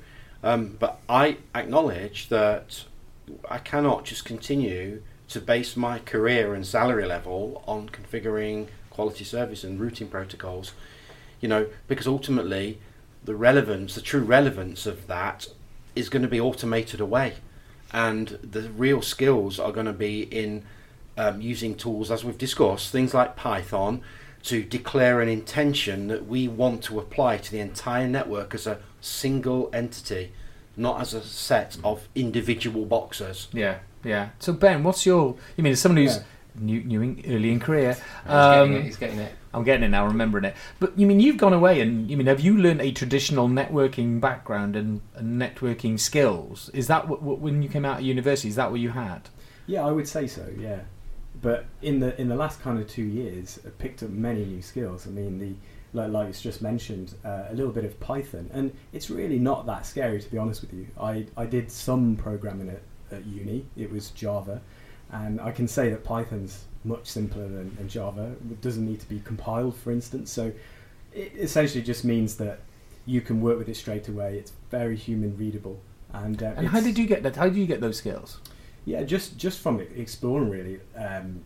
um, 0.43 0.77
but 0.79 0.99
I 1.09 1.37
acknowledge 1.55 2.29
that 2.29 2.83
I 3.49 3.57
cannot 3.57 4.05
just 4.05 4.25
continue 4.25 5.01
to 5.29 5.41
base 5.41 5.75
my 5.75 5.99
career 5.99 6.53
and 6.53 6.65
salary 6.65 7.05
level 7.05 7.63
on 7.67 7.89
configuring 7.89 8.67
quality 8.89 9.23
service 9.23 9.63
and 9.63 9.79
routing 9.79 10.07
protocols. 10.07 10.73
You 11.41 11.49
know, 11.49 11.67
because 11.87 12.07
ultimately, 12.07 12.79
the 13.23 13.35
relevance, 13.35 13.95
the 13.95 14.01
true 14.01 14.23
relevance 14.23 14.85
of 14.85 15.07
that, 15.07 15.47
is 15.95 16.09
going 16.09 16.21
to 16.21 16.27
be 16.27 16.39
automated 16.39 16.99
away, 16.99 17.35
and 17.91 18.39
the 18.41 18.69
real 18.69 19.01
skills 19.01 19.59
are 19.59 19.71
going 19.71 19.85
to 19.85 19.93
be 19.93 20.23
in 20.23 20.63
um, 21.17 21.41
using 21.41 21.75
tools 21.75 22.11
as 22.11 22.23
we've 22.23 22.37
discussed, 22.37 22.91
things 22.91 23.13
like 23.13 23.35
Python, 23.35 24.01
to 24.43 24.63
declare 24.63 25.19
an 25.21 25.27
intention 25.29 26.07
that 26.07 26.27
we 26.27 26.47
want 26.47 26.83
to 26.83 26.99
apply 26.99 27.37
to 27.37 27.51
the 27.51 27.59
entire 27.59 28.07
network 28.07 28.53
as 28.53 28.67
a 28.67 28.79
single 29.01 29.69
entity, 29.73 30.31
not 30.75 31.01
as 31.01 31.13
a 31.13 31.21
set 31.21 31.77
of 31.83 32.07
individual 32.15 32.85
boxes. 32.85 33.47
yeah, 33.51 33.79
yeah. 34.03 34.29
So 34.39 34.53
Ben, 34.53 34.83
what's 34.83 35.05
your? 35.05 35.35
You 35.57 35.63
mean 35.63 35.73
as 35.73 35.81
someone 35.81 36.03
who's 36.03 36.17
Yeah. 36.17 36.23
new, 36.59 36.83
new 36.83 37.01
in, 37.01 37.23
early 37.27 37.51
in 37.51 37.59
career? 37.59 37.93
He's 37.93 38.03
getting 38.27 38.73
it. 38.73 38.77
Um, 38.77 38.83
He's 38.83 38.97
getting 38.97 39.19
it. 39.19 39.33
I'm 39.53 39.63
getting 39.63 39.83
it 39.83 39.89
now, 39.89 40.05
remembering 40.05 40.45
it. 40.45 40.55
But 40.79 40.97
you 40.99 41.07
mean 41.07 41.19
you've 41.19 41.37
gone 41.37 41.53
away 41.53 41.81
and 41.81 42.09
you 42.09 42.15
mean 42.15 42.27
have 42.27 42.39
you 42.39 42.57
learned 42.57 42.79
a 42.81 42.91
traditional 42.91 43.49
networking 43.49 44.21
background 44.21 44.75
and, 44.75 45.01
and 45.15 45.41
networking 45.41 45.99
skills? 45.99 46.69
Is 46.75 46.87
that 46.87 47.07
what, 47.07 47.23
what 47.23 47.39
when 47.39 47.63
you 47.63 47.69
came 47.69 47.83
out 47.83 47.99
of 47.99 48.05
university? 48.05 48.49
Is 48.49 48.55
that 48.55 48.69
what 48.69 48.79
you 48.79 48.91
had? 48.91 49.29
Yeah, 49.65 49.83
I 49.85 49.91
would 49.91 50.07
say 50.07 50.27
so. 50.27 50.45
Yeah, 50.57 50.81
but 51.41 51.65
in 51.81 51.99
the 51.99 52.19
in 52.19 52.27
the 52.29 52.35
last 52.35 52.61
kind 52.61 52.79
of 52.79 52.87
two 52.87 53.03
years, 53.03 53.59
I 53.65 53.69
picked 53.69 54.03
up 54.03 54.09
many 54.09 54.45
new 54.45 54.61
skills. 54.61 55.07
I 55.07 55.11
mean, 55.11 55.39
the 55.39 55.53
like, 55.93 56.11
like 56.11 56.29
it's 56.29 56.41
just 56.41 56.61
mentioned, 56.61 57.15
uh, 57.23 57.45
a 57.49 57.53
little 57.53 57.71
bit 57.71 57.85
of 57.85 57.99
Python, 57.99 58.49
and 58.53 58.73
it's 58.93 59.09
really 59.09 59.39
not 59.39 59.65
that 59.65 59.85
scary 59.85 60.21
to 60.21 60.29
be 60.29 60.37
honest 60.37 60.61
with 60.61 60.73
you. 60.73 60.87
I 60.99 61.25
I 61.35 61.45
did 61.45 61.71
some 61.71 62.15
programming 62.15 62.69
at, 62.69 62.81
at 63.11 63.25
uni. 63.25 63.65
It 63.75 63.91
was 63.91 64.09
Java, 64.11 64.61
and 65.11 65.39
I 65.39 65.51
can 65.51 65.67
say 65.67 65.89
that 65.89 66.03
Python's 66.03 66.65
much 66.83 67.07
simpler 67.07 67.47
than, 67.47 67.75
than 67.75 67.89
Java. 67.89 68.35
It 68.51 68.61
doesn't 68.61 68.85
need 68.85 68.99
to 69.01 69.09
be 69.09 69.19
compiled, 69.19 69.75
for 69.75 69.91
instance. 69.91 70.31
So 70.31 70.51
it 71.13 71.31
essentially 71.35 71.83
just 71.83 72.03
means 72.03 72.37
that 72.37 72.59
you 73.05 73.21
can 73.21 73.41
work 73.41 73.57
with 73.57 73.69
it 73.69 73.75
straight 73.75 74.07
away. 74.07 74.37
It's 74.37 74.53
very 74.69 74.95
human 74.95 75.37
readable. 75.37 75.79
And, 76.13 76.41
uh, 76.41 76.53
And 76.55 76.67
how 76.67 76.79
did 76.79 76.97
you 76.97 77.05
get 77.05 77.23
that? 77.23 77.35
How 77.35 77.45
did 77.45 77.57
you 77.57 77.65
get 77.65 77.81
those 77.81 77.97
skills? 77.97 78.39
Yeah, 78.87 79.03
just 79.03 79.37
just 79.37 79.59
from 79.59 79.81
exploring 79.81 80.49
really. 80.49 80.79
Um, 80.95 81.43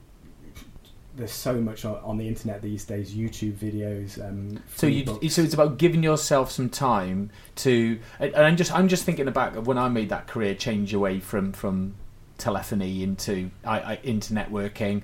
there's 1.15 1.31
so 1.31 1.59
much 1.59 1.83
on, 1.85 1.95
on 2.03 2.17
the 2.17 2.27
internet 2.27 2.61
these 2.61 2.85
days. 2.85 3.15
YouTube 3.15 3.53
videos. 3.53 4.23
Um, 4.23 4.61
So 4.75 4.85
you, 4.85 5.03
books. 5.03 5.33
so 5.33 5.41
it's 5.41 5.55
about 5.55 5.79
giving 5.79 6.03
yourself 6.03 6.51
some 6.51 6.69
time 6.69 7.31
to, 7.55 7.99
and 8.19 8.33
and 8.35 8.45
I'm 8.45 8.55
just, 8.55 8.71
I'm 8.71 8.87
just 8.87 9.05
thinking 9.05 9.27
about 9.27 9.63
when 9.63 9.79
I 9.79 9.89
made 9.89 10.09
that 10.09 10.27
career 10.27 10.53
change 10.53 10.93
away 10.93 11.19
from 11.19 11.51
from 11.51 11.95
telephony 12.37 13.01
into 13.01 13.49
I, 13.65 13.79
I, 13.79 13.99
into 14.03 14.35
networking, 14.35 15.01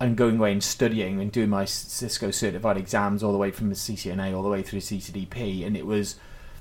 and 0.00 0.16
going 0.16 0.38
away 0.38 0.52
and 0.52 0.64
studying 0.64 1.20
and 1.20 1.30
doing 1.30 1.50
my 1.50 1.66
Cisco 1.66 2.30
certified 2.30 2.78
exams 2.78 3.22
all 3.22 3.32
the 3.32 3.38
way 3.38 3.50
from 3.50 3.68
the 3.68 3.74
CCNA 3.74 4.34
all 4.34 4.42
the 4.42 4.48
way 4.48 4.62
through 4.62 4.80
CCDP, 4.80 5.66
and 5.66 5.76
it 5.76 5.84
was 5.84 6.16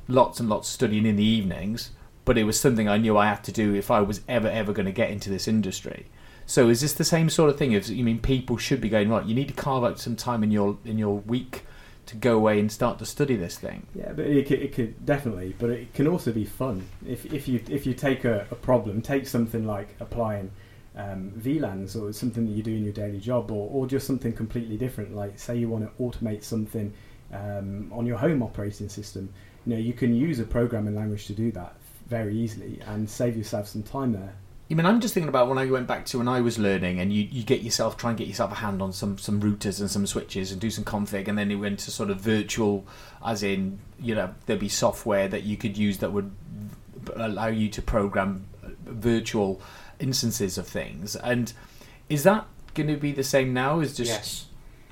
lots 0.09 0.41
and 0.41 0.49
lots 0.49 0.67
of 0.67 0.73
studying 0.73 1.05
in 1.05 1.15
the 1.15 1.23
evenings, 1.23 1.91
but 2.27 2.37
it 2.37 2.43
was 2.43 2.59
something 2.59 2.89
I 2.89 2.97
knew 2.97 3.17
I 3.17 3.27
had 3.27 3.41
to 3.45 3.53
do 3.53 3.73
if 3.73 3.89
I 3.89 4.01
was 4.01 4.19
ever 4.27 4.49
ever 4.49 4.73
going 4.73 4.85
to 4.85 4.91
get 4.91 5.09
into 5.09 5.29
this 5.29 5.47
industry. 5.47 6.07
So 6.45 6.67
is 6.67 6.81
this 6.81 6.91
the 6.91 7.05
same 7.05 7.29
sort 7.29 7.49
of 7.49 7.57
thing? 7.57 7.71
If 7.71 7.87
you 7.87 8.03
mean 8.03 8.19
people 8.19 8.57
should 8.57 8.81
be 8.81 8.89
going 8.89 9.09
right, 9.09 9.25
you 9.25 9.33
need 9.33 9.47
to 9.47 9.53
carve 9.53 9.85
out 9.85 9.97
some 9.97 10.17
time 10.17 10.43
in 10.43 10.51
your 10.51 10.77
in 10.83 10.97
your 10.97 11.19
week 11.19 11.63
to 12.07 12.17
go 12.17 12.35
away 12.35 12.59
and 12.59 12.69
start 12.69 12.99
to 12.99 13.05
study 13.05 13.37
this 13.37 13.57
thing. 13.57 13.87
Yeah, 13.95 14.11
but 14.11 14.25
it 14.25 14.45
could, 14.45 14.61
it 14.61 14.73
could 14.73 15.05
definitely, 15.05 15.55
but 15.57 15.69
it 15.69 15.93
can 15.93 16.05
also 16.05 16.33
be 16.33 16.43
fun. 16.43 16.85
If, 17.07 17.25
if 17.33 17.47
you 17.47 17.61
if 17.69 17.85
you 17.85 17.93
take 17.93 18.25
a, 18.25 18.45
a 18.51 18.55
problem, 18.55 19.01
take 19.01 19.25
something 19.25 19.65
like 19.65 19.95
applying 20.01 20.51
um, 20.97 21.31
VLANs 21.37 21.95
or 21.95 22.11
something 22.11 22.45
that 22.45 22.51
you 22.51 22.61
do 22.61 22.75
in 22.75 22.83
your 22.83 22.93
daily 22.93 23.21
job, 23.21 23.51
or, 23.51 23.69
or 23.71 23.87
just 23.87 24.05
something 24.05 24.33
completely 24.33 24.75
different. 24.75 25.15
Like 25.15 25.39
say 25.39 25.57
you 25.57 25.69
want 25.69 25.85
to 25.85 26.03
automate 26.03 26.43
something 26.43 26.93
um, 27.31 27.89
on 27.93 28.05
your 28.05 28.17
home 28.17 28.43
operating 28.43 28.89
system, 28.89 29.33
you 29.65 29.73
know 29.73 29.79
you 29.79 29.93
can 29.93 30.13
use 30.13 30.41
a 30.41 30.45
programming 30.45 30.95
language 30.95 31.25
to 31.27 31.33
do 31.33 31.53
that 31.53 31.76
very 32.07 32.35
easily 32.35 32.79
and 32.85 33.09
save 33.09 33.37
yourself 33.37 33.67
some 33.67 33.83
time 33.83 34.13
there. 34.13 34.33
I 34.69 34.73
mean, 34.73 34.85
I'm 34.85 34.99
just 34.99 35.13
thinking 35.13 35.29
about 35.29 35.47
when 35.47 35.57
I 35.57 35.65
went 35.65 35.87
back 35.87 36.05
to 36.07 36.17
when 36.17 36.27
I 36.27 36.41
was 36.41 36.59
learning, 36.59 36.99
and 36.99 37.13
you, 37.13 37.23
you 37.23 37.43
get 37.43 37.61
yourself 37.61 37.95
try 37.95 38.09
and 38.09 38.19
get 38.19 38.27
yourself 38.27 38.51
a 38.51 38.55
hand 38.55 38.81
on 38.81 38.91
some 38.91 39.17
some 39.17 39.39
routers 39.39 39.79
and 39.79 39.89
some 39.89 40.05
switches 40.05 40.51
and 40.51 40.59
do 40.59 40.69
some 40.69 40.83
config, 40.83 41.29
and 41.29 41.37
then 41.37 41.49
it 41.51 41.55
went 41.55 41.79
to 41.79 41.91
sort 41.91 42.09
of 42.09 42.19
virtual, 42.19 42.85
as 43.25 43.43
in 43.43 43.79
you 43.97 44.13
know 44.13 44.33
there'd 44.45 44.59
be 44.59 44.67
software 44.67 45.29
that 45.29 45.43
you 45.43 45.55
could 45.55 45.77
use 45.77 45.99
that 45.99 46.11
would 46.11 46.31
allow 47.15 47.47
you 47.47 47.69
to 47.69 47.81
program 47.81 48.45
virtual 48.83 49.61
instances 49.99 50.57
of 50.57 50.67
things. 50.67 51.15
And 51.15 51.53
is 52.09 52.23
that 52.23 52.45
going 52.73 52.89
to 52.89 52.97
be 52.97 53.13
the 53.13 53.23
same 53.23 53.53
now? 53.53 53.79
Is 53.79 53.95
just 53.95 54.11
yes. 54.11 54.45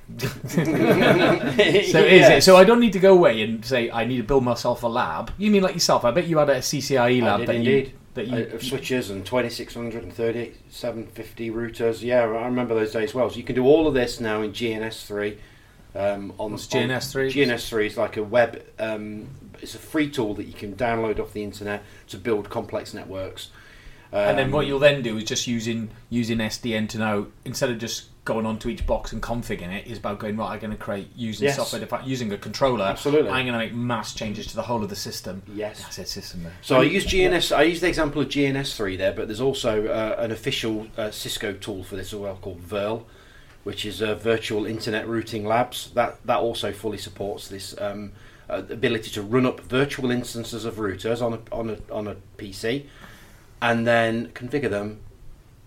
so 0.19 0.61
is 0.61 2.29
it? 2.29 2.43
So 2.43 2.55
I 2.55 2.63
don't 2.63 2.79
need 2.79 2.93
to 2.93 2.99
go 2.99 3.13
away 3.13 3.41
and 3.41 3.65
say 3.65 3.89
I 3.89 4.05
need 4.05 4.17
to 4.17 4.23
build 4.23 4.43
myself 4.43 4.83
a 4.83 4.87
lab. 4.87 5.31
You 5.37 5.49
mean 5.49 5.63
like 5.63 5.73
yourself? 5.73 6.05
I 6.05 6.11
bet 6.11 6.27
you 6.27 6.37
had 6.37 6.49
a 6.49 6.59
CCIE 6.59 7.21
I 7.21 7.25
lab 7.25 7.45
that 7.47 7.55
indeed. 7.55 7.87
you 7.87 7.91
that 8.13 8.27
you 8.27 8.45
of 8.53 8.63
switches 8.63 9.09
and 9.09 9.25
2600 9.25 10.03
and 10.03 10.13
3750 10.13 11.51
routers. 11.51 12.01
Yeah, 12.01 12.21
I 12.21 12.45
remember 12.45 12.75
those 12.75 12.93
days 12.93 13.13
well. 13.13 13.29
So 13.29 13.37
you 13.37 13.43
can 13.43 13.55
do 13.55 13.65
all 13.65 13.87
of 13.87 13.93
this 13.93 14.19
now 14.19 14.41
in 14.41 14.51
GNS3. 14.51 15.37
Um, 15.95 16.33
on 16.37 16.51
What's 16.51 16.67
GNS3? 16.67 17.31
GNS3 17.31 17.85
is 17.85 17.97
like 17.97 18.17
a 18.17 18.23
web. 18.23 18.63
Um, 18.77 19.27
it's 19.61 19.75
a 19.75 19.79
free 19.79 20.09
tool 20.09 20.33
that 20.35 20.43
you 20.45 20.53
can 20.53 20.75
download 20.75 21.19
off 21.19 21.31
the 21.33 21.43
internet 21.43 21.83
to 22.09 22.17
build 22.17 22.49
complex 22.49 22.93
networks. 22.93 23.49
And 24.11 24.37
then 24.37 24.45
Um, 24.47 24.51
what 24.51 24.65
you'll 24.67 24.79
then 24.79 25.01
do 25.01 25.17
is 25.17 25.25
just 25.25 25.47
using 25.47 25.89
using 26.09 26.37
SDN 26.37 26.87
to 26.89 26.97
know 26.97 27.27
instead 27.43 27.69
of 27.69 27.79
just 27.79 28.05
going 28.25 28.45
onto 28.47 28.69
each 28.69 28.85
box 28.87 29.13
and 29.13 29.21
configuring 29.21 29.71
it 29.71 29.85
is 29.85 29.99
about 29.99 30.17
going 30.17 30.35
right. 30.35 30.49
I'm 30.53 30.59
going 30.59 30.71
to 30.71 30.77
create 30.77 31.09
using 31.15 31.45
Yes. 31.45 31.57
software 31.57 32.01
using 32.03 32.33
a 32.33 32.37
controller. 32.37 32.83
Absolutely. 32.83 33.29
I'm 33.29 33.45
going 33.45 33.57
to 33.57 33.65
make 33.65 33.73
mass 33.73 34.15
changes 34.15 34.47
to 34.47 34.55
the 34.55 34.63
whole 34.63 34.83
of 34.83 34.89
the 34.89 34.95
system. 34.95 35.43
Yes. 35.53 35.81
That's 35.83 35.99
it, 35.99 36.07
system 36.09 36.43
there. 36.43 36.53
So 36.63 36.81
I 36.81 36.83
use 36.83 37.05
GNS. 37.05 37.55
I 37.55 37.61
use 37.63 37.81
the 37.81 37.87
example 37.87 38.23
of 38.23 38.27
GNS3 38.29 38.97
there, 38.97 39.13
but 39.13 39.27
there's 39.27 39.41
also 39.41 39.87
uh, 39.87 40.15
an 40.17 40.31
official 40.31 40.87
uh, 40.97 41.11
Cisco 41.11 41.53
tool 41.53 41.83
for 41.83 41.95
this 41.95 42.13
as 42.13 42.19
well 42.19 42.35
called 42.37 42.61
VIRL, 42.61 43.05
which 43.63 43.85
is 43.85 44.01
uh, 44.01 44.15
Virtual 44.15 44.65
Internet 44.65 45.07
Routing 45.07 45.45
Labs. 45.45 45.91
That 45.91 46.17
that 46.25 46.39
also 46.39 46.71
fully 46.73 46.97
supports 46.97 47.47
this 47.47 47.79
um, 47.79 48.11
uh, 48.49 48.63
ability 48.71 49.11
to 49.11 49.21
run 49.21 49.45
up 49.45 49.59
virtual 49.59 50.09
instances 50.09 50.65
of 50.65 50.75
routers 50.77 51.21
on 51.21 51.33
a 51.33 51.39
on 51.55 51.69
a 51.69 51.93
on 51.93 52.07
a 52.07 52.15
PC, 52.39 52.87
and 53.61 53.85
then 53.85 54.29
configure 54.29 54.71
them 54.71 55.01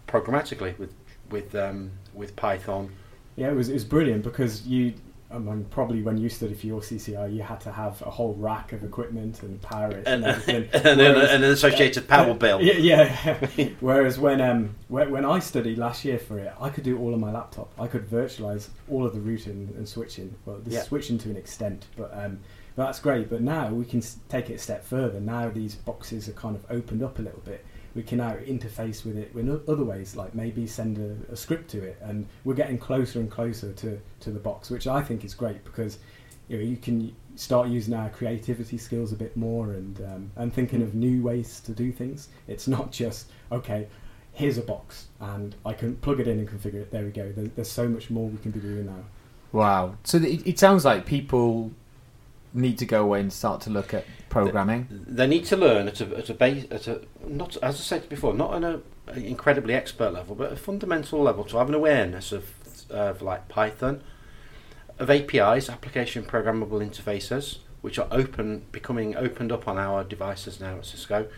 programmatically 0.09 0.77
with 0.77 0.93
with 1.31 1.55
um, 1.55 1.93
with 2.19 2.37
Python. 2.37 2.91
Yeah, 3.37 3.49
it 3.51 3.55
was 3.55 3.69
it 3.69 3.75
was 3.75 3.85
brilliant 3.85 4.25
because 4.25 4.67
you 4.67 4.95
I 5.31 5.39
mean, 5.39 5.67
probably 5.71 6.01
when 6.01 6.17
you 6.17 6.31
studied 6.31 6.59
for 6.59 6.67
your 6.67 6.81
CCI, 6.81 7.35
you 7.35 7.43
had 7.43 7.61
to 7.61 7.71
have 7.71 8.01
a 8.01 8.09
whole 8.11 8.33
rack 8.35 8.73
of 8.73 8.83
equipment 8.83 9.43
and 9.43 9.61
power 9.61 9.91
it 9.91 10.05
and, 10.07 10.25
and 10.25 10.27
everything. 10.27 10.69
and, 10.73 10.99
Whereas- 10.99 11.31
an 11.31 11.45
associated 11.45 12.09
power 12.09 12.33
bill. 12.33 12.63
Yeah, 12.63 12.73
yeah. 13.57 13.69
Whereas 13.81 14.19
when 14.19 14.41
um 14.41 14.75
when, 14.89 15.11
when 15.11 15.25
I 15.25 15.39
studied 15.41 15.77
last 15.79 16.05
year 16.05 16.19
for 16.19 16.39
it, 16.39 16.53
I 16.61 16.71
could 16.71 16.85
do 16.85 16.99
all 16.99 17.13
on 17.13 17.21
my 17.21 17.31
laptop. 17.31 17.71
I 17.79 17.87
could 17.89 18.09
virtualize 18.09 18.69
all 18.91 19.05
of 19.07 19.13
the 19.15 19.21
routing 19.21 19.73
and 19.77 19.87
switching. 19.89 20.35
Well, 20.47 20.59
the 20.65 20.71
Yeah. 20.71 20.83
switching 20.83 21.19
to 21.19 21.31
an 21.31 21.37
extent, 21.37 21.87
but 21.97 22.11
um, 22.15 22.41
that's 22.75 22.99
great. 22.99 23.29
But 23.29 23.43
now 23.43 23.69
we 23.69 23.85
can 23.85 24.03
take 24.31 24.49
it 24.49 24.55
a 24.55 24.59
step 24.59 24.83
further. 24.85 25.21
Now 25.21 25.51
these 25.51 25.75
boxes 25.75 26.29
are 26.29 26.33
kind 26.33 26.57
of 26.57 26.65
opened 26.71 27.03
up 27.03 27.19
a 27.19 27.23
little 27.23 27.43
bit. 27.45 27.65
We 27.95 28.03
can 28.03 28.19
now 28.19 28.35
interface 28.35 29.05
with 29.05 29.17
it 29.17 29.33
in 29.35 29.51
other 29.69 29.85
ways, 29.85 30.15
like 30.15 30.35
maybe 30.35 30.67
send 30.67 30.99
a, 30.99 31.33
a 31.33 31.37
script 31.37 31.71
to 31.71 31.83
it, 31.83 31.99
and 32.03 32.27
we're 32.45 32.55
getting 32.55 32.79
closer 32.79 33.19
and 33.21 33.31
closer 33.31 33.73
to, 33.73 34.01
to 34.21 34.31
the 34.31 34.39
box, 34.39 34.71
which 34.71 34.87
I 34.87 35.03
think 35.03 35.25
is 35.25 35.35
great 35.35 35.65
because 35.65 35.99
you 36.49 36.57
know 36.57 36.63
you 36.63 36.77
can 36.77 37.15
start 37.37 37.69
using 37.69 37.95
our 37.95 38.11
creativity 38.11 38.79
skills 38.79 39.13
a 39.13 39.17
bit 39.17 39.37
more 39.37 39.73
and 39.73 40.01
um, 40.01 40.31
and 40.37 40.53
thinking 40.53 40.83
of 40.83 40.95
new 40.95 41.23
ways 41.23 41.61
to 41.61 41.73
do 41.73 41.93
things. 41.93 42.29
It's 42.47 42.69
not 42.69 42.93
just 42.93 43.31
okay. 43.51 43.89
Here's 44.33 44.59
a 44.59 44.63
box, 44.63 45.09
and 45.19 45.57
I 45.67 45.73
can 45.73 45.97
plug 45.97 46.21
it 46.21 46.29
in 46.29 46.39
and 46.39 46.49
configure 46.49 46.83
it. 46.83 46.93
There 46.93 47.05
we 47.05 47.11
go. 47.11 47.33
There, 47.33 47.47
there's 47.57 47.71
so 47.71 47.89
much 47.89 48.09
more 48.09 48.29
we 48.29 48.39
can 48.39 48.53
be 48.53 48.61
doing 48.61 48.87
now. 48.87 49.05
Wow. 49.53 49.97
So 50.05 50.19
it, 50.19 50.47
it 50.47 50.59
sounds 50.59 50.85
like 50.85 51.07
people 51.07 51.73
need 52.53 52.79
to 52.79 52.87
go 52.87 53.03
away 53.03 53.21
and 53.21 53.33
start 53.33 53.61
to 53.63 53.71
look 53.71 53.95
at 53.95 54.05
programming. 54.29 54.89
They 54.91 55.27
need 55.27 55.45
to 55.47 55.57
learn 55.57 55.89
at 55.89 56.01
a 56.01 56.17
at 56.17 56.31
a 56.31 56.35
base 56.35 56.67
at 56.71 56.87
a 56.87 57.03
not 57.27 57.57
as 57.63 57.77
I 57.77 57.83
said 57.83 58.09
before, 58.09 58.35
not 58.35 58.51
on 58.51 58.65
a, 58.65 58.81
an 59.09 59.25
incredibly 59.25 59.75
expert 59.75 60.13
level, 60.13 60.35
but 60.35 60.53
a 60.53 60.57
fundamental 60.57 61.21
level 61.21 61.45
to 61.45 61.59
have 61.59 61.69
an 61.69 61.75
awareness 61.75 62.33
of 62.33 62.51
of 62.91 63.23
like 63.23 63.49
Python, 63.49 64.03
of 64.99 65.11
APIs, 65.11 65.69
application 65.69 66.25
programmable 66.25 66.81
interfaces, 66.81 67.59
which 67.81 67.99
are 67.99 68.09
open, 68.11 68.65
becoming 68.73 69.17
opened 69.17 69.53
up 69.53 69.69
on 69.69 69.79
our 69.79 70.05
devices 70.05 70.61
now 70.61 70.79
at 70.79 70.87
Cisco, 70.87 71.29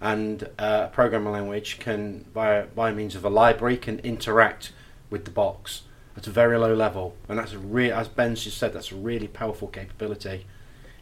and 0.00 0.44
uh, 0.58 0.86
a 0.86 0.90
programming 0.92 1.32
language 1.32 1.78
can 1.78 2.26
via 2.32 2.66
by 2.66 2.92
means 2.92 3.14
of 3.14 3.24
a 3.24 3.30
library 3.30 3.76
can 3.76 3.98
interact 4.00 4.72
with 5.10 5.24
the 5.24 5.30
box 5.30 5.82
at 6.16 6.26
a 6.26 6.30
very 6.30 6.56
low 6.58 6.74
level, 6.74 7.16
and 7.28 7.38
that's 7.38 7.52
a 7.52 7.58
real, 7.58 7.94
as 7.94 8.08
Ben 8.08 8.34
just 8.34 8.58
said, 8.58 8.72
that's 8.72 8.92
a 8.92 8.96
really 8.96 9.28
powerful 9.28 9.68
capability. 9.68 10.46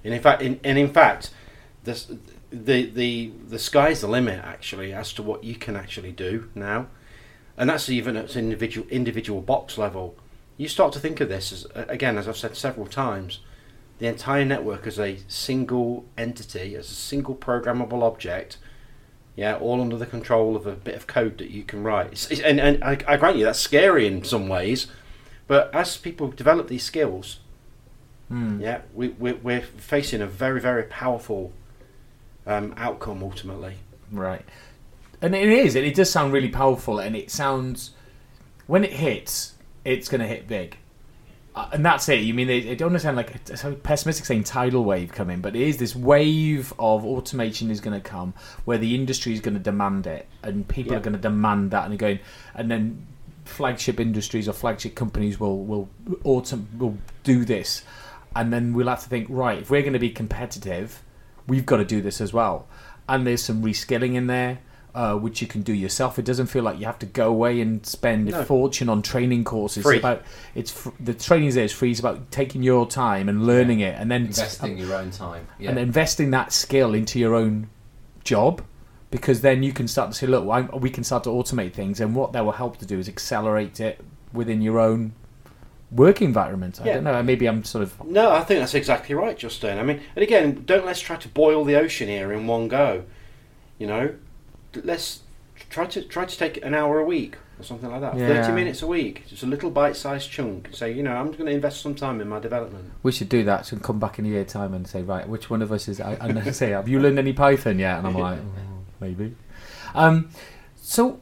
And 0.04 0.14
in 0.14 0.20
fact, 0.20 0.42
in, 0.42 0.58
and 0.64 0.78
in 0.78 0.92
fact, 0.92 1.30
this, 1.84 2.10
the 2.50 2.86
the 2.86 3.32
the 3.48 3.58
sky's 3.58 4.00
the 4.00 4.08
limit 4.08 4.42
actually 4.44 4.92
as 4.92 5.12
to 5.14 5.22
what 5.22 5.44
you 5.44 5.54
can 5.54 5.76
actually 5.76 6.12
do 6.12 6.50
now, 6.54 6.86
and 7.56 7.68
that's 7.68 7.88
even 7.88 8.16
at 8.16 8.36
individual 8.36 8.86
individual 8.88 9.40
box 9.40 9.78
level. 9.78 10.16
You 10.56 10.68
start 10.68 10.92
to 10.92 11.00
think 11.00 11.20
of 11.20 11.28
this 11.28 11.52
as 11.52 11.66
again, 11.74 12.18
as 12.18 12.28
I've 12.28 12.36
said 12.36 12.56
several 12.56 12.86
times, 12.86 13.40
the 13.98 14.06
entire 14.06 14.44
network 14.44 14.86
as 14.86 14.98
a 14.98 15.18
single 15.28 16.04
entity, 16.16 16.74
as 16.74 16.90
a 16.90 16.94
single 16.94 17.34
programmable 17.34 18.02
object. 18.02 18.58
Yeah, 19.34 19.56
all 19.56 19.80
under 19.80 19.96
the 19.96 20.04
control 20.04 20.56
of 20.56 20.66
a 20.66 20.72
bit 20.72 20.94
of 20.94 21.06
code 21.06 21.38
that 21.38 21.50
you 21.50 21.62
can 21.62 21.82
write. 21.82 22.30
And 22.44 22.60
and 22.60 22.84
I, 22.84 22.98
I 23.08 23.16
grant 23.16 23.38
you 23.38 23.44
that's 23.44 23.58
scary 23.58 24.06
in 24.06 24.24
some 24.24 24.46
ways, 24.46 24.88
but 25.52 25.74
as 25.74 25.98
people 25.98 26.28
develop 26.28 26.68
these 26.68 26.82
skills, 26.82 27.40
Hmm. 28.28 28.58
yeah, 28.58 28.80
we, 28.94 29.08
we, 29.08 29.32
we're 29.34 29.60
facing 29.60 30.22
a 30.22 30.26
very, 30.26 30.58
very 30.58 30.84
powerful 30.84 31.52
um, 32.46 32.72
outcome 32.78 33.22
ultimately. 33.22 33.74
Right. 34.10 34.46
And 35.20 35.34
it 35.34 35.50
is. 35.50 35.74
It 35.74 35.94
does 35.94 36.10
sound 36.10 36.32
really 36.32 36.48
powerful, 36.48 36.98
and 36.98 37.14
it 37.14 37.30
sounds 37.30 37.90
when 38.66 38.82
it 38.84 38.94
hits, 38.94 39.54
it's 39.84 40.08
going 40.08 40.22
to 40.22 40.26
hit 40.26 40.48
big. 40.48 40.78
Uh, 41.54 41.68
and 41.74 41.84
that's 41.84 42.08
it. 42.08 42.20
You 42.22 42.32
mean 42.32 42.48
it, 42.48 42.64
it 42.64 42.78
don't 42.78 42.98
sound 42.98 43.18
like 43.18 43.34
it's 43.34 43.60
so 43.60 43.74
pessimistic 43.74 44.24
saying 44.24 44.44
tidal 44.44 44.84
wave 44.84 45.12
coming, 45.12 45.42
but 45.42 45.54
it 45.54 45.60
is 45.60 45.76
this 45.76 45.94
wave 45.94 46.72
of 46.78 47.04
automation 47.04 47.70
is 47.70 47.82
going 47.82 48.00
to 48.00 48.08
come 48.16 48.32
where 48.64 48.78
the 48.78 48.94
industry 48.94 49.34
is 49.34 49.40
going 49.42 49.58
to 49.60 49.60
demand 49.60 50.06
it, 50.06 50.26
and 50.42 50.66
people 50.66 50.92
Yeah. 50.92 50.98
are 51.00 51.02
going 51.02 51.12
to 51.20 51.20
demand 51.20 51.72
that, 51.72 51.84
and 51.90 51.98
going, 51.98 52.20
and 52.54 52.70
then 52.70 53.06
flagship 53.52 54.00
industries 54.00 54.48
or 54.48 54.52
flagship 54.52 54.94
companies 54.94 55.38
will 55.38 55.58
will 55.64 55.88
autom- 56.24 56.66
will 56.78 56.96
do 57.22 57.44
this, 57.44 57.82
and 58.34 58.52
then 58.52 58.72
we'll 58.72 58.88
have 58.88 59.02
to 59.02 59.08
think 59.08 59.26
right 59.30 59.58
if 59.58 59.70
we're 59.70 59.82
going 59.82 59.92
to 59.92 59.98
be 59.98 60.10
competitive, 60.10 61.02
we've 61.46 61.66
got 61.66 61.76
to 61.78 61.84
do 61.84 62.00
this 62.00 62.20
as 62.20 62.32
well. 62.32 62.66
And 63.08 63.26
there's 63.26 63.42
some 63.42 63.62
reskilling 63.62 64.14
in 64.14 64.26
there, 64.28 64.58
uh, 64.94 65.16
which 65.16 65.40
you 65.42 65.46
can 65.48 65.62
do 65.62 65.72
yourself. 65.72 66.18
It 66.18 66.24
doesn't 66.24 66.46
feel 66.46 66.62
like 66.62 66.78
you 66.78 66.86
have 66.86 66.98
to 67.00 67.06
go 67.06 67.28
away 67.28 67.60
and 67.60 67.84
spend 67.84 68.26
No. 68.26 68.40
a 68.40 68.44
fortune 68.44 68.88
on 68.88 69.02
training 69.02 69.44
courses. 69.44 69.82
Free. 69.82 69.96
It's 69.96 70.00
about 70.02 70.22
it's 70.54 70.70
fr- 70.70 70.90
the 71.00 71.12
training 71.14 71.50
there 71.50 71.64
is 71.64 71.72
free. 71.72 71.90
It's 71.90 72.00
about 72.00 72.30
taking 72.30 72.62
your 72.62 72.86
time 72.86 73.28
and 73.28 73.44
learning 73.46 73.80
it, 73.80 73.96
and 73.98 74.10
then 74.10 74.26
investing 74.26 74.78
your 74.78 74.94
own 74.94 75.10
time. 75.10 75.46
Yeah. 75.58 75.70
and 75.70 75.78
investing 75.78 76.30
that 76.30 76.52
skill 76.52 76.94
into 76.94 77.18
your 77.18 77.34
own 77.34 77.68
job 78.24 78.62
because 79.12 79.42
then 79.42 79.62
you 79.62 79.72
can 79.72 79.86
start 79.86 80.10
to 80.10 80.16
say 80.18 80.26
look 80.26 80.44
we 80.80 80.90
can 80.90 81.04
start 81.04 81.22
to 81.22 81.30
automate 81.30 81.72
things 81.72 82.00
and 82.00 82.16
what 82.16 82.32
that 82.32 82.44
will 82.44 82.52
help 82.64 82.78
to 82.78 82.86
do 82.86 82.98
is 82.98 83.08
accelerate 83.08 83.78
it 83.78 84.00
within 84.32 84.60
your 84.60 84.80
own 84.80 85.12
work 85.92 86.20
environment 86.22 86.80
i 86.80 86.86
Yeah. 86.86 86.94
don't 86.94 87.04
know 87.04 87.22
maybe 87.22 87.46
i'm 87.46 87.62
sort 87.62 87.82
of 87.82 88.02
No, 88.04 88.32
I 88.32 88.40
think 88.42 88.58
that's 88.60 88.74
exactly 88.74 89.14
right, 89.14 89.36
Justin. 89.38 89.78
I 89.78 89.82
mean, 89.84 90.00
and 90.16 90.22
again, 90.22 90.64
don't 90.66 90.84
let's 90.86 91.00
try 91.00 91.16
to 91.16 91.28
boil 91.28 91.64
the 91.64 91.76
ocean 91.76 92.08
here 92.08 92.32
in 92.32 92.46
one 92.46 92.66
go. 92.68 93.04
You 93.78 93.86
know, 93.86 94.14
let's 94.82 95.20
try 95.70 95.86
to 95.86 96.02
try 96.02 96.24
to 96.24 96.36
take 96.38 96.64
an 96.64 96.74
hour 96.74 96.98
a 96.98 97.04
week 97.04 97.36
or 97.58 97.64
something 97.64 97.90
like 97.90 98.00
that. 98.00 98.16
Yeah. 98.16 98.28
Thirty 98.28 98.52
minutes 98.54 98.80
a 98.82 98.86
week, 98.86 99.26
just 99.28 99.42
a 99.42 99.46
little 99.46 99.70
bite-sized 99.70 100.30
chunk. 100.30 100.68
Say, 100.72 100.92
you 100.92 101.02
know, 101.02 101.14
I'm 101.14 101.26
going 101.32 101.46
to 101.46 101.52
invest 101.52 101.80
some 101.82 101.94
time 101.94 102.20
in 102.22 102.28
my 102.28 102.38
development. 102.38 102.84
we 103.02 103.12
should 103.12 103.28
do 103.28 103.44
that 103.44 103.70
and 103.72 103.82
come 103.82 103.98
back 103.98 104.18
in 104.18 104.24
a 104.24 104.28
year 104.28 104.44
time 104.44 104.72
and 104.74 104.86
say 104.88 105.02
right 105.02 105.28
which 105.28 105.50
one 105.50 105.60
of 105.62 105.70
us 105.72 105.88
is 105.88 106.00
i, 106.00 106.16
I 106.20 106.50
say 106.52 106.70
have 106.70 106.88
you 106.88 106.98
learned 107.00 107.18
any 107.18 107.32
python 107.34 107.78
yet 107.78 107.98
and 107.98 108.06
i'm 108.06 108.14
like 108.28 108.38
oh, 108.40 108.71
maybe 109.02 109.34
um 109.94 110.30
so 110.76 111.20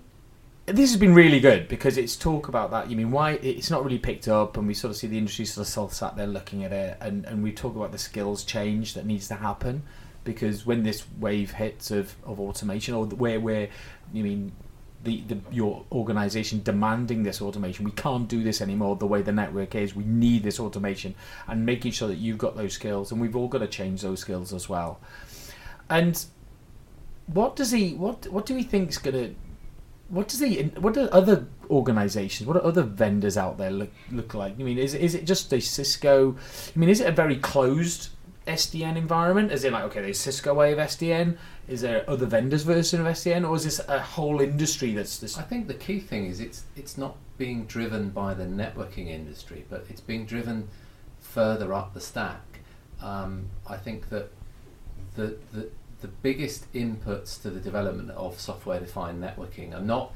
this 0.72 0.90
has 0.90 1.00
been 1.00 1.14
really 1.14 1.40
good 1.40 1.68
because 1.68 1.96
it's 1.98 2.16
talk 2.16 2.48
about 2.48 2.70
that. 2.70 2.90
You 2.90 2.96
mean 2.96 3.10
why 3.10 3.32
it's 3.32 3.70
not 3.70 3.84
really 3.84 3.98
picked 3.98 4.28
up, 4.28 4.56
and 4.56 4.66
we 4.66 4.74
sort 4.74 4.90
of 4.90 4.96
see 4.96 5.06
the 5.06 5.18
industry 5.18 5.44
sort 5.44 5.68
of 5.76 5.92
sat 5.92 6.16
there 6.16 6.26
looking 6.26 6.64
at 6.64 6.72
it, 6.72 6.96
and, 7.00 7.24
and 7.24 7.42
we 7.42 7.52
talk 7.52 7.76
about 7.76 7.92
the 7.92 7.98
skills 7.98 8.44
change 8.44 8.94
that 8.94 9.06
needs 9.06 9.28
to 9.28 9.34
happen 9.34 9.82
because 10.22 10.66
when 10.66 10.82
this 10.82 11.04
wave 11.18 11.52
hits 11.52 11.90
of, 11.90 12.14
of 12.24 12.40
automation, 12.40 12.94
or 12.94 13.06
where 13.06 13.40
where 13.40 13.68
you 14.12 14.22
mean 14.22 14.52
the, 15.02 15.22
the 15.22 15.38
your 15.50 15.84
organisation 15.90 16.62
demanding 16.62 17.22
this 17.22 17.40
automation, 17.40 17.84
we 17.84 17.92
can't 17.92 18.28
do 18.28 18.42
this 18.42 18.60
anymore 18.60 18.96
the 18.96 19.06
way 19.06 19.22
the 19.22 19.32
network 19.32 19.74
is. 19.74 19.96
We 19.96 20.04
need 20.04 20.42
this 20.42 20.60
automation 20.60 21.14
and 21.48 21.66
making 21.66 21.92
sure 21.92 22.08
that 22.08 22.18
you've 22.18 22.38
got 22.38 22.56
those 22.56 22.74
skills, 22.74 23.12
and 23.12 23.20
we've 23.20 23.36
all 23.36 23.48
got 23.48 23.58
to 23.58 23.68
change 23.68 24.02
those 24.02 24.20
skills 24.20 24.52
as 24.52 24.68
well. 24.68 25.00
And 25.88 26.24
what 27.32 27.56
does 27.56 27.70
he 27.70 27.94
what 27.94 28.26
what 28.28 28.46
do 28.46 28.54
we 28.54 28.62
think 28.62 28.90
is 28.90 28.98
going 28.98 29.14
to 29.14 29.34
what 30.08 30.28
does 30.28 30.40
he 30.40 30.62
what 30.80 30.94
do 30.94 31.02
other 31.12 31.46
organizations 31.68 32.46
what 32.46 32.54
do 32.54 32.60
other 32.60 32.82
vendors 32.82 33.36
out 33.36 33.58
there 33.58 33.70
look 33.70 33.92
look 34.10 34.34
like? 34.34 34.54
I 34.58 34.62
mean 34.62 34.78
is 34.78 34.94
is 34.94 35.14
it 35.14 35.24
just 35.24 35.52
a 35.52 35.60
cisco 35.60 36.36
i 36.74 36.78
mean 36.78 36.88
is 36.88 37.00
it 37.00 37.08
a 37.08 37.12
very 37.12 37.36
closed 37.36 38.10
sdn 38.46 38.96
environment? 38.96 39.52
Is 39.52 39.64
it 39.64 39.72
like 39.72 39.84
okay 39.84 40.02
there's 40.02 40.18
cisco 40.18 40.54
way 40.54 40.72
of 40.72 40.78
sdn 40.78 41.36
is 41.68 41.82
there 41.82 42.08
other 42.10 42.26
vendors 42.26 42.64
version 42.64 43.00
of 43.00 43.06
sdn 43.14 43.48
or 43.48 43.54
is 43.54 43.64
this 43.64 43.80
a 43.86 44.00
whole 44.00 44.40
industry 44.40 44.92
that's 44.94 45.18
this 45.18 45.38
I 45.38 45.42
think 45.42 45.68
the 45.68 45.74
key 45.74 46.00
thing 46.00 46.26
is 46.26 46.40
it's 46.40 46.64
it's 46.74 46.98
not 46.98 47.16
being 47.40 47.64
driven 47.64 48.10
by 48.10 48.34
the 48.34 48.44
networking 48.44 49.08
industry, 49.08 49.64
but 49.70 49.86
it's 49.88 50.02
being 50.02 50.26
driven 50.26 50.68
further 51.20 51.72
up 51.72 51.94
the 51.94 52.00
stack. 52.00 52.60
Um, 53.00 53.48
I 53.66 53.78
think 53.78 54.10
that 54.10 54.30
the, 55.16 55.38
the 55.50 55.70
the 56.00 56.08
biggest 56.08 56.72
inputs 56.72 57.40
to 57.42 57.50
the 57.50 57.60
development 57.60 58.10
of 58.12 58.40
software-defined 58.40 59.22
networking 59.22 59.74
are 59.74 59.82
not 59.82 60.12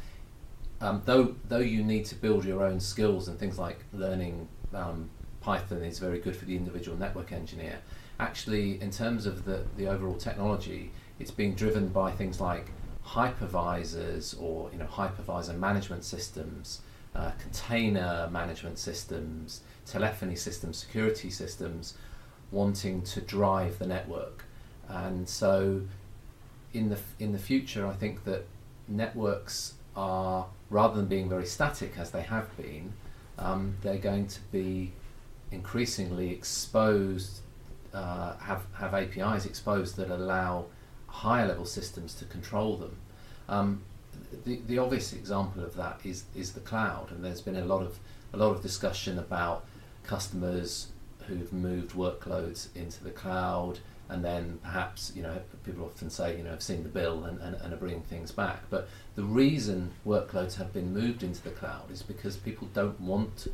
um, 0.81 1.03
though 1.05 1.35
though 1.49 1.59
you 1.59 1.83
need 1.83 2.05
to 2.07 2.15
build 2.15 2.45
your 2.45 2.65
own 2.65 2.81
skills 2.81 3.29
and 3.29 3.39
things 3.39 3.59
like 3.59 3.79
learning 3.93 4.49
um, 4.75 5.09
Python 5.41 5.83
is 5.83 5.99
very 5.99 6.19
good 6.19 6.35
for 6.35 6.47
the 6.47 6.57
individual 6.57 6.97
network 6.97 7.31
engineer. 7.31 7.79
Actually, 8.19 8.81
in 8.81 8.91
terms 8.91 9.27
of 9.27 9.45
the, 9.45 9.65
the 9.77 9.87
overall 9.87 10.15
technology, 10.15 10.91
it's 11.19 11.31
being 11.31 11.55
driven 11.55 11.89
by 11.89 12.11
things 12.11 12.41
like 12.41 12.71
hypervisors 13.07 14.41
or 14.41 14.71
you 14.73 14.79
know 14.79 14.87
hypervisor 14.87 15.57
management 15.57 16.05
systems, 16.05 16.81
uh, 17.15 17.31
container 17.39 18.29
management 18.33 18.79
systems, 18.79 19.61
telephony 19.85 20.35
systems, 20.35 20.79
security 20.79 21.29
systems, 21.31 21.95
wanting 22.51 23.03
to 23.03 23.21
drive 23.21 23.79
the 23.79 23.87
network. 23.87 24.44
And 24.89 25.29
so, 25.29 25.83
in 26.73 26.89
the 26.91 26.99
in 27.19 27.33
the 27.33 27.39
future, 27.39 27.87
I 27.87 27.95
think 27.95 28.25
that 28.25 28.47
networks 28.89 29.75
are 29.97 30.47
rather 30.71 30.97
than 30.97 31.07
being 31.07 31.29
very 31.29 31.47
static 31.47 31.95
as 31.99 32.11
they 32.11 32.23
have 32.23 32.55
been, 32.57 32.93
um, 33.39 33.77
they're 33.83 33.97
going 33.97 34.27
to 34.27 34.41
be 34.53 34.93
increasingly 35.51 36.31
exposed, 36.31 37.41
uh, 37.93 38.37
have 38.39 38.65
have 38.75 38.95
APIs 38.95 39.47
exposed 39.47 39.97
that 39.97 40.11
allow 40.11 40.67
higher 41.07 41.47
level 41.47 41.65
systems 41.65 42.15
to 42.15 42.25
control 42.25 42.77
them. 42.77 42.97
Um, 43.49 43.83
the, 44.45 44.61
the 44.67 44.79
obvious 44.79 45.13
example 45.13 45.63
of 45.63 45.77
that 45.77 46.01
is, 46.05 46.25
is 46.35 46.53
the 46.53 46.61
cloud, 46.61 47.11
and 47.11 47.25
there's 47.25 47.41
been 47.41 47.57
a 47.57 47.65
lot 47.65 47.83
of 47.83 47.99
a 48.33 48.37
lot 48.37 48.51
of 48.51 48.63
discussion 48.63 49.19
about 49.19 49.65
customers 50.03 50.89
who've 51.27 51.53
moved 51.53 51.93
workloads 51.93 52.69
into 52.75 53.03
the 53.03 53.11
cloud, 53.11 53.79
and 54.09 54.25
then 54.25 54.59
perhaps 54.63 55.13
you 55.15 55.23
know 55.23 55.41
people 55.65 55.85
often 55.85 56.11
say 56.11 56.37
you 56.37 56.43
know 56.43 56.53
I've 56.53 56.63
seen 56.63 56.83
the 56.83 56.89
bill 56.89 57.25
and, 57.25 57.41
and, 57.41 57.57
and 57.57 57.73
are 57.73 57.77
bringing 57.77 58.03
things 58.03 58.33
back. 58.33 58.63
But 58.71 58.89
the 59.15 59.25
reason 59.25 59.93
workloads 60.07 60.57
have 60.57 60.73
been 60.73 60.93
moved 60.93 61.23
into 61.23 61.43
the 61.43 61.51
cloud 61.51 61.91
is 61.91 62.03
because 62.03 62.37
people 62.37 62.69
don't 62.73 63.01
want 63.01 63.49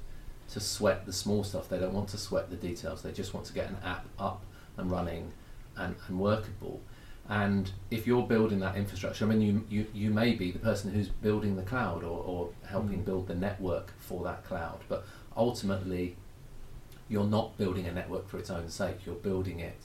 to 0.53 0.61
sweat 0.61 1.07
the 1.07 1.12
small 1.12 1.44
stuff. 1.44 1.68
They 1.68 1.78
don't 1.78 1.94
want 1.94 2.09
to 2.11 2.18
sweat 2.18 2.51
the 2.51 2.57
details. 2.57 3.03
They 3.03 3.12
just 3.12 3.32
want 3.34 3.46
to 3.46 3.53
get 3.53 3.68
an 3.68 3.76
app 3.84 4.07
up 4.18 4.42
and 4.76 4.90
running 4.90 5.32
and, 5.76 5.94
and 6.09 6.18
workable. 6.18 6.80
And 7.28 7.70
if 7.92 8.09
you're 8.09 8.26
building 8.26 8.59
that 8.59 8.76
infrastructure, 8.76 9.24
I 9.24 9.28
mean, 9.28 9.40
you, 9.40 9.64
you, 9.70 9.86
you 9.94 10.11
may 10.11 10.34
be 10.34 10.51
the 10.51 10.59
person 10.59 10.92
who's 10.92 11.09
building 11.09 11.55
the 11.55 11.62
cloud 11.62 12.03
or, 12.03 12.24
or 12.24 12.51
helping 12.66 13.03
Mm. 13.03 13.05
build 13.05 13.28
the 13.28 13.36
network 13.36 13.92
for 14.01 14.24
that 14.24 14.44
cloud. 14.44 14.80
But 14.88 15.05
ultimately, 15.36 16.16
you're 17.09 17.26
not 17.26 17.57
building 17.57 17.86
a 17.86 17.92
network 17.92 18.28
for 18.28 18.38
its 18.38 18.51
own 18.51 18.68
sake. 18.68 19.07
You're 19.07 19.14
building 19.14 19.61
it 19.61 19.80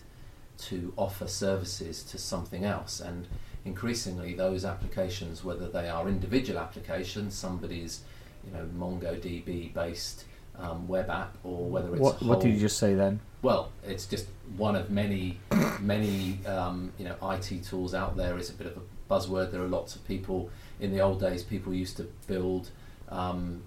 to 0.57 0.93
offer 0.97 1.27
services 1.27 2.03
to 2.03 2.17
something 2.17 2.63
else. 2.65 2.99
And 2.99 3.27
increasingly, 3.65 4.33
those 4.33 4.65
applications, 4.65 5.43
whether 5.43 5.67
they 5.67 5.89
are 5.89 6.07
individual 6.07 6.59
applications, 6.59 7.35
somebody's 7.35 8.01
you 8.45 8.51
know 8.53 8.67
MongoDB 8.77 9.73
based 9.73 10.25
um, 10.57 10.87
web 10.87 11.09
app, 11.09 11.35
or 11.43 11.65
whether 11.65 11.89
it's 11.93 11.99
What, 11.99 12.21
a 12.21 12.25
what 12.25 12.39
did 12.41 12.53
you 12.53 12.59
just 12.59 12.77
say 12.77 12.93
then? 12.93 13.19
well, 13.41 13.71
it's 13.85 14.07
just 14.07 14.27
one 14.57 14.75
of 14.75 14.89
many, 14.89 15.37
many 15.79 16.39
um, 16.47 16.91
you 16.97 17.05
know 17.05 17.15
IT 17.31 17.63
tools 17.63 17.93
out 17.93 18.15
there. 18.17 18.37
It's 18.37 18.49
a 18.49 18.53
bit 18.53 18.67
of 18.67 18.77
a 18.77 19.13
buzzword. 19.13 19.51
There 19.51 19.61
are 19.61 19.67
lots 19.67 19.95
of 19.95 20.05
people. 20.07 20.49
In 20.79 20.91
the 20.91 20.99
old 20.99 21.19
days, 21.19 21.43
people 21.43 21.73
used 21.73 21.97
to 21.97 22.03
build 22.27 22.69
um, 23.09 23.61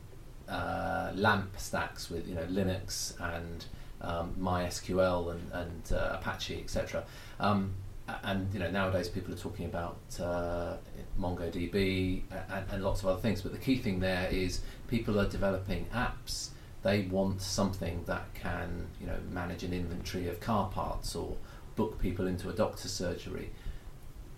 uh, 0.48 1.12
LAMP 1.14 1.58
stacks 1.58 2.10
with 2.10 2.26
you 2.28 2.34
know 2.34 2.44
Linux 2.44 3.18
and 3.20 3.64
um, 4.00 4.34
MySQL 4.38 5.32
and, 5.32 5.52
and 5.52 5.92
uh, 5.92 6.16
Apache, 6.18 6.60
etc. 6.60 7.04
Um, 7.40 7.74
and 8.22 8.52
you 8.54 8.60
know 8.60 8.70
nowadays 8.70 9.08
people 9.08 9.34
are 9.34 9.38
talking 9.38 9.66
about 9.66 9.98
uh, 10.20 10.76
MongoDB 11.20 12.22
and, 12.50 12.64
and 12.70 12.82
lots 12.82 13.02
of 13.02 13.08
other 13.08 13.20
things. 13.20 13.42
But 13.42 13.52
the 13.52 13.58
key 13.58 13.76
thing 13.76 14.00
there 14.00 14.28
is 14.30 14.60
people 14.88 15.20
are 15.20 15.28
developing 15.28 15.86
apps 15.94 16.50
they 16.82 17.02
want 17.02 17.42
something 17.42 18.04
that 18.06 18.32
can 18.34 18.86
you 19.00 19.06
know 19.06 19.18
manage 19.30 19.62
an 19.62 19.72
inventory 19.72 20.28
of 20.28 20.40
car 20.40 20.68
parts 20.68 21.14
or 21.14 21.36
book 21.76 21.98
people 22.00 22.26
into 22.26 22.48
a 22.48 22.52
doctor's 22.52 22.92
surgery 22.92 23.50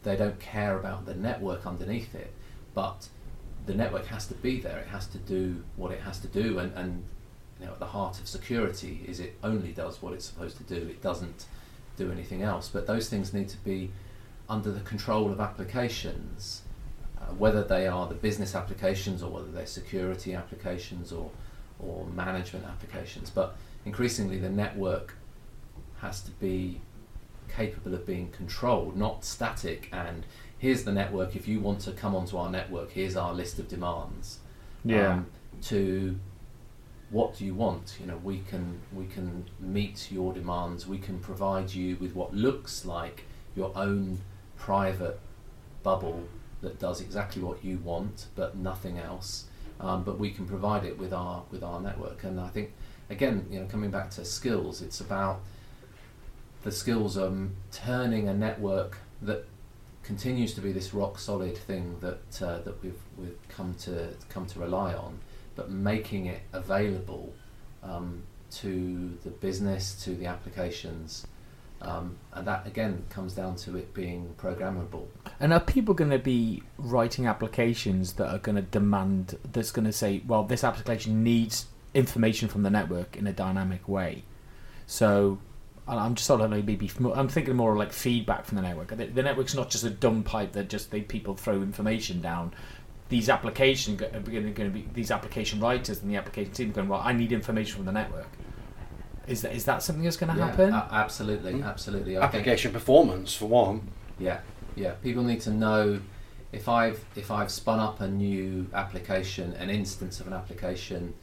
they 0.02 0.16
don't 0.16 0.38
care 0.40 0.78
about 0.78 1.06
the 1.06 1.14
network 1.14 1.66
underneath 1.66 2.14
it 2.14 2.32
but 2.74 3.08
the 3.66 3.74
network 3.74 4.06
has 4.06 4.26
to 4.26 4.34
be 4.34 4.58
there 4.61 4.78
it 4.78 4.88
has 4.88 5.06
to 5.06 5.18
do 5.18 5.62
what 5.76 5.92
it 5.92 6.00
has 6.00 6.18
to 6.18 6.28
do 6.28 6.58
and, 6.58 6.72
and 6.74 7.04
you 7.61 7.66
know 7.66 7.72
at 7.72 7.78
the 7.78 7.86
heart 7.86 8.18
of 8.20 8.26
security 8.26 9.04
is 9.06 9.20
it 9.20 9.36
only 9.42 9.72
does 9.72 10.00
what 10.02 10.12
it's 10.12 10.24
supposed 10.24 10.56
to 10.56 10.62
do 10.64 10.88
it 10.88 11.02
doesn't 11.02 11.46
do 11.96 12.11
anything 12.11 12.42
else 12.42 12.68
but 12.68 12.86
those 12.86 13.08
things 13.08 13.34
need 13.34 13.48
to 13.48 13.58
be 13.58 13.90
under 14.48 14.72
the 14.72 14.80
control 14.80 15.30
of 15.30 15.40
applications 15.40 16.62
uh, 17.20 17.24
whether 17.34 17.62
they 17.62 17.86
are 17.86 18.06
the 18.08 18.14
business 18.14 18.54
applications 18.54 19.22
or 19.22 19.30
whether 19.30 19.50
they're 19.50 19.66
security 19.66 20.34
applications 20.34 21.12
or 21.12 21.30
or 21.82 22.06
management 22.14 22.64
applications. 22.64 23.30
But 23.30 23.56
increasingly, 23.84 24.38
the 24.38 24.50
network 24.50 25.14
has 26.00 26.20
to 26.22 26.30
be 26.32 26.80
capable 27.54 27.94
of 27.94 28.06
being 28.06 28.30
controlled, 28.30 28.96
not 28.96 29.24
static. 29.24 29.88
And 29.92 30.24
here's 30.58 30.84
the 30.84 30.92
network. 30.92 31.34
If 31.36 31.48
you 31.48 31.61
want 31.61 31.80
to 31.80 31.92
come 31.92 32.14
onto 32.14 32.36
our 32.36 32.50
network, 32.50 32.92
here's 32.92 33.16
our 33.16 33.32
list 33.32 33.58
of 33.58 33.68
demands. 33.68 34.38
Um, 35.12 35.26
to 35.62 36.18
what 37.11 37.36
do 37.36 37.44
you 37.44 37.54
want? 37.54 37.96
You 38.00 38.06
know, 38.06 38.16
we 38.22 38.40
can 38.40 38.80
we 38.92 39.06
can 39.06 39.46
meet 39.58 40.11
your 40.11 40.32
demands. 40.32 40.86
We 40.86 40.98
can 40.98 41.18
provide 41.18 41.74
you 41.74 41.96
with 41.96 42.14
what 42.14 42.34
looks 42.34 42.84
like 42.84 43.24
your 43.56 43.72
own 43.76 44.20
private 44.56 45.18
bubble 45.82 46.28
that 46.61 46.78
does 46.78 47.00
exactly 47.00 47.42
what 47.42 47.64
you 47.64 47.78
want, 47.78 48.26
but 48.36 48.56
nothing 48.56 48.98
else. 48.98 49.46
Um, 49.80 50.04
but 50.04 50.18
we 50.18 50.30
can 50.30 50.46
provide 50.46 50.84
it 50.84 50.98
with 50.98 51.12
our 51.12 51.44
with 51.50 51.62
our 51.62 51.80
network. 51.80 52.22
And 52.22 52.38
I 52.40 52.48
think 52.48 52.72
again, 53.08 53.46
you 53.50 53.61
know, 53.61 53.66
coming 53.66 53.90
back 53.90 54.11
to 54.11 54.24
skills, 54.24 54.80
it's 54.80 55.00
about 55.00 55.40
the 56.62 56.72
skills 56.72 57.16
of 57.16 57.50
turning 57.72 58.28
a 58.28 58.34
network 58.34 58.98
that 59.22 59.46
continues 60.02 60.54
to 60.54 60.61
be 60.61 60.72
this 60.72 60.92
rock 60.94 61.18
solid 61.18 61.56
thing 61.56 61.96
that 62.00 62.42
uh, 62.42 62.58
that 62.61 62.82
we've 62.82 63.00
we've 63.18 63.38
come 63.48 63.74
to 63.80 64.11
come 64.28 64.46
to 64.46 64.61
rely 64.61 64.94
on, 64.94 65.18
but 65.61 65.70
making 65.70 66.24
it 66.24 66.40
available 66.54 67.34
um, 67.82 68.22
to 68.50 69.18
the 69.24 69.28
business, 69.28 70.02
to 70.02 70.14
the 70.14 70.24
applications, 70.24 71.26
um, 71.82 72.16
and 72.32 72.46
that 72.46 72.66
again 72.66 73.04
comes 73.11 73.34
down 73.34 73.56
to 73.56 73.76
it 73.76 73.92
being 73.92 74.34
programmable. 74.38 75.04
And 75.38 75.52
are 75.52 75.61
people 75.61 75.92
going 75.92 76.12
to 76.12 76.18
be 76.18 76.62
writing 76.78 77.26
applications 77.26 78.14
that 78.14 78.32
are 78.32 78.38
going 78.38 78.56
to 78.56 78.62
demand, 78.62 79.36
that's 79.52 79.70
going 79.70 79.84
to 79.84 79.92
say, 79.92 80.22
well, 80.26 80.44
this 80.44 80.64
application 80.64 81.22
needs 81.22 81.66
information 81.92 82.48
from 82.48 82.62
the 82.62 82.70
network 82.70 83.14
in 83.18 83.26
a 83.26 83.32
dynamic 83.34 83.86
way? 83.86 84.24
So 84.86 85.40
I'm 85.86 86.14
just 86.14 86.26
sort 86.26 86.40
of 86.40 86.50
maybe, 86.50 86.90
I'm 87.14 87.28
thinking 87.28 87.54
more 87.54 87.76
like 87.76 87.92
feedback 87.92 88.46
from 88.46 88.56
the 88.56 88.62
network. 88.62 88.96
The, 88.96 89.22
network's 89.22 89.54
not 89.54 89.68
just 89.68 89.84
a 89.84 89.90
dumb 89.90 90.22
pipe 90.22 90.52
that 90.52 90.70
just 90.70 90.90
they 90.90 91.02
people 91.02 91.34
throw 91.34 91.56
information 91.56 92.22
down. 92.22 92.54
These 93.11 93.28
application 93.28 93.94
are 93.94 94.20
going 94.20 94.54
to 94.54 94.70
be 94.70 94.86
these 94.94 95.11
application 95.11 95.58
writers 95.61 96.00
and 96.00 96.11
the 96.11 96.16
application 96.16 96.52
team 96.52 96.70
are 96.70 96.74
going, 96.74 96.88
well, 96.88 97.02
I 97.04 97.12
need 97.12 97.32
information 97.32 97.76
from 97.76 97.84
the 97.86 97.92
network. 97.92 98.28
Is 99.26 99.42
that 99.42 99.52
is 99.52 99.64
that 99.64 99.82
something 99.82 100.04
that's 100.04 100.16
going 100.16 100.32
to 100.32 100.38
Yeah, 100.38 100.46
happen? 100.46 100.72
a- 100.72 100.88
absolutely, 100.92 101.54
Mm. 101.54 101.64
absolutely. 101.66 102.16
I 102.16 102.20
think- 102.22 102.34
Application 102.46 102.72
performance 102.72 103.34
for 103.34 103.46
one. 103.46 103.88
Yeah, 104.18 104.40
yeah. 104.76 104.92
People 105.02 105.24
need 105.24 105.40
to 105.42 105.50
know 105.50 106.00
if 106.52 106.68
I've 106.68 107.04
if 107.16 107.32
I've 107.32 107.50
spun 107.50 107.80
up 107.80 108.00
a 108.00 108.08
new 108.08 108.68
application, 108.72 109.54
an 109.54 109.70
instance 109.70 110.20
of 110.20 110.28
an 110.28 110.32
application 110.32 111.14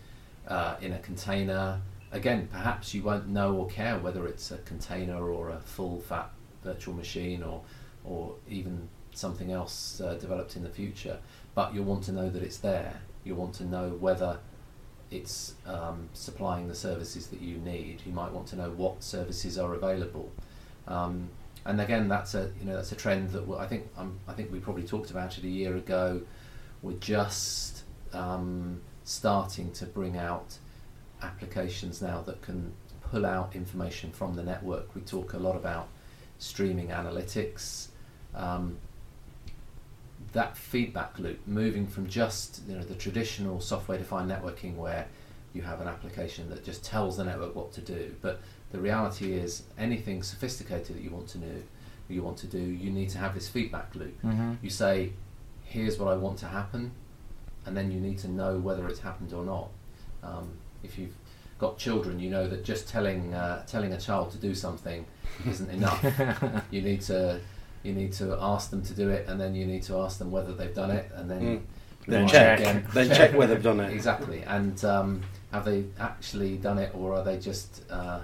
uh, 0.48 0.76
in 0.82 0.92
a 0.92 1.00
container. 1.00 1.80
Again, 2.12 2.48
perhaps 2.52 2.94
you 2.94 3.02
won't 3.04 3.28
know 3.30 3.56
or 3.56 3.68
care 3.68 3.98
whether 3.98 4.28
it's 4.28 4.52
a 4.52 4.58
container 4.60 5.30
or 5.32 5.50
a 5.52 5.60
full 5.60 6.00
fat 6.02 6.30
virtual 6.66 6.94
machine 6.96 7.44
or 7.44 7.62
or 8.04 8.36
even 8.50 8.90
something 9.14 9.52
else 9.52 10.00
uh, 10.02 10.14
developed 10.16 10.56
in 10.58 10.64
the 10.64 10.70
future. 10.70 11.18
But 11.58 11.74
you'll 11.74 11.86
want 11.86 12.04
to 12.04 12.12
know 12.12 12.30
that 12.30 12.44
it's 12.44 12.58
there. 12.58 13.02
You'll 13.24 13.38
want 13.38 13.56
to 13.56 13.66
know 13.66 13.90
whether 14.00 14.38
it's 15.10 15.56
um, 15.66 16.08
supplying 16.14 16.68
the 16.68 16.76
services 16.76 17.30
that 17.30 17.42
you 17.42 17.58
need. 17.58 18.04
You 18.06 18.14
might 18.14 18.32
want 18.32 18.46
to 18.50 18.56
know 18.56 18.70
what 18.70 19.02
services 19.02 19.58
are 19.58 19.74
available. 19.74 20.32
Um, 20.88 21.30
and 21.66 21.82
again, 21.82 22.08
that's 22.10 22.36
a 22.36 22.52
you 22.60 22.68
know 22.68 22.76
that's 22.76 22.92
a 22.92 22.96
trend 22.96 23.32
that 23.32 23.50
I 23.58 23.66
think 23.66 23.88
um, 23.98 24.20
I 24.28 24.34
think 24.34 24.52
we 24.52 24.60
probably 24.60 24.84
talked 24.84 25.10
about 25.10 25.36
it 25.40 25.46
a 25.46 25.50
year 25.50 25.76
ago. 25.76 26.22
We're 26.84 27.00
just 27.00 27.82
um, 28.14 28.80
starting 29.04 29.72
to 29.72 29.88
bring 29.88 30.16
out 30.16 30.60
applications 31.24 32.04
now 32.04 32.22
that 32.28 32.40
can 32.44 32.72
pull 33.02 33.26
out 33.26 33.56
information 33.56 34.12
from 34.12 34.36
the 34.36 34.44
network. 34.44 34.94
We 34.94 35.02
talk 35.02 35.34
a 35.34 35.40
lot 35.40 35.56
about 35.56 35.88
streaming 36.38 36.90
analytics. 36.90 37.88
Um, 38.36 38.78
that 40.38 40.56
feedback 40.56 41.18
loop, 41.18 41.40
moving 41.48 41.88
from 41.88 42.08
just 42.08 42.62
you 42.68 42.76
know 42.76 42.84
the 42.84 42.94
traditional 42.94 43.60
software-defined 43.60 44.30
networking 44.30 44.76
where 44.76 45.08
you 45.52 45.64
have 45.64 45.82
an 45.82 45.88
application 45.88 46.48
that 46.52 46.64
just 46.64 46.86
tells 46.86 47.18
the 47.18 47.24
network 47.24 47.56
what 47.56 47.74
to 47.74 47.82
do, 47.82 48.14
but 48.22 48.40
the 48.72 48.78
reality 48.78 49.34
is 49.34 49.64
anything 49.80 50.22
sophisticated 50.22 50.96
that 50.96 51.02
you 51.02 51.10
want 51.10 51.28
to 51.28 51.40
do, 51.40 51.64
you 52.08 52.22
want 52.22 52.38
to 52.38 52.46
do, 52.46 52.60
you 52.60 52.92
need 52.92 53.10
to 53.10 53.18
have 53.18 53.34
this 53.34 53.50
feedback 53.50 53.96
loop. 53.96 54.22
mm-hmm. 54.22 54.54
You 54.62 54.70
say, 54.70 55.14
"Here's 55.64 55.98
what 55.98 56.14
I 56.14 56.16
want 56.16 56.38
to 56.40 56.46
happen," 56.46 56.92
and 57.66 57.76
then 57.76 57.90
you 57.92 58.00
need 58.00 58.20
to 58.20 58.28
know 58.28 58.60
whether 58.60 58.88
it's 58.88 59.00
happened 59.00 59.34
or 59.34 59.44
not. 59.44 59.70
Um, 60.22 60.52
if 60.84 61.00
you've 61.00 61.16
got 61.58 61.80
children, 61.80 62.20
you 62.20 62.30
know 62.30 62.48
that 62.48 62.64
just 62.64 62.88
telling 62.88 63.34
uh, 63.34 63.66
telling 63.66 63.92
a 63.92 64.00
child 64.00 64.30
to 64.34 64.38
do 64.38 64.54
something 64.54 65.04
isn't 65.48 65.72
enough. 65.72 66.06
you 66.70 66.84
need 66.84 67.02
to 67.14 67.42
you 67.84 67.94
need 67.94 68.14
to 68.14 68.38
ask 68.42 68.70
them 68.70 68.82
to 68.84 68.94
do 68.94 69.10
it, 69.10 69.28
and 69.28 69.40
then 69.40 69.56
you 69.56 69.66
need 69.66 69.84
to 69.84 69.98
ask 69.98 70.20
them 70.20 70.32
whether 70.32 70.54
they've 70.54 70.74
done 70.74 70.92
it, 70.92 71.12
and 71.16 71.30
then 71.30 71.42
Mm. 71.42 71.62
Then 72.08 72.28
check. 72.28 72.60
Again. 72.60 72.86
Then 72.94 73.10
check 73.10 73.34
whether 73.34 73.54
they've 73.54 73.64
done 73.64 73.80
it. 73.82 73.92
exactly. 73.92 74.42
And 74.44 74.84
um, 74.86 75.22
have 75.52 75.66
they 75.66 75.86
actually 76.00 76.58
done 76.58 76.78
it, 76.80 76.92
or 76.96 77.14
are 77.14 77.24
they 77.24 77.38
just 77.38 77.84
uh, 77.90 78.22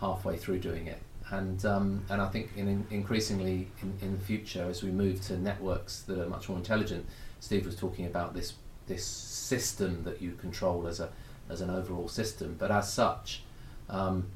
halfway 0.00 0.36
through 0.36 0.60
doing 0.60 0.86
it? 0.86 1.02
And 1.30 1.64
um, 1.66 2.04
and 2.08 2.22
I 2.22 2.28
think 2.28 2.50
in, 2.56 2.68
in 2.68 2.86
increasingly 2.90 3.68
in, 3.82 3.98
in 4.00 4.12
the 4.16 4.24
future, 4.24 4.64
as 4.70 4.82
we 4.84 4.92
move 4.92 5.20
to 5.22 5.36
networks 5.36 6.02
that 6.02 6.18
are 6.20 6.28
much 6.28 6.48
more 6.48 6.56
intelligent, 6.56 7.04
Steve 7.40 7.66
was 7.66 7.74
talking 7.74 8.06
about 8.06 8.32
this 8.32 8.54
this 8.86 9.04
system 9.04 10.04
that 10.04 10.22
you 10.22 10.32
control 10.32 10.86
as 10.86 11.00
a 11.00 11.08
as 11.50 11.60
an 11.60 11.70
overall 11.70 12.06
system. 12.06 12.54
But 12.56 12.70
as 12.70 12.92
such, 12.92 13.42
um, 13.90 14.28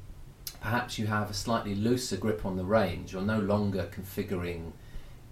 perhaps 0.61 0.99
you 0.99 1.07
have 1.07 1.29
a 1.29 1.33
slightly 1.33 1.75
looser 1.75 2.17
grip 2.17 2.45
on 2.45 2.55
the 2.55 2.63
range. 2.63 3.13
You're 3.13 3.23
no 3.23 3.39
longer 3.39 3.89
configuring 3.91 4.71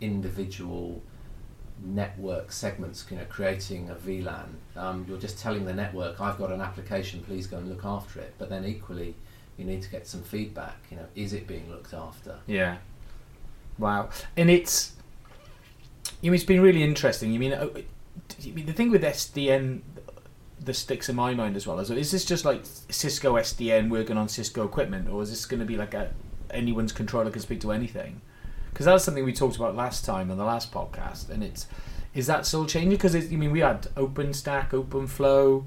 individual 0.02 1.02
network 1.82 2.52
segments, 2.52 3.06
you 3.10 3.18
know, 3.18 3.26
creating 3.30 3.90
a 3.90 3.96
VLAN. 3.96 4.48
Um, 4.76 5.06
you're 5.08 5.20
just 5.20 5.40
telling 5.40 5.66
the 5.66 5.74
network, 5.74 6.20
I've 6.20 6.38
got 6.38 6.52
an 6.52 6.62
application, 6.62 7.22
please 7.22 7.48
go 7.48 7.58
and 7.58 7.70
look 7.70 7.86
after 7.86 8.20
it. 8.20 8.34
But 8.38 8.50
then 8.50 8.66
equally, 8.66 9.16
you 9.58 9.66
need 9.66 9.82
to 9.84 9.90
get 9.90 10.08
some 10.08 10.24
feedback. 10.24 10.78
You 10.90 10.98
know, 10.98 11.06
is 11.16 11.34
it 11.34 11.48
being 11.48 11.70
looked 11.70 11.94
after? 11.94 12.40
Yeah. 12.48 12.78
Wow. 13.78 14.10
And 14.36 14.50
it's, 14.50 14.94
you 16.22 16.32
mean, 16.32 16.36
it's 16.36 16.44
been 16.44 16.62
really 16.62 16.84
interesting. 16.84 17.32
You 17.32 17.40
mean, 17.40 17.52
you 18.40 18.54
mean 18.54 18.66
the 18.66 18.74
thing 18.74 18.90
with 18.90 19.04
SDN 19.04 19.82
that 20.66 20.74
sticks 20.74 21.08
in 21.10 21.16
my 21.16 21.34
mind 21.34 21.56
as 21.56 21.66
well 21.66 21.80
is, 21.80 21.90
is 21.90 22.12
this 22.12 22.26
just 22.26 22.44
like 22.46 22.62
Cisco 22.90 23.36
SDN 23.36 23.90
working 23.90 24.18
on 24.18 24.28
Cisco 24.28 24.66
equipment, 24.66 25.10
or 25.10 25.22
is 25.24 25.30
this 25.30 25.46
going 25.46 25.60
to 25.62 25.66
be 25.66 25.78
like 25.78 25.94
a 25.94 26.12
anyone's 26.52 26.92
controller 26.92 27.32
can 27.32 27.42
speak 27.42 27.62
to 27.62 27.72
anything? 27.72 28.22
Because 28.72 28.86
that 28.86 28.94
was 28.94 29.04
something 29.04 29.24
we 29.26 29.34
talked 29.34 29.56
about 29.56 29.76
last 29.76 30.06
time 30.06 30.30
on 30.32 30.38
the 30.38 30.44
last 30.46 30.72
podcast, 30.72 31.30
and 31.30 31.44
it's 31.44 31.68
is 32.14 32.28
that 32.28 32.46
still 32.46 32.66
changing? 32.66 32.92
Because 32.92 33.32
you 33.32 33.38
mean 33.38 33.52
we 33.52 33.60
had 33.60 33.84
OpenStack, 33.96 34.70
OpenFlow. 34.72 35.64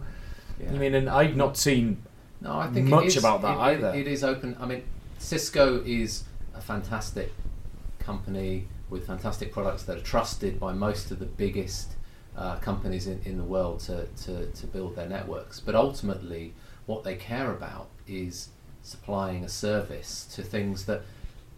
Yeah. 0.60 0.72
You 0.72 0.78
mean, 0.78 0.94
and 0.94 1.08
I've 1.08 1.36
not 1.36 1.56
seen 1.56 2.02
No, 2.40 2.52
I 2.58 2.66
think 2.68 2.88
much 2.88 3.06
is, 3.06 3.16
about 3.16 3.42
that 3.42 3.54
it- 3.56 3.60
either. 3.60 3.88
It, 3.94 4.00
it 4.00 4.06
is 4.08 4.22
open. 4.24 4.56
I 4.60 4.66
mean, 4.66 4.82
Cisco 5.18 5.82
is 5.86 6.24
a 6.54 6.60
fantastic 6.60 7.32
company 7.98 8.66
with 8.90 9.06
fantastic 9.06 9.52
products 9.52 9.84
that 9.84 9.96
are 9.98 10.02
trusted 10.02 10.60
by 10.60 10.72
most 10.72 11.10
of 11.10 11.18
the 11.18 11.26
biggest 11.26 11.92
uh, 12.36 12.56
companies 12.56 13.06
in, 13.06 13.20
in 13.24 13.36
the 13.36 13.44
world 13.44 13.80
to, 13.80 14.06
to, 14.24 14.46
to 14.46 14.66
build 14.66 14.96
their 14.96 15.08
networks. 15.08 15.60
But 15.60 15.74
ultimately, 15.74 16.54
what 16.86 17.04
they 17.04 17.14
care 17.14 17.50
about 17.50 17.88
is 18.06 18.48
supplying 18.82 19.44
a 19.44 19.48
service 19.48 20.24
to 20.34 20.42
things 20.42 20.86
that. 20.86 21.02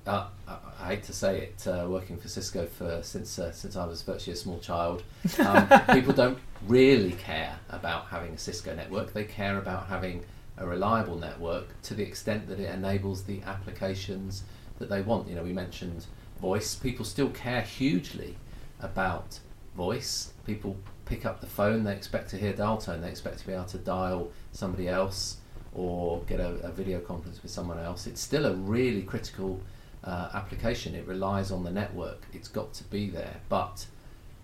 Uh, 0.07 0.27
I, 0.47 0.59
I 0.81 0.87
hate 0.89 1.05
to 1.05 1.15
say 1.15 1.41
it, 1.41 1.67
uh, 1.67 1.87
working 1.89 2.19
for 2.19 2.29
Cisco 2.29 2.67
for 2.67 3.01
since 3.03 3.39
uh, 3.39 3.53
since 3.53 3.75
I 3.75 3.87
was 3.87 4.03
virtually 4.03 4.35
a 4.35 4.37
small 4.37 4.59
child, 4.59 5.03
um, 5.39 5.67
people 5.95 6.13
don't 6.13 6.39
really 6.67 7.13
care 7.13 7.59
about 7.71 8.09
having 8.09 8.35
a 8.35 8.39
Cisco 8.39 8.75
network. 8.75 9.15
They 9.15 9.25
care 9.25 9.57
about 9.57 9.87
having 9.87 10.23
a 10.59 10.67
reliable 10.67 11.17
network 11.17 11.81
to 11.85 11.95
the 11.95 12.03
extent 12.03 12.49
that 12.49 12.61
it 12.61 12.69
enables 12.69 13.25
the 13.25 13.41
applications 13.43 14.45
that 14.79 14.89
they 14.89 15.01
want. 15.01 15.29
You 15.29 15.37
know, 15.37 15.43
we 15.43 15.53
mentioned 15.55 16.07
voice. 16.41 16.75
People 16.75 17.05
still 17.05 17.31
care 17.31 17.63
hugely 17.63 18.37
about 18.81 19.41
voice. 19.77 20.33
People 20.47 20.77
pick 21.05 21.27
up 21.27 21.41
the 21.41 21.47
phone, 21.47 21.85
they 21.85 21.93
expect 21.93 22.31
to 22.31 22.37
hear 22.37 22.53
dial 22.53 22.79
tone, 22.79 23.01
they 23.01 23.11
expect 23.11 23.39
to 23.39 23.47
be 23.47 23.53
able 23.53 23.65
to 23.65 23.79
dial 23.79 24.31
somebody 24.53 24.89
else 24.89 25.39
or 25.75 26.23
get 26.23 26.41
a, 26.41 26.51
a 26.63 26.71
video 26.71 27.01
conference 27.01 27.43
with 27.43 27.51
someone 27.51 27.79
else. 27.79 28.07
It's 28.07 28.21
still 28.21 28.47
a 28.47 28.55
really 28.55 29.03
critical 29.03 29.61
uh, 30.05 30.31
application. 30.35 30.95
It 30.95 31.07
relies 31.07 31.51
on 31.51 31.65
the 31.65 31.71
network. 31.71 32.23
It's 32.33 32.49
got 32.49 32.73
to 32.75 32.85
be 32.85 33.11
there, 33.11 33.37
but 33.49 33.87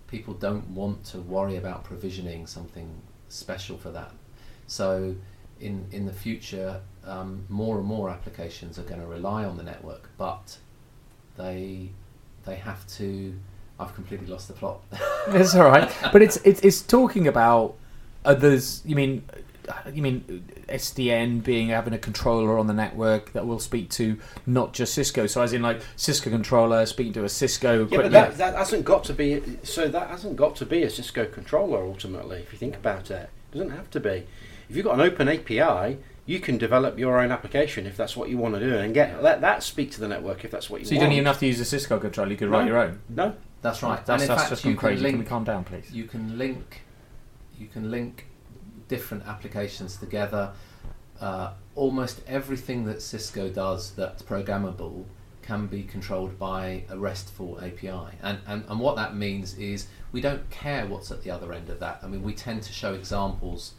people 0.07 0.33
don't 0.33 0.67
want 0.69 1.05
to 1.05 1.19
worry 1.19 1.55
about 1.55 1.83
provisioning 1.83 2.45
something 2.47 3.01
special 3.29 3.77
for 3.77 3.91
that. 3.91 4.11
So, 4.67 5.15
in 5.59 5.85
in 5.91 6.05
the 6.05 6.13
future, 6.13 6.81
um, 7.05 7.45
more 7.49 7.77
and 7.77 7.85
more 7.85 8.09
applications 8.09 8.77
are 8.79 8.83
going 8.83 8.99
to 9.01 9.07
rely 9.07 9.45
on 9.45 9.57
the 9.57 9.63
network, 9.63 10.09
but 10.17 10.57
they 11.37 11.89
they 12.45 12.55
have 12.55 12.85
to. 12.97 13.33
I've 13.81 13.95
completely 13.95 14.27
lost 14.27 14.47
the 14.47 14.53
plot. 14.53 14.81
It's 15.29 15.53
all 15.53 15.69
right, 15.69 15.89
but 16.13 16.21
it's 16.23 16.37
it's 16.37 16.61
it's 16.61 16.81
talking 16.81 17.27
about 17.27 17.75
others. 18.25 18.81
You 18.85 18.95
mean, 18.95 19.23
uh, 19.69 19.73
you 19.93 20.01
mean 20.01 20.43
SDN 20.67 21.43
being 21.43 21.69
having 21.69 21.93
a 21.93 21.99
controller 21.99 22.57
on 22.57 22.65
the 22.67 22.73
network 22.73 23.33
that 23.33 23.45
will 23.45 23.59
speak 23.59 23.89
to 23.91 24.17
not 24.47 24.73
just 24.73 24.93
Cisco. 24.95 25.27
So 25.27 25.41
as 25.43 25.53
in 25.53 25.61
like 25.61 25.81
Cisco 25.95 26.29
controller 26.31 26.85
speaking 26.87 27.13
to 27.13 27.23
a 27.23 27.29
Cisco. 27.29 27.87
Yeah, 27.87 27.97
but 27.97 28.11
that, 28.11 28.37
that 28.37 28.55
hasn't 28.55 28.83
got 28.83 29.03
to 29.05 29.13
be. 29.13 29.43
So 29.63 29.87
that 29.87 30.09
hasn't 30.09 30.35
got 30.37 30.55
to 30.57 30.65
be 30.65 30.81
a 30.83 30.89
Cisco 30.89 31.25
controller 31.25 31.83
ultimately. 31.83 32.39
If 32.39 32.51
you 32.51 32.57
think 32.57 32.75
about 32.75 33.11
it, 33.11 33.29
it 33.51 33.57
doesn't 33.57 33.71
have 33.71 33.89
to 33.91 33.99
be. 33.99 34.25
If 34.69 34.75
you've 34.75 34.85
got 34.85 34.95
an 34.95 35.01
open 35.01 35.27
API, 35.27 35.97
you 36.25 36.39
can 36.39 36.57
develop 36.57 36.97
your 36.97 37.19
own 37.19 37.31
application 37.31 37.85
if 37.85 37.95
that's 37.95 38.15
what 38.17 38.29
you 38.29 38.37
want 38.37 38.55
to 38.55 38.59
do, 38.59 38.75
and 38.77 38.93
get 38.93 39.21
let 39.21 39.41
that 39.41 39.61
speak 39.63 39.91
to 39.91 39.99
the 39.99 40.07
network 40.07 40.43
if 40.43 40.49
that's 40.51 40.67
what 40.69 40.77
you 40.81 40.85
want. 40.85 40.87
so 40.87 40.93
you 40.95 40.99
want. 40.99 41.09
don't 41.09 41.13
even 41.17 41.25
have 41.27 41.39
to 41.39 41.45
use 41.45 41.59
a 41.59 41.65
Cisco 41.65 41.99
controller. 41.99 42.31
You 42.31 42.37
could 42.37 42.49
No. 42.49 42.57
write 42.57 42.67
your 42.67 42.77
own. 42.79 42.99
No, 43.09 43.35
That's 43.61 43.83
right. 43.83 44.03
That's, 44.05 44.09
and 44.09 44.21
in 44.23 44.27
that's 44.27 44.41
fact, 44.41 44.49
just 44.49 44.65
you 44.65 44.75
crazy. 44.75 44.95
can 45.03 45.03
Can 45.03 45.11
we 45.13 45.17
link 45.19 45.29
calm 45.29 45.43
down, 45.43 45.63
please? 45.63 45.91
you 45.91 46.05
can 46.05 46.37
link 46.37 46.81
you 47.57 47.67
can 47.67 47.91
link 47.91 48.25
different 48.87 49.25
applications 49.27 49.97
together. 49.97 50.51
Uh, 51.19 51.51
almost 51.75 52.21
everything 52.27 52.85
that 52.85 53.01
Cisco 53.01 53.49
does 53.49 53.91
that's 53.91 54.23
programmable 54.23 55.05
can 55.43 55.67
be 55.67 55.83
controlled 55.83 56.37
by 56.39 56.83
a 56.89 56.97
RESTful 56.97 57.59
API, 57.61 58.17
and, 58.23 58.39
and 58.47 58.63
and 58.67 58.79
what 58.79 58.95
that 58.95 59.15
means 59.15 59.55
is 59.57 59.87
we 60.11 60.21
don't 60.21 60.49
care 60.49 60.87
what's 60.87 61.11
at 61.11 61.23
the 61.23 61.29
other 61.31 61.53
end 61.53 61.69
of 61.69 61.79
that. 61.79 61.99
I 62.03 62.07
mean, 62.07 62.23
we 62.23 62.33
tend 62.33 62.63
to 62.63 62.73
show 62.73 62.93
examples 62.95 63.73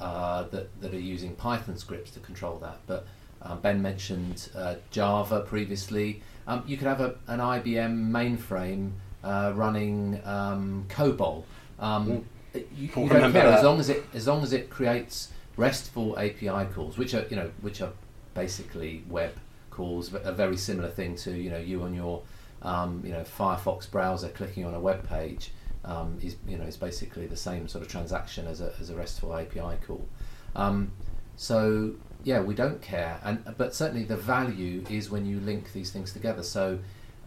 uh, 0.00 0.44
that 0.44 0.80
that 0.82 0.92
are 0.92 1.00
using 1.00 1.34
Python 1.34 1.78
scripts 1.78 2.10
to 2.12 2.20
control 2.20 2.58
that, 2.58 2.78
but 2.86 3.06
uh, 3.42 3.56
Ben 3.56 3.80
mentioned 3.80 4.50
uh, 4.54 4.76
Java 4.90 5.40
previously. 5.40 6.22
Um, 6.46 6.62
you 6.66 6.76
could 6.76 6.88
have 6.88 7.00
a, 7.00 7.16
an 7.26 7.40
IBM 7.40 8.10
mainframe 8.10 8.92
uh, 9.24 9.52
running 9.54 10.20
um, 10.24 10.84
COBOL. 10.88 11.44
Um, 11.80 12.24
you, 12.54 12.64
you 12.76 12.88
don't 12.88 13.32
care 13.32 13.46
as 13.46 13.64
long 13.64 13.80
as 13.80 13.88
it 13.88 14.04
as 14.14 14.28
long 14.28 14.42
as 14.42 14.52
it 14.52 14.70
creates 14.70 15.32
RESTful 15.56 16.18
API 16.18 16.66
calls, 16.72 16.96
which 16.96 17.14
are 17.14 17.26
you 17.30 17.36
know 17.36 17.50
which 17.62 17.80
are 17.80 17.92
basically 18.34 19.02
web 19.08 19.32
calls, 19.70 20.12
a 20.14 20.32
very 20.32 20.56
similar 20.56 20.88
thing 20.88 21.16
to 21.16 21.32
you 21.32 21.50
know 21.50 21.58
you 21.58 21.82
on 21.82 21.94
your 21.94 22.22
um, 22.62 23.02
you 23.04 23.12
know 23.12 23.22
Firefox 23.22 23.90
browser 23.90 24.28
clicking 24.28 24.64
on 24.64 24.74
a 24.74 24.80
web 24.80 25.08
page 25.08 25.52
um, 25.84 26.18
is 26.22 26.36
you 26.46 26.56
know 26.56 26.64
is 26.64 26.76
basically 26.76 27.26
the 27.26 27.36
same 27.36 27.66
sort 27.66 27.82
of 27.82 27.90
transaction 27.90 28.46
as 28.46 28.60
a 28.60 28.72
as 28.80 28.90
a 28.90 28.94
RESTful 28.94 29.34
API 29.34 29.76
call. 29.86 30.06
Um, 30.54 30.92
so 31.36 31.94
yeah, 32.22 32.40
we 32.40 32.54
don't 32.54 32.80
care, 32.80 33.20
and 33.24 33.42
but 33.58 33.74
certainly 33.74 34.04
the 34.04 34.16
value 34.16 34.84
is 34.88 35.10
when 35.10 35.26
you 35.26 35.40
link 35.40 35.72
these 35.72 35.90
things 35.90 36.12
together. 36.12 36.42
So 36.42 36.78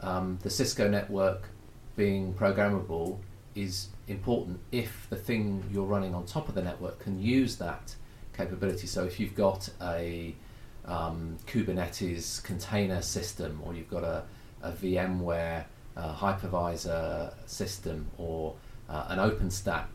um, 0.02 0.40
the 0.42 0.50
Cisco 0.50 0.88
network 0.88 1.50
being 1.98 2.34
programmable 2.34 3.18
is 3.56 3.90
important 4.08 4.60
if 4.72 5.08
the 5.10 5.16
thing 5.18 5.64
you're 5.72 5.86
running 5.86 6.14
on 6.16 6.26
top 6.26 6.48
of 6.48 6.56
the 6.56 6.62
network 6.62 7.00
can 7.00 7.20
use 7.20 7.58
that 7.58 7.96
capability. 8.36 8.88
So 8.88 9.04
if 9.04 9.20
you've 9.20 9.36
got 9.36 9.68
a 9.82 10.34
um, 10.86 11.38
Kubernetes 11.48 12.42
container 12.44 13.02
system, 13.02 13.60
or 13.66 13.74
you've 13.74 13.90
got 13.90 14.06
a, 14.06 14.24
a 14.62 14.72
VMware 14.72 15.66
uh, 15.98 16.16
hypervisor 16.16 17.34
system, 17.48 18.08
or 18.18 18.56
uh, 18.88 19.08
an 19.10 19.18
OpenStack 19.18 19.88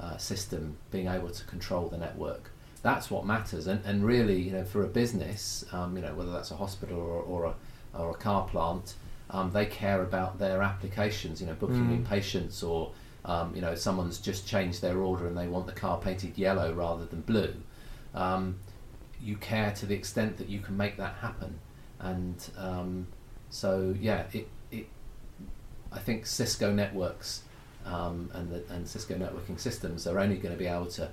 uh, 0.00 0.16
system, 0.16 0.78
being 0.90 1.08
able 1.08 1.28
to 1.28 1.44
control 1.44 1.88
the 1.88 1.98
network, 1.98 2.52
that's 2.82 3.10
what 3.10 3.26
matters. 3.26 3.66
And, 3.66 3.84
and 3.84 4.06
really, 4.06 4.40
you 4.40 4.52
know, 4.52 4.64
for 4.64 4.84
a 4.84 4.86
business, 4.86 5.64
um, 5.72 5.96
you 5.96 6.02
know, 6.02 6.14
whether 6.14 6.30
that's 6.30 6.52
a 6.52 6.56
hospital 6.56 6.98
or, 6.98 7.20
or 7.22 7.44
a 7.46 7.54
or 7.94 8.10
a 8.10 8.14
car 8.14 8.46
plant, 8.46 8.94
um, 9.30 9.52
they 9.52 9.66
care 9.66 10.02
about 10.02 10.38
their 10.38 10.62
applications. 10.62 11.40
You 11.40 11.46
know, 11.48 11.54
booking 11.54 11.90
in 11.90 12.04
Mm. 12.04 12.08
patients 12.08 12.62
or 12.62 12.92
um, 13.24 13.54
you 13.54 13.60
know 13.60 13.74
someone's 13.74 14.18
just 14.18 14.46
changed 14.46 14.80
their 14.80 14.98
order 14.98 15.26
and 15.26 15.36
they 15.36 15.48
want 15.48 15.66
the 15.66 15.72
car 15.72 15.98
painted 15.98 16.38
yellow 16.38 16.72
rather 16.72 17.04
than 17.04 17.20
blue. 17.22 17.54
Um, 18.14 18.58
you 19.20 19.36
care 19.36 19.72
to 19.72 19.86
the 19.86 19.94
extent 19.94 20.36
that 20.38 20.48
you 20.48 20.60
can 20.60 20.76
make 20.76 20.96
that 20.96 21.14
happen, 21.14 21.58
and 21.98 22.50
um, 22.56 23.06
so 23.50 23.94
yeah, 24.00 24.24
it, 24.32 24.48
it 24.70 24.86
I 25.92 25.98
think 25.98 26.26
Cisco 26.26 26.72
networks 26.72 27.42
um, 27.84 28.30
and 28.34 28.50
the, 28.50 28.62
and 28.70 28.86
Cisco 28.86 29.14
networking 29.14 29.58
systems 29.58 30.06
are 30.06 30.18
only 30.18 30.36
going 30.36 30.52
to 30.54 30.58
be 30.58 30.66
able 30.66 30.86
to 30.86 31.10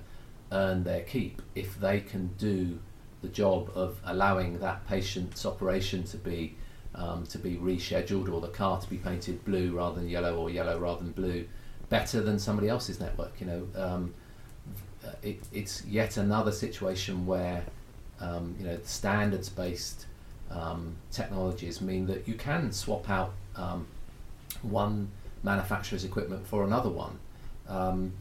earn 0.52 0.84
their 0.84 1.00
keep 1.02 1.42
if 1.54 1.78
they 1.80 2.00
can 2.00 2.28
do 2.38 2.78
the 3.22 3.28
job 3.28 3.70
of 3.74 3.98
allowing 4.04 4.58
that 4.60 4.86
patient's 4.86 5.44
operation 5.44 6.04
to 6.04 6.16
be 6.16 6.54
um, 6.96 7.24
to 7.26 7.38
be 7.38 7.56
rescheduled 7.56 8.32
or 8.32 8.40
the 8.40 8.48
car 8.48 8.80
to 8.80 8.88
be 8.88 8.96
painted 8.96 9.44
blue 9.44 9.76
rather 9.76 9.96
than 9.96 10.08
yellow 10.08 10.36
or 10.36 10.50
yellow 10.50 10.78
rather 10.78 11.02
than 11.02 11.12
blue 11.12 11.46
better 11.88 12.20
than 12.20 12.38
somebody 12.38 12.68
else's 12.68 12.98
network. 12.98 13.32
You 13.40 13.46
know, 13.46 13.68
um, 13.76 14.14
uh, 15.04 15.10
it, 15.22 15.40
it's 15.52 15.84
yet 15.84 16.16
another 16.16 16.52
situation 16.52 17.26
where 17.26 17.64
um, 18.20 18.56
you 18.58 18.66
know 18.66 18.78
standards-based 18.82 20.06
um, 20.50 20.96
technologies 21.10 21.80
mean 21.80 22.06
that 22.06 22.26
you 22.26 22.34
can 22.34 22.72
swap 22.72 23.08
out 23.10 23.34
um, 23.56 23.86
one 24.62 25.10
manufacturer's 25.42 26.04
equipment 26.04 26.46
for 26.46 26.64
another 26.64 26.88
one. 26.88 27.18
Um, 27.68 28.12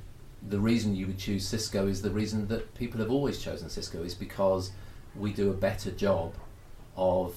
the 0.47 0.59
reason 0.59 0.95
you 0.95 1.07
would 1.07 1.17
choose 1.17 1.47
Cisco 1.47 1.87
is 1.87 2.01
the 2.01 2.11
reason 2.11 2.47
that 2.49 2.75
people 2.75 2.99
have 2.99 3.09
always 3.09 3.39
chosen 3.39 3.69
Cisco 3.69 4.03
is 4.03 4.13
because 4.13 4.71
we 5.15 5.31
do 5.33 5.49
a 5.49 5.53
better 5.53 5.91
job 5.91 6.33
of 6.95 7.35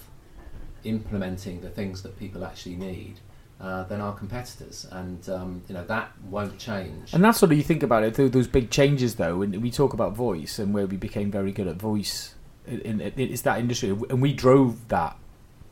implementing 0.85 1.61
the 1.61 1.71
things 1.71 2.03
that 2.03 2.19
people 2.19 2.45
actually 2.45 2.77
need 2.77 3.15
uh, 3.61 3.83
than 3.85 4.01
our 4.01 4.13
competitors, 4.15 4.87
and 4.93 5.29
um, 5.29 5.63
you 5.69 5.75
know 5.75 5.85
that 5.85 6.13
won't 6.31 6.59
change. 6.59 7.13
And 7.13 7.25
that's 7.25 7.43
what 7.43 7.51
you 7.51 7.63
think 7.63 7.83
about 7.83 8.05
it. 8.05 8.15
tho- 8.15 8.29
Those 8.29 8.47
big 8.47 8.71
changes, 8.71 9.17
though, 9.17 9.43
and 9.43 9.61
we 9.63 9.71
talk 9.71 9.93
about 9.93 10.15
voice 10.15 10.59
and 10.59 10.73
where 10.73 10.87
we 10.87 10.97
became 10.97 11.31
very 11.31 11.51
good 11.53 11.67
at 11.67 11.77
voice 11.77 12.35
in, 12.67 12.81
in, 12.83 13.01
in 13.01 13.13
it's 13.17 13.43
that 13.43 13.59
industry, 13.59 13.91
and 13.91 14.23
we 14.23 14.33
drove 14.33 14.89
that 14.89 15.17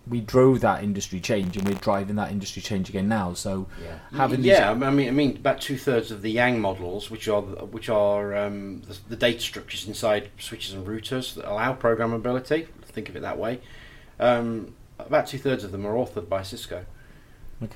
we 0.08 0.20
drove 0.20 0.60
that 0.60 0.84
industry 0.84 1.18
change, 1.18 1.56
and 1.56 1.66
we're 1.66 1.74
driving 1.74 2.14
that 2.14 2.30
industry 2.30 2.62
change 2.62 2.88
again 2.88 3.08
now. 3.08 3.34
So 3.34 3.66
Yeah. 3.82 3.98
having 4.16 4.38
these- 4.42 4.46
yeah, 4.58 4.70
I 4.70 4.90
mean, 4.90 5.08
I 5.08 5.10
mean, 5.10 5.36
about 5.36 5.60
two 5.60 5.76
thirds 5.76 6.10
of 6.12 6.22
the 6.22 6.32
YANG 6.32 6.60
models, 6.60 7.10
which 7.10 7.26
are 7.28 7.42
which 7.42 7.88
are 7.88 8.34
um, 8.36 8.82
the, 8.82 8.96
the 9.10 9.16
data 9.16 9.40
structures 9.40 9.86
inside 9.86 10.30
switches 10.38 10.74
and 10.74 10.86
routers 10.86 11.34
that 11.34 11.44
allow 11.50 11.74
programmability. 11.74 12.66
Think 12.84 13.08
of 13.08 13.16
it 13.16 13.22
that 13.22 13.36
way. 13.38 13.60
Um, 14.18 14.74
about 14.98 15.26
two 15.26 15.38
thirds 15.38 15.64
of 15.64 15.72
them 15.72 15.86
are 15.86 15.94
authored 15.94 16.28
by 16.28 16.42
Cisco, 16.42 16.84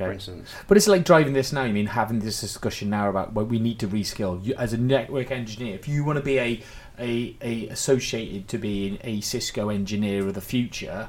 for 0.07 0.13
instance. 0.13 0.51
but 0.69 0.77
it's 0.77 0.89
like 0.89 1.05
driving 1.05 1.33
this 1.33 1.53
now. 1.53 1.65
You 1.65 1.73
mean 1.73 1.87
having 1.87 2.21
this 2.21 2.41
discussion 2.41 2.91
now 2.91 3.09
about 3.09 3.33
what 3.33 3.49
we 3.49 3.59
need 3.59 3.79
to 3.81 3.89
reskill 3.89 4.45
you, 4.45 4.55
as 4.55 4.73
a 4.73 4.79
network 4.79 5.31
engineer. 5.31 5.75
If 5.75 5.89
you 5.89 6.05
want 6.05 6.19
to 6.19 6.25
be 6.25 6.39
a 6.39 6.63
a, 6.99 7.37
a 7.41 7.69
associated 7.69 8.49
to 8.49 8.59
being 8.59 8.99
a 9.03 9.21
Cisco 9.21 9.69
engineer 9.71 10.27
of 10.27 10.35
the 10.35 10.41
future, 10.41 11.09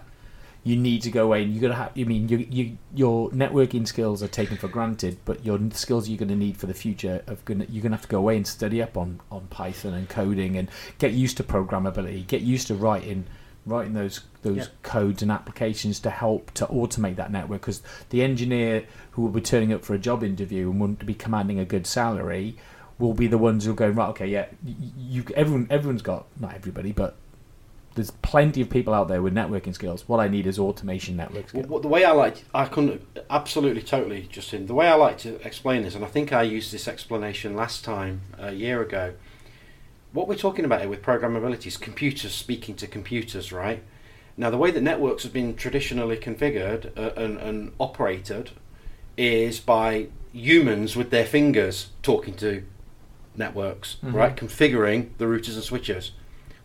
you 0.64 0.78
need 0.78 1.01
to 1.01 1.12
go 1.12 1.26
away 1.26 1.43
and 1.43 1.53
you 1.53 1.59
got 1.59 1.70
to 1.70 1.74
have. 1.76 1.91
You 1.95 2.05
mean 2.05 2.30
you, 2.30 2.38
you 2.49 2.78
your 2.93 3.30
networking 3.32 3.88
skills 3.88 4.22
are 4.22 4.28
taken 4.28 4.57
for 4.57 4.68
granted, 4.68 5.18
but 5.26 5.43
your 5.45 5.59
skills 5.72 6.07
you're 6.07 6.20
going 6.20 6.30
to 6.30 6.36
need 6.36 6.57
for 6.57 6.68
the 6.68 6.74
future 6.74 7.24
of 7.28 7.43
gonna 7.45 7.66
you're 7.68 7.82
going 7.82 7.91
to 7.91 7.97
have 7.97 8.03
to 8.03 8.07
go 8.07 8.20
away 8.20 8.38
and 8.38 8.45
study 8.45 8.82
up 8.82 8.95
on 8.95 9.20
on 9.32 9.47
Python 9.47 9.93
and 9.93 10.07
coding 10.07 10.57
and 10.57 10.70
get 10.99 11.14
used 11.14 11.38
to 11.38 11.43
programmability, 11.43 12.26
get 12.28 12.41
used 12.41 12.68
to 12.68 12.76
writing 12.76 13.26
writing 13.66 13.93
those 13.93 14.22
those 14.43 14.57
Yeah. 14.57 14.65
codes 14.83 15.21
and 15.21 15.31
applications 15.31 15.99
to 15.99 16.09
help 16.09 16.51
to 16.55 16.65
automate 16.67 17.15
that 17.17 17.31
network 17.31 17.61
because 17.61 17.81
the 18.09 18.23
engineer 18.23 18.83
who 19.11 19.21
will 19.21 19.29
be 19.29 19.41
turning 19.41 19.71
up 19.71 19.83
for 19.85 19.93
a 19.93 19.99
job 19.99 20.23
interview 20.23 20.69
and 20.69 20.79
want 20.79 20.99
to 20.99 21.05
be 21.05 21.13
commanding 21.13 21.59
a 21.59 21.65
good 21.65 21.85
salary 21.85 22.55
will 22.97 23.13
be 23.13 23.27
the 23.27 23.37
ones 23.37 23.65
who 23.65 23.71
are 23.71 23.75
going 23.75 23.95
right 23.95 24.09
okay 24.09 24.27
yeah 24.27 24.45
you 24.97 25.23
everyone 25.35 25.67
everyone's 25.69 26.01
got 26.01 26.25
not 26.39 26.53
everybody 26.55 26.91
but 26.91 27.15
there's 27.93 28.11
plenty 28.21 28.61
of 28.61 28.69
people 28.69 28.93
out 28.93 29.07
there 29.09 29.21
with 29.21 29.33
networking 29.33 29.73
skills 29.73 30.07
what 30.07 30.19
i 30.19 30.27
need 30.27 30.47
is 30.47 30.57
automation 30.57 31.15
network 31.17 31.49
skills 31.49 31.67
what- 31.67 31.81
the 31.81 31.87
way 31.87 32.03
I 32.05 32.11
like, 32.11 32.43
I 32.53 32.65
can 32.65 33.05
absolutely, 33.29 33.81
totally, 33.81 34.27
Justin. 34.31 34.65
The 34.65 34.73
way 34.73 34.87
I 34.87 34.93
like 34.95 35.17
to 35.19 35.35
explain 35.45 35.83
this, 35.83 35.93
and 35.95 36.03
I 36.03 36.07
think 36.07 36.31
I 36.33 36.41
used 36.43 36.71
this 36.73 36.87
explanation 36.87 37.55
last 37.55 37.83
time 37.83 38.21
a 38.39 38.51
year 38.53 38.81
ago. 38.81 39.13
What 40.13 40.27
we're 40.27 40.35
talking 40.35 40.65
about 40.65 40.81
here 40.81 40.89
with 40.89 41.01
programmability 41.01 41.67
is 41.67 41.77
computers 41.77 42.33
speaking 42.33 42.75
to 42.75 42.87
computers, 42.87 43.51
right? 43.51 43.81
Now, 44.38 44.49
the 44.49 44.57
way 44.57 44.71
that 44.71 44.82
networks 44.82 45.23
have 45.23 45.34
been 45.34 45.55
traditionally 45.55 46.17
configured 46.17 46.97
uh, 46.97 47.11
and, 47.19 47.38
and 47.38 47.71
operated 47.79 48.51
is 49.17 49.59
by 49.59 50.07
humans 50.34 50.95
with 50.95 51.09
their 51.11 51.25
fingers 51.25 51.89
talking 52.01 52.34
to 52.36 52.63
networks, 53.36 53.97
Mhm. 54.03 54.13
right? 54.13 54.36
Configuring 54.36 55.09
the 55.17 55.25
routers 55.25 55.55
and 55.55 55.63
switches. 55.63 56.11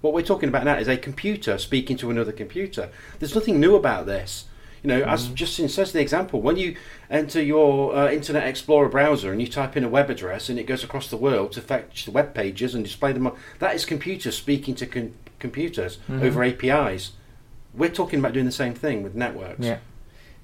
What 0.00 0.12
we're 0.14 0.22
talking 0.22 0.48
about 0.48 0.64
now 0.64 0.76
is 0.78 0.88
a 0.88 0.96
computer 0.96 1.58
speaking 1.58 1.96
to 1.98 2.10
another 2.10 2.32
computer. 2.32 2.90
There's 3.18 3.34
nothing 3.34 3.58
new 3.60 3.74
about 3.74 4.06
this. 4.06 4.44
You 4.82 4.88
know, 4.88 5.02
as 5.02 5.28
Justin 5.28 5.68
says, 5.68 5.90
the 5.90 6.00
example 6.00 6.40
when 6.40 6.56
you 6.56 6.76
enter 7.10 7.42
your 7.42 7.96
uh, 7.96 8.10
Internet 8.10 8.46
Explorer 8.46 8.88
browser 8.88 9.32
and 9.32 9.40
you 9.40 9.48
type 9.48 9.76
in 9.76 9.82
a 9.82 9.88
web 9.88 10.10
address 10.10 10.48
and 10.48 10.58
it 10.60 10.66
goes 10.66 10.84
across 10.84 11.08
the 11.10 11.16
world 11.16 11.50
to 11.52 11.60
fetch 11.60 12.04
the 12.04 12.12
web 12.12 12.34
pages 12.34 12.72
and 12.74 12.84
display 12.84 13.12
them, 13.12 13.26
on, 13.26 13.36
that 13.58 13.74
is 13.74 13.84
computers 13.84 14.36
speaking 14.36 14.76
to 14.76 14.86
con- 14.86 15.14
computers 15.40 15.98
Mhm. 16.08 16.22
over 16.22 16.44
APIs. 16.44 17.12
We're 17.76 17.90
talking 17.90 18.18
about 18.18 18.32
doing 18.32 18.46
the 18.46 18.52
same 18.52 18.74
thing 18.74 19.02
with 19.02 19.14
networks. 19.14 19.64
yeah 19.64 19.78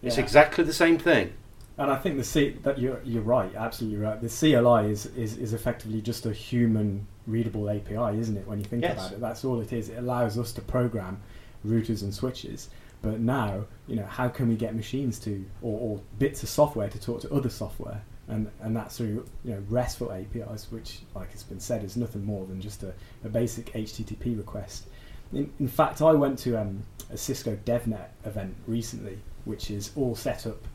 It's 0.02 0.16
Yeah. 0.16 0.22
exactly 0.24 0.64
the 0.64 0.72
same 0.72 0.98
thing. 0.98 1.32
And 1.78 1.90
I 1.90 1.96
think 1.96 2.18
the 2.18 2.24
C 2.24 2.50
that 2.64 2.78
you're 2.78 3.00
you're 3.04 3.22
right, 3.22 3.52
absolutely 3.54 3.98
right. 3.98 4.20
The 4.20 4.28
CLI 4.28 4.90
is, 4.90 5.06
is, 5.16 5.38
is 5.38 5.54
effectively 5.54 6.00
just 6.02 6.26
a 6.26 6.32
human 6.32 7.06
readable 7.26 7.70
API, 7.70 8.18
isn't 8.18 8.36
it? 8.36 8.46
When 8.46 8.58
you 8.58 8.64
think 8.64 8.82
Yes. 8.82 8.98
about 8.98 9.12
it, 9.12 9.20
that's 9.20 9.44
all 9.44 9.60
it 9.60 9.72
is. 9.72 9.88
It 9.88 9.98
allows 9.98 10.38
us 10.38 10.52
to 10.52 10.60
program 10.60 11.20
routers 11.66 12.02
and 12.02 12.12
switches. 12.12 12.68
But 13.00 13.20
now, 13.20 13.64
you 13.88 13.96
know, 13.96 14.04
how 14.06 14.28
can 14.28 14.48
we 14.48 14.54
get 14.54 14.76
machines 14.76 15.18
to 15.20 15.44
or, 15.62 15.80
or 15.80 16.00
bits 16.18 16.42
of 16.42 16.48
software 16.50 16.88
to 16.88 17.00
talk 17.00 17.20
to 17.22 17.32
other 17.34 17.48
software? 17.50 18.02
And 18.28 18.50
and 18.60 18.76
that's 18.76 18.98
through 18.98 19.24
you 19.44 19.52
know 19.54 19.62
RESTful 19.68 20.12
APIs, 20.12 20.70
which, 20.70 21.00
like 21.14 21.30
it's 21.32 21.42
been 21.42 21.58
said, 21.58 21.82
is 21.84 21.96
nothing 21.96 22.24
more 22.24 22.44
than 22.46 22.60
just 22.60 22.82
a, 22.82 22.92
a 23.24 23.28
basic 23.28 23.72
HTTP 23.72 24.36
request. 24.36 24.86
In, 25.32 25.52
in 25.58 25.68
fact, 25.68 26.02
I 26.02 26.12
went 26.12 26.38
to 26.40 26.60
um, 26.60 26.82
a 27.10 27.16
Cisco 27.16 27.56
DevNet 27.64 28.08
event 28.24 28.54
recently, 28.66 29.18
which 29.44 29.70
is 29.70 29.92
all 29.96 30.14
set 30.14 30.46
up 30.46 30.66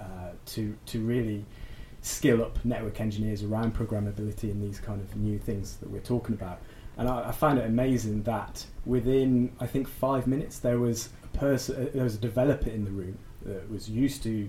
uh, 0.00 0.30
to 0.46 0.76
to 0.86 1.00
really 1.00 1.44
skill 2.02 2.42
up 2.42 2.64
network 2.64 3.00
engineers 3.00 3.42
around 3.42 3.74
programmability 3.74 4.44
and 4.44 4.62
these 4.62 4.78
kind 4.78 5.00
of 5.00 5.16
new 5.16 5.38
things 5.38 5.76
that 5.76 5.90
we're 5.90 6.00
talking 6.00 6.34
about. 6.34 6.60
And 6.96 7.08
I, 7.08 7.28
I 7.28 7.32
found 7.32 7.58
it 7.58 7.66
amazing 7.66 8.22
that 8.22 8.64
within 8.84 9.52
I 9.58 9.66
think 9.66 9.88
five 9.88 10.26
minutes 10.26 10.58
there 10.60 10.78
was 10.78 11.08
a 11.24 11.38
person, 11.38 11.74
uh, 11.74 11.90
there 11.92 12.04
was 12.04 12.14
a 12.14 12.18
developer 12.18 12.70
in 12.70 12.84
the 12.84 12.90
room 12.90 13.18
that 13.44 13.68
was 13.70 13.90
used 13.90 14.22
to 14.22 14.48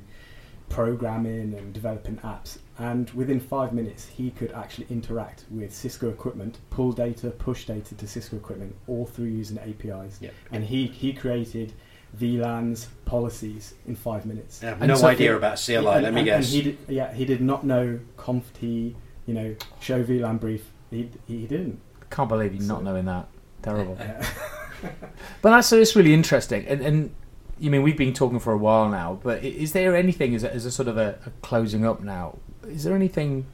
programming 0.69 1.53
and 1.53 1.73
developing 1.73 2.17
apps, 2.17 2.59
and 2.79 3.09
within 3.11 3.39
five 3.39 3.73
minutes 3.73 4.05
he 4.07 4.31
could 4.31 4.51
actually 4.51 4.87
interact 4.89 5.45
with 5.49 5.73
Cisco 5.73 6.09
equipment, 6.09 6.59
pull 6.69 6.91
data, 6.91 7.29
push 7.31 7.65
data 7.65 7.95
to 7.95 8.07
Cisco 8.07 8.35
equipment, 8.37 8.75
all 8.87 9.05
through 9.05 9.25
using 9.27 9.57
APIs. 9.59 10.19
Yeah. 10.21 10.29
And 10.51 10.63
he 10.63 10.87
he 10.87 11.13
created 11.13 11.73
VLANs 12.17 12.87
policies 13.05 13.73
in 13.85 13.95
five 13.95 14.25
minutes. 14.25 14.63
I 14.63 14.67
have 14.67 14.81
And 14.81 14.89
no 14.89 14.95
so- 14.95 15.07
idea 15.07 15.35
about 15.35 15.57
CLI. 15.57 15.75
And- 15.95 16.03
let 16.03 16.13
me 16.13 16.21
and- 16.21 16.25
guess. 16.25 16.45
And 16.45 16.53
he 16.55 16.61
did, 16.71 16.77
yeah, 16.87 17.13
he 17.13 17.25
did 17.25 17.41
not 17.41 17.65
know 17.65 17.99
conf 18.17 18.51
t. 18.53 18.59
He, 18.67 18.95
you 19.25 19.33
know, 19.33 19.55
show 19.81 20.03
VLAN 20.03 20.39
brief. 20.39 20.71
He 20.89 21.09
he 21.27 21.45
didn't. 21.47 21.79
can't 22.09 22.29
believe 22.29 22.53
you 22.55 22.61
not 22.61 22.83
knowing 22.83 23.05
that 23.05 23.27
terrible 23.61 23.97
Yeah. 23.99 24.25
But 25.41 25.49
that's 25.51 25.71
it's 25.73 25.95
really 25.95 26.13
interesting, 26.13 26.65
and 26.67 26.81
and 26.81 27.15
you 27.59 27.71
mean 27.71 27.81
we've 27.81 27.97
been 27.97 28.13
talking 28.13 28.39
for 28.39 28.53
a 28.53 28.57
while 28.57 28.87
now. 28.87 29.19
But 29.21 29.43
is 29.43 29.73
there 29.73 29.95
anything 29.95 30.35
as 30.35 30.43
a, 30.43 30.53
as 30.53 30.65
a 30.65 30.71
sort 30.71 30.87
of 30.87 30.97
a, 30.97 31.17
a 31.25 31.31
closing 31.41 31.83
up 31.85 32.01
now? 32.01 32.37
Is 32.67 32.83
there 32.83 32.95
anything 32.95 33.45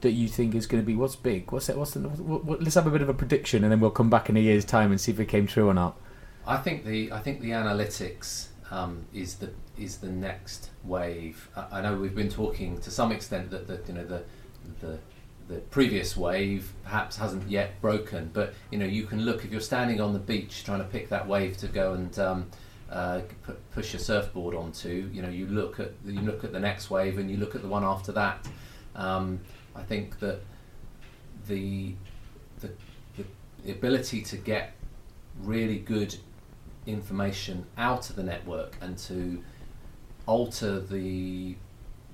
that 0.00 0.12
you 0.12 0.28
think 0.28 0.54
is 0.54 0.66
going 0.66 0.82
to 0.82 0.86
be 0.86 0.94
what's 0.94 1.16
big? 1.16 1.50
What's 1.50 1.68
it? 1.68 1.76
What's 1.76 1.92
the? 1.92 2.00
What, 2.00 2.44
what, 2.44 2.62
let's 2.62 2.74
have 2.74 2.86
a 2.86 2.90
bit 2.90 3.02
of 3.02 3.08
a 3.08 3.14
prediction, 3.14 3.64
and 3.64 3.72
then 3.72 3.80
we'll 3.80 3.90
come 3.90 4.10
back 4.10 4.28
in 4.28 4.36
a 4.36 4.40
year's 4.40 4.64
time 4.64 4.90
and 4.90 5.00
see 5.00 5.12
if 5.12 5.20
it 5.20 5.26
came 5.26 5.46
true 5.46 5.68
or 5.68 5.74
not. 5.74 5.96
I 6.46 6.56
think 6.56 6.84
the 6.84 7.12
I 7.12 7.20
think 7.20 7.40
the 7.40 7.50
analytics 7.50 8.48
um, 8.70 9.06
is 9.14 9.36
the 9.36 9.50
is 9.78 9.98
the 9.98 10.10
next 10.10 10.70
wave. 10.84 11.48
I, 11.56 11.78
I 11.78 11.80
know 11.82 11.96
we've 11.96 12.14
been 12.14 12.30
talking 12.30 12.80
to 12.80 12.90
some 12.90 13.12
extent 13.12 13.50
that 13.50 13.66
that 13.68 13.86
you 13.88 13.94
know 13.94 14.04
the 14.04 14.24
the 14.80 14.98
the 15.48 15.58
previous 15.58 16.16
wave 16.16 16.72
perhaps 16.84 17.16
hasn't 17.16 17.48
yet 17.48 17.80
broken, 17.80 18.30
but 18.32 18.54
you 18.70 18.78
know 18.78 18.86
you 18.86 19.04
can 19.04 19.22
look 19.22 19.44
if 19.44 19.52
you're 19.52 19.60
standing 19.60 20.00
on 20.00 20.12
the 20.12 20.18
beach 20.18 20.64
trying 20.64 20.78
to 20.80 20.84
pick 20.84 21.08
that 21.10 21.26
wave 21.26 21.56
to 21.58 21.68
go 21.68 21.94
and 21.94 22.18
um, 22.18 22.50
uh, 22.92 23.20
pu- 23.42 23.56
push 23.72 23.92
your 23.94 24.00
surfboard 24.00 24.54
onto. 24.54 25.08
You 25.12 25.22
know 25.22 25.28
you 25.30 25.46
look 25.46 25.80
at 25.80 25.92
you 26.04 26.20
look 26.20 26.44
at 26.44 26.52
the 26.52 26.60
next 26.60 26.90
wave 26.90 27.18
and 27.18 27.30
you 27.30 27.38
look 27.38 27.54
at 27.54 27.62
the 27.62 27.68
one 27.68 27.84
after 27.84 28.12
that. 28.12 28.46
Um, 28.94 29.40
I 29.74 29.82
think 29.82 30.18
that 30.20 30.40
the 31.48 31.94
the, 32.60 32.70
the 33.16 33.24
the 33.64 33.72
ability 33.72 34.22
to 34.22 34.36
get 34.36 34.74
really 35.42 35.78
good 35.78 36.14
information 36.86 37.64
out 37.78 38.10
of 38.10 38.16
the 38.16 38.22
network 38.22 38.76
and 38.80 38.98
to 38.98 39.42
alter 40.26 40.80
the 40.80 41.56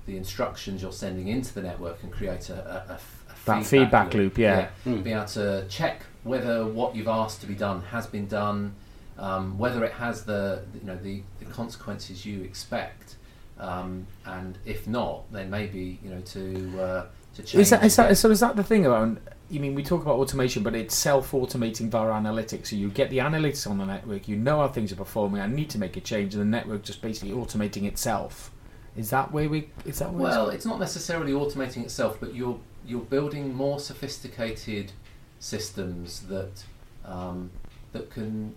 the 0.05 0.15
instructions 0.17 0.81
you're 0.81 0.91
sending 0.91 1.27
into 1.27 1.53
the 1.53 1.61
network 1.61 2.01
and 2.01 2.11
create 2.11 2.49
a, 2.49 2.53
a, 2.55 2.91
a 2.91 2.93
f- 2.95 3.25
a 3.29 3.45
That 3.45 3.65
feedback 3.65 4.13
loop, 4.13 4.37
yeah. 4.37 4.69
Hmm. 4.83 5.01
Be 5.01 5.11
able 5.11 5.25
to 5.25 5.65
check 5.69 6.01
whether 6.23 6.65
what 6.65 6.95
you've 6.95 7.07
asked 7.07 7.41
to 7.41 7.47
be 7.47 7.53
done 7.53 7.81
has 7.83 8.07
been 8.07 8.27
done, 8.27 8.73
um, 9.19 9.57
whether 9.57 9.83
it 9.83 9.91
has 9.93 10.23
the 10.23 10.63
you 10.73 10.85
know 10.87 10.95
the, 10.97 11.21
the 11.39 11.45
consequences 11.45 12.25
you 12.25 12.41
expect, 12.43 13.15
um, 13.59 14.07
and 14.25 14.57
if 14.65 14.87
not, 14.87 15.31
then 15.31 15.49
maybe 15.49 15.99
you 16.03 16.09
know 16.09 16.21
to 16.21 16.81
uh, 16.81 17.05
to 17.35 17.43
change. 17.43 17.61
Is 17.61 17.69
that, 17.71 17.83
is 17.83 17.95
that 17.97 18.17
so? 18.17 18.31
Is 18.31 18.39
that 18.39 18.55
the 18.55 18.63
thing 18.63 18.85
around? 18.85 19.19
You 19.51 19.59
mean 19.59 19.73
we 19.75 19.83
talk 19.83 20.01
about 20.03 20.15
automation, 20.19 20.61
but 20.63 20.75
it's 20.75 20.95
self-automating 20.95 21.89
via 21.89 22.11
analytics. 22.11 22.67
So 22.67 22.75
you 22.75 22.89
get 22.89 23.09
the 23.09 23.17
analytics 23.17 23.67
on 23.69 23.79
the 23.79 23.85
network, 23.85 24.27
you 24.27 24.35
know 24.35 24.59
how 24.59 24.67
things 24.67 24.91
are 24.91 24.95
performing. 24.95 25.41
I 25.41 25.47
need 25.47 25.69
to 25.71 25.79
make 25.79 25.97
a 25.97 26.01
change, 26.01 26.35
and 26.35 26.41
the 26.41 26.45
network 26.57 26.83
just 26.83 27.01
basically 27.01 27.33
automating 27.33 27.83
itself. 27.85 28.51
Is 28.95 29.09
that 29.09 29.31
where 29.31 29.49
we? 29.49 29.69
Is 29.85 29.99
that 29.99 30.13
where 30.13 30.27
it's- 30.27 30.37
Well, 30.37 30.49
it's 30.51 30.65
not 30.65 30.79
necessarily 30.79 31.31
automating 31.33 31.83
itself, 31.83 32.17
but 32.19 32.35
you're 32.35 32.59
you're 32.85 33.01
building 33.01 33.53
more 33.53 33.79
sophisticated 33.79 34.91
systems 35.39 36.21
that 36.27 36.63
um, 37.05 37.49
that 37.91 38.09
can 38.11 38.55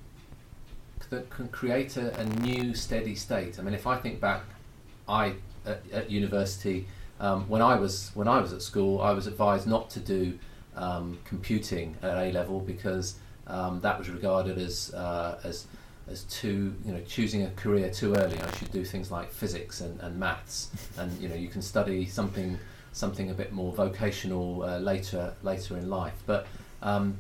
that 1.13 1.31
can 1.31 1.49
create 1.49 1.97
a, 1.97 2.19
a 2.19 2.25
new 2.25 2.75
steady 2.75 3.15
state. 3.15 3.59
I 3.59 3.63
mean, 3.63 3.75
if 3.75 3.87
I 3.87 3.97
think 3.97 4.21
back, 4.21 4.43
I 5.09 5.35
at, 5.65 5.81
at 5.93 6.11
university 6.11 6.87
um, 7.23 7.49
when 7.49 7.63
I 7.63 7.77
was 7.77 8.11
when 8.15 8.27
I 8.27 8.41
was 8.41 8.53
at 8.53 8.63
school, 8.63 9.01
I 9.01 9.13
was 9.13 9.29
advised 9.29 9.67
not 9.67 9.89
to 9.91 10.01
do 10.01 10.39
um, 10.75 11.19
computing 11.25 11.97
at 12.03 12.17
A 12.19 12.33
level 12.33 12.59
because 12.59 13.15
um, 13.47 13.81
that 13.83 13.97
was 13.97 14.11
regarded 14.11 14.59
as 14.59 14.93
uh, 14.93 15.39
as 15.45 15.67
as 16.09 16.25
too 16.25 16.75
you 16.85 16.93
know 16.93 17.01
choosing 17.07 17.45
a 17.45 17.51
career 17.51 17.91
too 17.91 18.15
early. 18.17 18.41
I 18.41 18.57
should 18.57 18.73
do 18.73 18.85
things 18.85 19.13
like 19.13 19.31
physics 19.31 19.81
and, 19.81 20.01
and 20.01 20.19
maths, 20.19 20.71
and 20.99 21.17
you 21.21 21.29
know 21.29 21.37
you 21.37 21.49
can 21.49 21.63
study 21.63 22.07
something 22.07 22.59
something 22.93 23.31
a 23.31 23.35
bit 23.35 23.53
more 23.53 23.73
vocational 23.73 24.65
uh, 24.65 24.79
later 24.79 25.33
later 25.45 25.77
in 25.77 25.89
life. 25.89 26.21
But 26.27 26.49
um, 26.83 27.19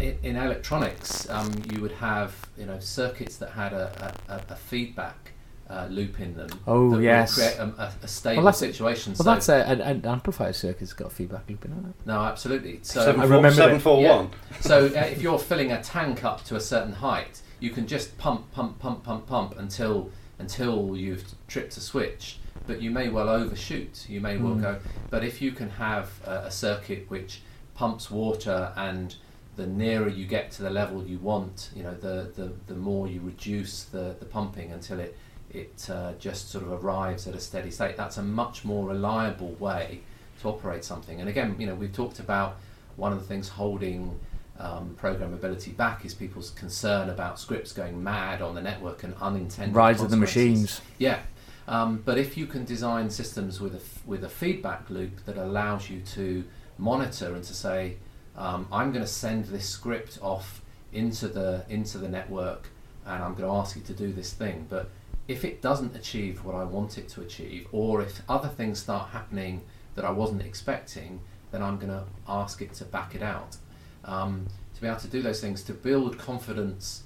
in, 0.00 0.18
in 0.22 0.36
electronics, 0.36 1.28
um, 1.30 1.50
you 1.72 1.80
would 1.80 1.92
have 1.92 2.34
you 2.56 2.66
know 2.66 2.78
circuits 2.78 3.36
that 3.38 3.50
had 3.50 3.72
a, 3.72 4.14
a, 4.28 4.52
a 4.52 4.56
feedback 4.56 5.32
uh, 5.70 5.86
loop 5.90 6.18
in 6.20 6.34
them. 6.34 6.48
Oh, 6.66 6.90
that 6.90 6.96
would 6.96 7.04
yes. 7.04 7.34
create 7.34 7.56
a, 7.58 7.64
a, 7.78 7.92
a 8.02 8.08
stable 8.08 8.42
that's 8.44 8.62
it. 8.62 8.72
situation. 8.72 9.12
Well, 9.12 9.16
so, 9.18 9.22
that's 9.24 9.48
a, 9.50 9.70
an, 9.70 9.80
an 9.82 10.06
amplifier 10.06 10.52
circuit's 10.52 10.92
got 10.94 11.08
a 11.08 11.10
feedback 11.10 11.48
loop 11.48 11.64
in 11.64 11.72
it. 11.72 12.06
no, 12.06 12.20
absolutely. 12.20 12.80
So 12.82 13.04
Seven 13.04 13.20
I 13.20 13.24
remember 13.24 13.50
seven 13.52 13.78
four 13.78 14.00
Yeah. 14.02 14.16
one. 14.16 14.30
So 14.60 14.86
uh, 14.86 14.88
if 15.00 15.20
you're 15.20 15.38
filling 15.38 15.72
a 15.72 15.82
tank 15.82 16.24
up 16.24 16.44
to 16.44 16.56
a 16.56 16.60
certain 16.60 16.92
height, 16.92 17.42
you 17.60 17.70
can 17.70 17.86
just 17.86 18.16
pump, 18.18 18.50
pump, 18.52 18.78
pump, 18.78 19.04
pump, 19.04 19.26
pump 19.26 19.58
until 19.58 20.10
until 20.38 20.96
you've 20.96 21.24
tripped 21.48 21.76
a 21.76 21.80
switch. 21.80 22.38
But 22.66 22.80
you 22.80 22.90
may 22.90 23.08
well 23.08 23.28
overshoot. 23.28 24.06
You 24.08 24.20
may 24.20 24.36
well 24.36 24.54
Mm. 24.54 24.62
go. 24.62 24.78
But 25.10 25.24
if 25.24 25.42
you 25.42 25.52
can 25.52 25.68
have 25.70 26.10
a, 26.26 26.44
a 26.46 26.50
circuit 26.50 27.06
which 27.08 27.42
pumps 27.74 28.10
water 28.10 28.72
and 28.76 29.14
the 29.58 29.66
nearer 29.66 30.08
you 30.08 30.24
get 30.24 30.52
to 30.52 30.62
the 30.62 30.70
level 30.70 31.04
you 31.04 31.18
want, 31.18 31.70
you 31.74 31.82
know, 31.82 31.92
the, 31.92 32.30
the, 32.36 32.52
the 32.68 32.74
more 32.74 33.08
you 33.08 33.20
reduce 33.20 33.82
the, 33.82 34.14
the 34.20 34.24
pumping 34.24 34.72
until 34.72 35.00
it 35.00 35.16
it 35.50 35.88
uh, 35.90 36.12
just 36.18 36.50
sort 36.50 36.62
of 36.62 36.70
arrives 36.84 37.26
at 37.26 37.34
a 37.34 37.40
steady 37.40 37.70
state. 37.70 37.96
That's 37.96 38.18
a 38.18 38.22
much 38.22 38.66
more 38.66 38.86
reliable 38.86 39.52
way 39.54 40.02
to 40.40 40.48
operate 40.48 40.84
something. 40.84 41.20
And 41.20 41.28
again, 41.28 41.56
you 41.58 41.66
know, 41.66 41.74
we've 41.74 41.92
talked 41.92 42.18
about 42.18 42.58
one 42.96 43.12
of 43.14 43.18
the 43.18 43.24
things 43.24 43.48
holding 43.48 44.20
um, 44.58 44.94
programmability 45.00 45.74
back 45.74 46.04
is 46.04 46.12
people's 46.14 46.50
concern 46.50 47.08
about 47.08 47.40
scripts 47.40 47.72
going 47.72 48.02
mad 48.02 48.42
on 48.42 48.54
the 48.54 48.60
network 48.60 49.04
and 49.04 49.14
unintended 49.20 49.74
Rise 49.74 50.02
of 50.02 50.10
the 50.10 50.18
machines. 50.18 50.82
Yeah, 50.98 51.20
um, 51.66 52.02
but 52.04 52.18
if 52.18 52.36
you 52.36 52.46
can 52.46 52.64
design 52.64 53.10
systems 53.10 53.58
with 53.60 53.74
a 53.74 53.80
with 54.06 54.24
a 54.24 54.28
feedback 54.28 54.90
loop 54.90 55.24
that 55.24 55.38
allows 55.38 55.88
you 55.90 56.00
to 56.16 56.44
monitor 56.76 57.34
and 57.34 57.42
to 57.44 57.54
say, 57.54 57.96
um, 58.38 58.68
I'm 58.70 58.92
going 58.92 59.04
to 59.04 59.10
send 59.10 59.46
this 59.46 59.68
script 59.68 60.18
off 60.22 60.62
into 60.92 61.28
the 61.28 61.64
into 61.68 61.98
the 61.98 62.08
network, 62.08 62.68
and 63.04 63.22
I'm 63.22 63.34
going 63.34 63.48
to 63.48 63.54
ask 63.54 63.76
it 63.76 63.84
to 63.86 63.92
do 63.92 64.12
this 64.12 64.32
thing. 64.32 64.66
But 64.70 64.88
if 65.26 65.44
it 65.44 65.60
doesn't 65.60 65.94
achieve 65.94 66.44
what 66.44 66.54
I 66.54 66.64
want 66.64 66.96
it 66.96 67.08
to 67.10 67.20
achieve, 67.20 67.66
or 67.72 68.00
if 68.00 68.22
other 68.28 68.48
things 68.48 68.78
start 68.78 69.10
happening 69.10 69.62
that 69.96 70.04
I 70.04 70.10
wasn't 70.10 70.42
expecting, 70.42 71.20
then 71.50 71.62
I'm 71.62 71.78
going 71.78 71.92
to 71.92 72.04
ask 72.28 72.62
it 72.62 72.72
to 72.74 72.84
back 72.84 73.14
it 73.14 73.22
out. 73.22 73.56
Um, 74.04 74.46
to 74.74 74.80
be 74.80 74.86
able 74.86 75.00
to 75.00 75.08
do 75.08 75.20
those 75.20 75.40
things, 75.40 75.64
to 75.64 75.72
build 75.72 76.16
confidence 76.18 77.02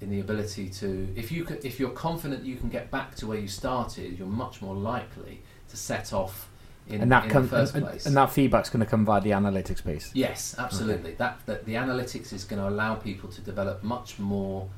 in 0.00 0.10
the 0.10 0.20
ability 0.20 0.70
to 0.70 1.08
if 1.16 1.32
you 1.32 1.44
can, 1.44 1.58
if 1.64 1.80
you're 1.80 1.90
confident 1.90 2.44
you 2.44 2.56
can 2.56 2.68
get 2.68 2.90
back 2.90 3.16
to 3.16 3.26
where 3.26 3.38
you 3.38 3.48
started, 3.48 4.16
you're 4.16 4.28
much 4.28 4.62
more 4.62 4.76
likely 4.76 5.42
to 5.68 5.76
set 5.76 6.12
off 6.12 6.49
in, 6.90 7.02
and 7.02 7.12
that 7.12 7.24
in 7.24 7.30
comes 7.30 7.50
the 7.50 7.56
first 7.56 7.74
and, 7.74 7.84
place. 7.86 8.06
and 8.06 8.16
that 8.16 8.30
feedback's 8.30 8.70
going 8.70 8.84
to 8.84 8.90
come 8.90 9.04
via 9.04 9.20
the 9.20 9.30
analytics 9.30 9.84
piece. 9.84 10.10
yes, 10.14 10.54
absolutely. 10.58 11.12
That, 11.14 11.38
that 11.46 11.64
the 11.64 11.74
analytics 11.74 12.32
is 12.32 12.44
going 12.44 12.60
to 12.60 12.68
allow 12.68 12.94
people 12.94 13.28
to 13.30 13.40
develop 13.40 13.82
much 13.82 14.18
more 14.18 14.68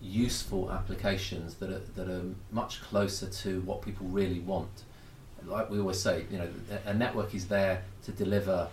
useful 0.00 0.70
applications 0.70 1.54
that 1.54 1.70
are 1.70 1.80
that 1.96 2.08
are 2.10 2.22
much 2.52 2.82
closer 2.82 3.26
to 3.26 3.60
what 3.62 3.80
people 3.82 4.06
really 4.08 4.40
want. 4.40 4.82
Like 5.46 5.70
we 5.70 5.78
always 5.78 6.00
say, 6.00 6.24
you 6.30 6.38
know, 6.38 6.48
a- 6.70 6.90
a 6.90 6.94
network 6.94 7.34
is 7.34 7.48
there 7.48 7.82
to 8.04 8.12
deliver 8.12 8.68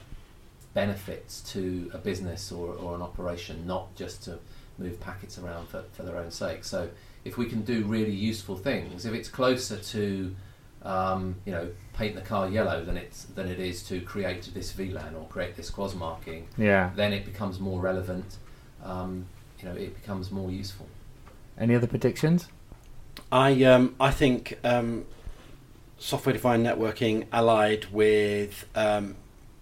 benefits 0.74 1.42
to 1.42 1.92
a 1.94 1.98
business 1.98 2.52
or, 2.52 2.74
or 2.76 2.96
an 2.96 3.02
operation, 3.02 3.68
not 3.68 3.94
just 3.96 4.24
to 4.24 4.40
move 4.78 5.00
packets 5.02 5.38
around 5.38 5.68
for, 5.68 5.84
for 5.94 6.04
their 6.04 6.18
own 6.18 6.32
sake. 6.32 6.64
So 6.64 6.90
if 7.26 7.38
we 7.38 7.46
can 7.46 7.62
do 7.62 7.84
really 7.84 8.12
useful 8.16 8.56
things, 8.56 9.06
if 9.06 9.14
it's 9.14 9.30
closer 9.30 9.78
to 9.78 10.36
um, 10.84 11.36
you 11.46 11.52
know 11.52 11.70
paint 11.94 12.16
the 12.16 12.22
car 12.22 12.50
yellow 12.50 12.84
than 12.84 12.98
it's 12.98 13.26
than 13.26 13.48
it 13.48 13.60
is 13.60 13.84
to 13.84 14.02
create 14.02 14.50
this 14.54 14.74
VLAN 14.74 15.14
or 15.16 15.28
create 15.28 15.56
this 15.56 15.70
QoS 15.70 15.96
marking, 15.96 16.48
Yeah. 16.58 16.90
then 16.96 17.14
it 17.14 17.26
becomes 17.26 17.60
more 17.60 17.80
relevant. 17.82 18.38
Um, 18.84 19.26
you 19.60 19.70
know, 19.70 19.76
it 19.76 19.94
becomes 19.96 20.32
more 20.32 20.50
useful. 20.50 20.88
Any 21.60 21.76
other 21.76 21.86
predictions? 21.88 22.48
I 23.32 23.64
um, 23.64 23.96
I 24.00 24.10
think 24.12 24.58
um, 24.64 25.06
software 26.00 26.34
defined 26.34 26.66
networking 26.66 27.26
allied 27.32 27.86
with 27.92 28.66
um, 28.74 29.16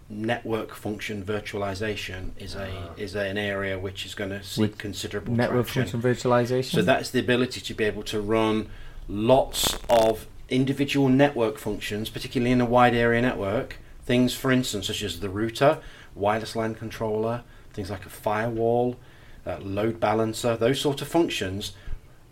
network 0.08 0.74
function 0.74 1.24
virtualization 1.24 2.32
is 2.38 2.56
a 2.56 2.70
Ah. 2.72 2.90
is 2.96 3.16
a, 3.16 3.26
an 3.26 3.38
area 3.38 3.78
which 3.78 4.06
is 4.06 4.16
going 4.16 4.30
to 4.30 4.42
see 4.44 4.62
With 4.62 4.78
considerable 4.78 5.34
Network 5.36 5.68
traction. 5.68 6.00
function 6.02 6.32
virtualization. 6.32 6.72
So 6.76 6.82
that's 6.82 7.10
the 7.10 7.20
ability 7.20 7.60
to 7.62 7.74
be 7.74 7.84
able 7.84 8.04
to 8.04 8.22
run 8.22 8.70
lots 9.10 9.76
of 9.90 10.28
individual 10.50 11.10
network 11.10 11.58
functions, 11.58 12.10
particularly 12.10 12.52
in 12.52 12.62
a 12.62 12.66
wide 12.66 12.96
area 12.96 13.22
network. 13.22 13.78
Things, 14.04 14.34
for 14.34 14.52
instance, 14.52 14.88
such 14.88 15.04
as 15.04 15.20
the 15.20 15.30
router, 15.30 15.80
wireless 16.16 16.56
LAN 16.56 16.76
controller, 16.76 17.44
things 17.74 17.90
like 17.90 18.06
a 18.06 18.10
firewall, 18.10 18.98
uh, 19.46 19.58
load 19.60 20.00
balancer, 20.00 20.58
those 20.58 20.82
sort 20.82 21.02
of 21.02 21.08
functions, 21.08 21.74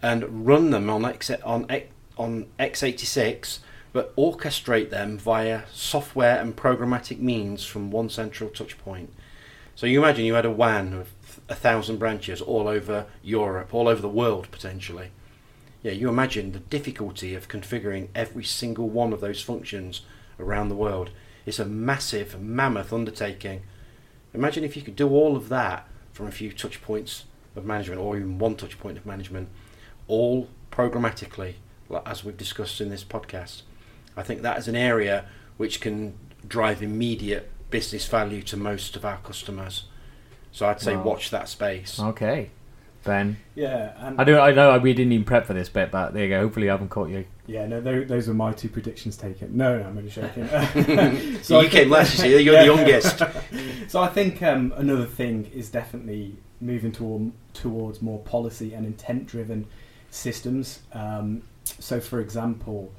and 0.02 0.48
run 0.48 0.72
them 0.72 0.90
on 0.90 1.06
X 1.06 1.30
on 1.44 1.68
on 2.18 2.48
x86, 2.60 3.60
but 3.94 4.16
orchestrate 4.16 4.90
them 4.90 5.18
via 5.18 5.64
software 5.72 6.40
and 6.40 6.56
programmatic 6.56 7.20
means 7.20 7.64
from 7.66 7.92
one 7.92 8.10
central 8.10 8.50
touch 8.50 8.78
point. 8.80 9.14
So 9.76 9.86
you 9.86 10.04
imagine 10.04 10.26
you 10.26 10.34
had 10.34 10.46
a 10.46 10.52
WAN 10.52 10.94
of 10.94 11.10
a 11.50 11.56
thousand 11.56 11.98
branches 11.98 12.42
all 12.42 12.68
over 12.68 13.06
Europe, 13.22 13.74
all 13.74 13.88
over 13.88 14.02
the 14.02 14.10
world 14.10 14.50
potentially. 14.52 15.12
Yeah, 15.84 15.92
you 15.92 16.10
imagine 16.10 16.52
the 16.52 16.60
difficulty 16.60 17.36
of 17.36 17.48
configuring 17.48 18.10
every 18.16 18.44
single 18.44 18.90
one 18.90 19.14
of 19.14 19.22
those 19.22 19.42
functions 19.42 20.02
around 20.40 20.70
the 20.70 20.76
world. 20.76 21.12
It's 21.46 21.60
a 21.60 21.66
massive, 21.66 22.40
mammoth 22.42 22.92
undertaking. 22.92 23.62
Imagine 24.34 24.64
if 24.64 24.76
you 24.76 24.82
could 24.82 24.96
do 24.96 25.10
all 25.10 25.36
of 25.36 25.50
that 25.50 25.88
from 26.12 26.28
a 26.28 26.32
few 26.32 26.52
touch 26.52 26.82
points 26.82 27.26
of 27.56 27.64
management, 27.66 28.02
or 28.02 28.18
even 28.18 28.38
one 28.40 28.56
touch 28.56 28.80
point 28.80 28.98
of 28.98 29.06
management, 29.06 29.50
all 30.08 30.50
programmatically, 30.72 31.56
as 32.06 32.24
we've 32.24 32.38
discussed 32.38 32.82
in 32.82 32.90
this 32.90 33.04
podcast. 33.04 33.62
I 34.16 34.24
think 34.24 34.42
that 34.42 34.58
is 34.58 34.68
an 34.68 34.76
area 34.76 35.26
which 35.58 35.80
can 35.80 36.16
drive 36.48 36.82
immediate 36.84 37.50
business 37.70 38.08
value 38.08 38.42
to 38.44 38.58
most 38.58 38.96
of 38.96 39.06
our 39.06 39.18
customers. 39.18 39.86
So 40.52 40.68
I'd 40.68 40.82
say 40.82 40.96
Wow. 40.96 41.04
watch 41.04 41.30
that 41.30 41.50
space. 41.50 42.00
okay. 42.00 42.50
Ben, 43.08 43.38
Yeah, 43.56 43.94
and 44.00 44.22
I 44.22 44.24
do. 44.24 44.38
I 44.38 44.52
know 44.52 44.78
we 44.78 44.94
didn't 44.94 45.14
even 45.14 45.26
prep 45.26 45.46
for 45.48 45.54
this 45.54 45.70
bit, 45.70 45.90
but 45.92 46.14
there 46.14 46.24
you 46.26 46.30
go. 46.30 46.42
Hopefully, 46.42 46.70
I 46.70 46.74
haven't 46.74 46.90
caught 46.90 47.10
you. 47.10 47.26
yeah, 47.48 47.66
no, 47.66 47.82
those 47.82 48.28
were 48.28 48.34
my 48.36 48.52
two 48.54 48.70
predictions 48.70 49.18
taken. 49.18 49.58
No, 49.58 49.80
no, 49.80 49.86
I'm 49.88 49.98
only 49.98 50.10
joking. 50.12 50.48
So 51.42 51.60
I 51.60 51.64
you 51.64 51.70
came 51.70 51.84
think- 51.84 51.92
last, 51.92 52.24
you 52.24 52.38
You're 52.38 52.54
Yeah. 52.54 52.60
the 52.62 52.66
youngest. 52.76 53.22
So 53.88 54.02
I 54.02 54.08
think 54.10 54.44
um, 54.44 54.74
another 54.76 55.06
thing 55.06 55.50
is 55.54 55.70
definitely 55.70 56.36
moving 56.60 56.92
toward, 56.92 57.32
towards 57.54 58.02
more 58.02 58.20
policy 58.20 58.74
and 58.74 58.86
intent-driven 58.86 59.66
systems. 60.12 60.82
Um, 60.94 61.44
so, 61.64 62.00
for 62.02 62.20
example, 62.20 62.92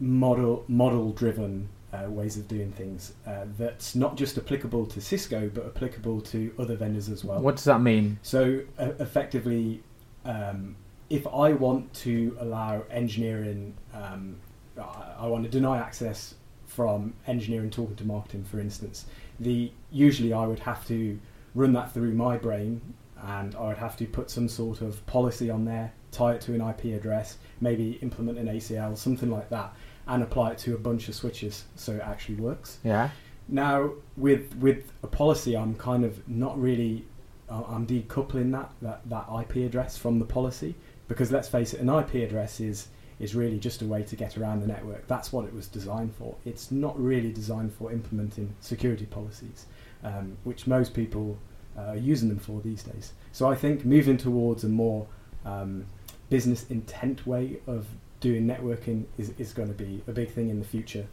model 0.00 0.64
model-driven 0.68 1.68
uh, 1.96 2.10
ways 2.10 2.36
of 2.36 2.48
doing 2.48 2.72
things 2.72 3.14
uh, 3.26 3.44
that's 3.58 3.94
not 3.94 4.16
just 4.16 4.36
applicable 4.38 4.86
to 4.86 5.00
Cisco 5.00 5.50
but 5.52 5.66
applicable 5.66 6.20
to 6.22 6.52
other 6.58 6.76
vendors 6.76 7.08
as 7.08 7.24
well. 7.24 7.40
What 7.40 7.56
does 7.56 7.64
that 7.64 7.80
mean? 7.80 8.18
So 8.22 8.60
uh, 8.78 8.90
effectively, 8.98 9.82
um, 10.24 10.76
if 11.10 11.26
I 11.26 11.52
want 11.52 11.92
to 11.94 12.36
allow 12.40 12.82
engineering, 12.90 13.74
um, 13.94 14.36
I, 14.78 15.14
I 15.20 15.26
want 15.26 15.44
to 15.44 15.50
deny 15.50 15.78
access 15.78 16.34
from 16.66 17.14
engineering 17.26 17.70
talking 17.70 17.96
to 17.96 18.04
marketing, 18.04 18.44
for 18.44 18.60
instance, 18.60 19.06
the 19.40 19.70
usually 19.90 20.32
I 20.32 20.46
would 20.46 20.58
have 20.60 20.86
to 20.88 21.18
run 21.54 21.72
that 21.72 21.92
through 21.92 22.12
my 22.12 22.36
brain, 22.36 22.80
and 23.22 23.54
I 23.54 23.68
would 23.68 23.78
have 23.78 23.96
to 23.98 24.06
put 24.06 24.30
some 24.30 24.48
sort 24.48 24.82
of 24.82 25.04
policy 25.06 25.48
on 25.48 25.64
there, 25.64 25.92
tie 26.10 26.34
it 26.34 26.40
to 26.42 26.54
an 26.54 26.60
IP 26.60 26.96
address, 26.96 27.38
maybe 27.60 27.92
implement 28.02 28.38
an 28.38 28.46
ACL, 28.46 28.96
something 28.96 29.30
like 29.30 29.48
that, 29.50 29.74
and 30.06 30.22
apply 30.22 30.52
it 30.52 30.58
to 30.58 30.74
a 30.74 30.78
bunch 30.78 31.08
of 31.08 31.14
switches 31.14 31.64
so 31.74 31.92
it 31.92 32.02
actually 32.02 32.36
works. 32.36 32.78
Yeah. 32.84 33.10
Now, 33.48 33.92
with 34.16 34.54
with 34.56 34.92
a 35.02 35.06
policy, 35.06 35.56
I'm 35.56 35.74
kind 35.74 36.04
of 36.04 36.26
not 36.28 36.60
really. 36.60 37.04
Uh, 37.48 37.62
I'm 37.68 37.86
decoupling 37.86 38.50
that, 38.52 38.70
that 38.82 39.08
that 39.08 39.26
IP 39.40 39.56
address 39.66 39.96
from 39.96 40.18
the 40.18 40.24
policy 40.24 40.74
because 41.06 41.30
let's 41.30 41.48
face 41.48 41.74
it, 41.74 41.80
an 41.80 41.88
IP 41.88 42.14
address 42.14 42.60
is 42.60 42.88
is 43.18 43.34
really 43.34 43.58
just 43.58 43.82
a 43.82 43.86
way 43.86 44.02
to 44.02 44.16
get 44.16 44.36
around 44.36 44.60
the 44.60 44.66
network. 44.66 45.06
That's 45.06 45.32
what 45.32 45.46
it 45.46 45.54
was 45.54 45.68
designed 45.68 46.14
for. 46.16 46.34
It's 46.44 46.70
not 46.70 47.00
really 47.02 47.32
designed 47.32 47.72
for 47.72 47.90
implementing 47.90 48.54
security 48.60 49.06
policies, 49.06 49.66
um, 50.04 50.36
which 50.44 50.66
most 50.66 50.92
people 50.92 51.38
uh, 51.78 51.82
are 51.82 51.96
using 51.96 52.28
them 52.28 52.38
for 52.38 52.60
these 52.60 52.82
days. 52.82 53.14
So 53.32 53.48
I 53.50 53.54
think 53.54 53.84
moving 53.84 54.18
towards 54.18 54.64
a 54.64 54.68
more 54.68 55.06
um, 55.46 55.86
business 56.28 56.66
intent 56.68 57.26
way 57.26 57.58
of 57.66 57.86
doing 58.20 58.46
networking 58.46 59.04
is, 59.18 59.30
is 59.38 59.52
going 59.52 59.68
to 59.68 59.74
be 59.74 60.02
a 60.06 60.12
big 60.12 60.30
thing 60.30 60.50
in 60.50 60.58
the 60.58 60.64
future. 60.64 61.06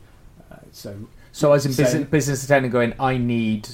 Uh, 0.52 0.58
so 0.72 0.96
So 1.34 1.52
as 1.52 1.66
in 1.66 1.74
So- 1.74 1.84
business, 1.84 2.08
business 2.10 2.46
attendant 2.46 2.72
going, 2.72 2.94
I 3.00 3.18
need 3.18 3.68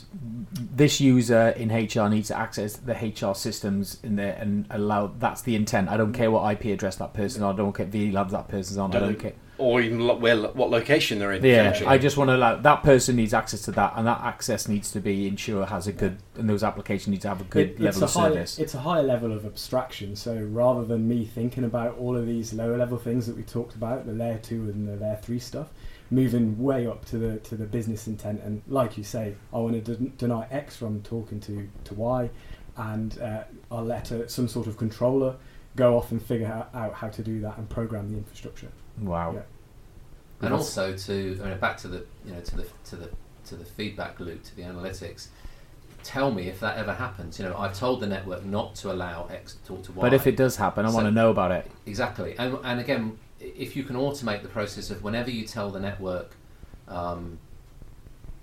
this 0.76 1.00
user 1.02 1.50
in 1.58 1.70
HR 1.72 2.08
needs 2.10 2.30
to 2.30 2.38
access 2.38 2.78
the 2.78 2.94
HR 2.96 3.36
systems 3.36 3.98
in 4.02 4.16
there 4.16 4.36
and 4.40 4.66
allow. 4.72 5.12
That's 5.20 5.42
the 5.42 5.56
intent. 5.56 5.90
I 5.90 5.98
don't 5.98 6.14
care 6.14 6.32
what 6.32 6.50
IP 6.50 6.72
address 6.72 6.96
that 6.96 7.14
person 7.14 7.44
on. 7.44 7.54
I 7.54 7.58
don't 7.58 7.74
care 7.76 7.86
VLAN 7.86 8.30
that 8.32 8.48
person's 8.48 8.78
on. 8.78 8.96
I 8.96 9.00
don't 9.00 9.20
care. 9.20 9.34
or 9.58 9.82
even 9.82 10.00
lo- 10.08 10.16
where 10.16 10.38
what 10.38 10.70
location 10.70 11.20
they're 11.20 11.34
in. 11.34 11.44
Yeah, 11.44 11.64
potentially. 11.64 11.90
I 11.90 11.98
just 11.98 12.16
want 12.16 12.30
to 12.30 12.36
allow 12.38 12.56
that 12.56 12.82
person 12.82 13.18
needs 13.18 13.34
access 13.34 13.62
to 13.64 13.72
that, 13.72 13.92
and 13.98 14.08
that 14.08 14.22
access 14.24 14.70
needs 14.70 14.90
to 14.94 15.02
be 15.02 15.28
ensure 15.28 15.66
has 15.66 15.86
a 15.86 15.92
good, 15.92 16.16
and 16.38 16.50
those 16.50 16.64
applications 16.64 17.10
need 17.10 17.20
to 17.24 17.28
have 17.28 17.42
a 17.42 17.44
good 17.44 17.72
It- 17.72 17.80
level 17.82 18.04
of 18.06 18.10
it's 18.10 18.16
a 18.16 18.20
high, 18.20 18.30
service. 18.30 18.58
It's 18.58 18.74
a 18.74 18.80
higher 18.80 19.04
level 19.04 19.34
of 19.34 19.46
abstraction. 19.46 20.16
So 20.16 20.34
rather 20.50 20.86
than 20.86 21.10
me 21.10 21.26
thinking 21.26 21.66
about 21.66 21.98
all 22.00 22.16
of 22.16 22.26
these 22.26 22.54
lower 22.54 22.78
level 22.78 22.98
things 22.98 23.28
that 23.28 23.36
we 23.36 23.44
talked 23.44 23.76
about, 23.76 24.06
the 24.06 24.14
layer 24.14 24.38
two 24.42 24.62
and 24.74 24.88
the 24.88 24.96
layer 24.96 25.20
three 25.22 25.40
stuff, 25.40 25.68
moving 26.12 26.58
way 26.62 26.88
up 26.88 27.06
to 27.06 27.18
the 27.18 27.38
to 27.40 27.56
the 27.56 27.66
business 27.66 28.08
intent, 28.08 28.42
and 28.44 28.62
like 28.68 28.98
you 28.98 29.04
say, 29.04 29.36
I 29.54 29.58
want 29.58 29.74
to 29.86 29.96
den- 29.96 30.14
deny 30.18 30.48
X 30.52 30.76
from 30.78 31.02
talking 31.02 31.40
to 31.42 31.70
to 31.86 31.94
Y, 31.94 32.30
and 32.78 33.20
uh, 33.22 33.44
I'll 33.72 33.84
let 33.86 34.12
a, 34.12 34.28
some 34.30 34.48
sort 34.48 34.68
of 34.68 34.78
controller 34.78 35.36
go 35.76 35.96
off 35.98 36.12
and 36.12 36.22
figure 36.22 36.48
out, 36.48 36.70
out 36.74 36.94
how 36.96 37.10
to 37.10 37.22
do 37.22 37.40
that 37.42 37.58
and 37.58 37.70
program 37.70 38.12
the 38.12 38.18
infrastructure. 38.18 38.70
Wow. 39.00 39.32
Yeah. 39.34 39.40
and 40.42 40.52
That's- 40.52 40.60
also 40.60 40.96
to 40.96 41.40
I 41.44 41.50
mean, 41.50 41.60
back 41.60 41.78
to 41.78 41.88
the 41.88 42.06
you 42.26 42.34
know 42.34 42.42
to 42.42 42.56
the 42.58 42.66
to 42.86 42.96
the 42.96 43.10
to 43.46 43.56
the 43.56 43.66
feedback 43.66 44.20
loop 44.20 44.44
to 44.44 44.56
the 44.56 44.64
analytics. 44.64 45.28
Tell 46.02 46.32
me 46.32 46.48
if 46.48 46.62
that 46.62 46.78
ever 46.78 46.94
happens. 46.94 47.38
You 47.40 47.46
know, 47.46 47.58
I've 47.58 47.74
told 47.78 48.00
the 48.00 48.08
network 48.08 48.46
not 48.46 48.74
to 48.76 48.92
allow 48.92 49.26
X 49.28 49.56
to 49.56 49.64
talk 49.66 49.84
to 49.84 49.92
Y. 49.92 50.02
But 50.02 50.14
if 50.14 50.28
it 50.28 50.38
does 50.38 50.56
happen, 50.56 50.86
I 50.86 50.90
So- 50.90 50.96
want 50.96 51.08
to 51.08 51.12
know 51.12 51.30
about 51.30 51.52
it. 51.52 51.70
Exactly, 51.86 52.36
and 52.38 52.58
and 52.64 52.80
again, 52.80 53.18
i- 53.18 53.29
if 53.40 53.76
you 53.76 53.84
can 53.84 53.96
automate 53.96 54.42
the 54.42 54.48
process 54.50 54.90
of 54.90 55.04
whenever 55.04 55.30
you 55.30 55.46
tell 55.46 55.70
the 55.70 55.80
network 55.80 56.36
um, 56.88 57.40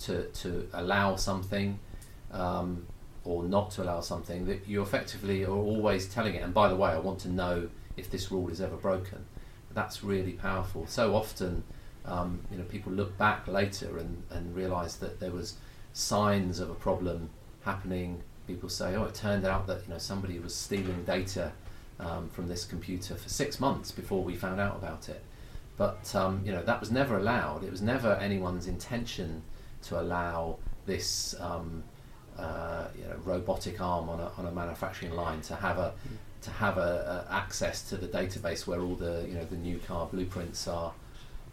to 0.00 0.24
to 0.24 0.68
allow 0.72 1.16
something 1.16 1.78
um, 2.32 2.86
or 3.24 3.42
not 3.42 3.70
to 3.72 3.82
allow 3.82 4.00
something, 4.00 4.46
that 4.46 4.66
you 4.66 4.82
effectively 4.82 5.44
are 5.44 5.50
always 5.50 6.08
telling 6.08 6.34
it. 6.34 6.42
And 6.42 6.54
by 6.54 6.68
the 6.68 6.76
way, 6.76 6.90
I 6.90 6.98
want 6.98 7.18
to 7.20 7.28
know 7.28 7.68
if 7.96 8.10
this 8.10 8.30
rule 8.30 8.48
is 8.48 8.60
ever 8.60 8.76
broken. 8.76 9.24
That's 9.74 10.02
really 10.02 10.32
powerful. 10.32 10.86
So 10.86 11.14
often, 11.14 11.62
um, 12.04 12.40
you 12.50 12.56
know, 12.56 12.64
people 12.64 12.92
look 12.92 13.16
back 13.18 13.46
later 13.46 13.98
and 13.98 14.22
and 14.30 14.54
realise 14.54 14.94
that 14.96 15.20
there 15.20 15.32
was 15.32 15.54
signs 15.92 16.60
of 16.60 16.70
a 16.70 16.74
problem 16.74 17.30
happening. 17.64 18.22
People 18.46 18.68
say, 18.68 18.94
"Oh, 18.94 19.04
it 19.04 19.14
turned 19.14 19.44
out 19.44 19.66
that 19.66 19.82
you 19.86 19.92
know 19.92 19.98
somebody 19.98 20.38
was 20.38 20.54
stealing 20.54 21.04
data." 21.04 21.52
Um, 22.00 22.28
from 22.30 22.48
this 22.48 22.64
computer 22.64 23.14
for 23.14 23.28
six 23.28 23.58
months 23.58 23.90
before 23.90 24.22
we 24.22 24.34
found 24.36 24.60
out 24.60 24.76
about 24.76 25.08
it. 25.08 25.22
But 25.76 26.14
um, 26.14 26.42
you 26.44 26.52
know 26.52 26.62
that 26.62 26.80
was 26.80 26.90
never 26.90 27.18
allowed. 27.18 27.64
It 27.64 27.70
was 27.70 27.82
never 27.82 28.14
anyone's 28.14 28.66
intention 28.66 29.42
to 29.82 30.00
allow 30.00 30.58
this 30.86 31.34
um, 31.40 31.82
uh, 32.38 32.86
you 32.96 33.04
know, 33.04 33.16
robotic 33.24 33.80
arm 33.80 34.08
on 34.08 34.20
a, 34.20 34.30
on 34.38 34.46
a 34.46 34.52
manufacturing 34.52 35.14
line 35.14 35.40
to 35.42 35.56
have 35.56 35.78
a 35.78 35.92
to 36.42 36.50
have 36.50 36.78
a, 36.78 37.26
a 37.28 37.32
access 37.32 37.82
to 37.88 37.96
the 37.96 38.06
database 38.06 38.66
where 38.66 38.80
all 38.80 38.94
the 38.94 39.26
you 39.28 39.34
know 39.34 39.44
the 39.44 39.56
new 39.56 39.78
car 39.78 40.06
blueprints 40.06 40.68
are 40.68 40.92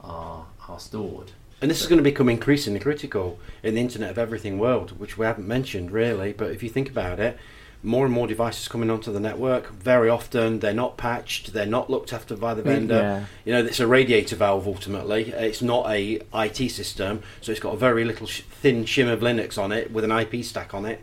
are, 0.02 0.46
are 0.68 0.80
stored. 0.80 1.32
And 1.62 1.72
this 1.72 1.80
is 1.80 1.88
going 1.88 1.98
to 1.98 2.04
become 2.04 2.28
increasingly 2.28 2.82
critical 2.82 3.40
in 3.64 3.76
the 3.76 3.82
Internet 3.82 4.12
of 4.12 4.18
Everything 4.18 4.60
world, 4.60 5.00
which 5.00 5.18
we 5.18 5.26
haven't 5.26 5.48
mentioned 5.48 5.92
really. 5.92 6.34
But 6.34 6.52
if 6.52 6.62
you 6.62 6.70
think 6.70 6.90
about 6.90 7.22
it, 7.22 7.38
more 7.84 8.06
and 8.06 8.14
more 8.14 8.28
devices 8.28 8.68
coming 8.70 8.90
onto 8.90 9.12
the 9.12 9.20
network. 9.20 9.72
Very 9.74 10.10
often, 10.10 10.60
they're 10.60 10.74
not 10.74 10.98
patched, 10.98 11.52
they're 11.54 11.66
not 11.66 11.90
looked 11.90 12.14
after 12.14 12.36
by 12.36 12.54
the 12.54 12.62
vendor. 12.62 12.96
Yeah. 12.96 13.26
You 13.44 13.54
know, 13.54 13.68
it's 13.68 13.82
a 13.82 13.88
radiator 13.88 14.38
valve 14.38 14.66
ultimately. 14.66 15.32
It's 15.32 15.62
not 15.62 15.90
a 15.92 16.22
IT 16.34 16.70
system, 16.72 17.22
so 17.42 17.52
it's 17.52 17.60
got 17.62 17.74
a 17.74 17.78
very 17.78 18.06
little 18.06 18.26
sh- 18.26 18.42
thin 18.62 18.86
shim 18.86 19.12
of 19.12 19.20
Linux 19.20 19.62
on 19.62 19.72
it 19.74 19.92
with 19.92 20.06
an 20.06 20.12
IP 20.12 20.44
stack 20.46 20.74
on 20.74 20.86
it. 20.86 21.02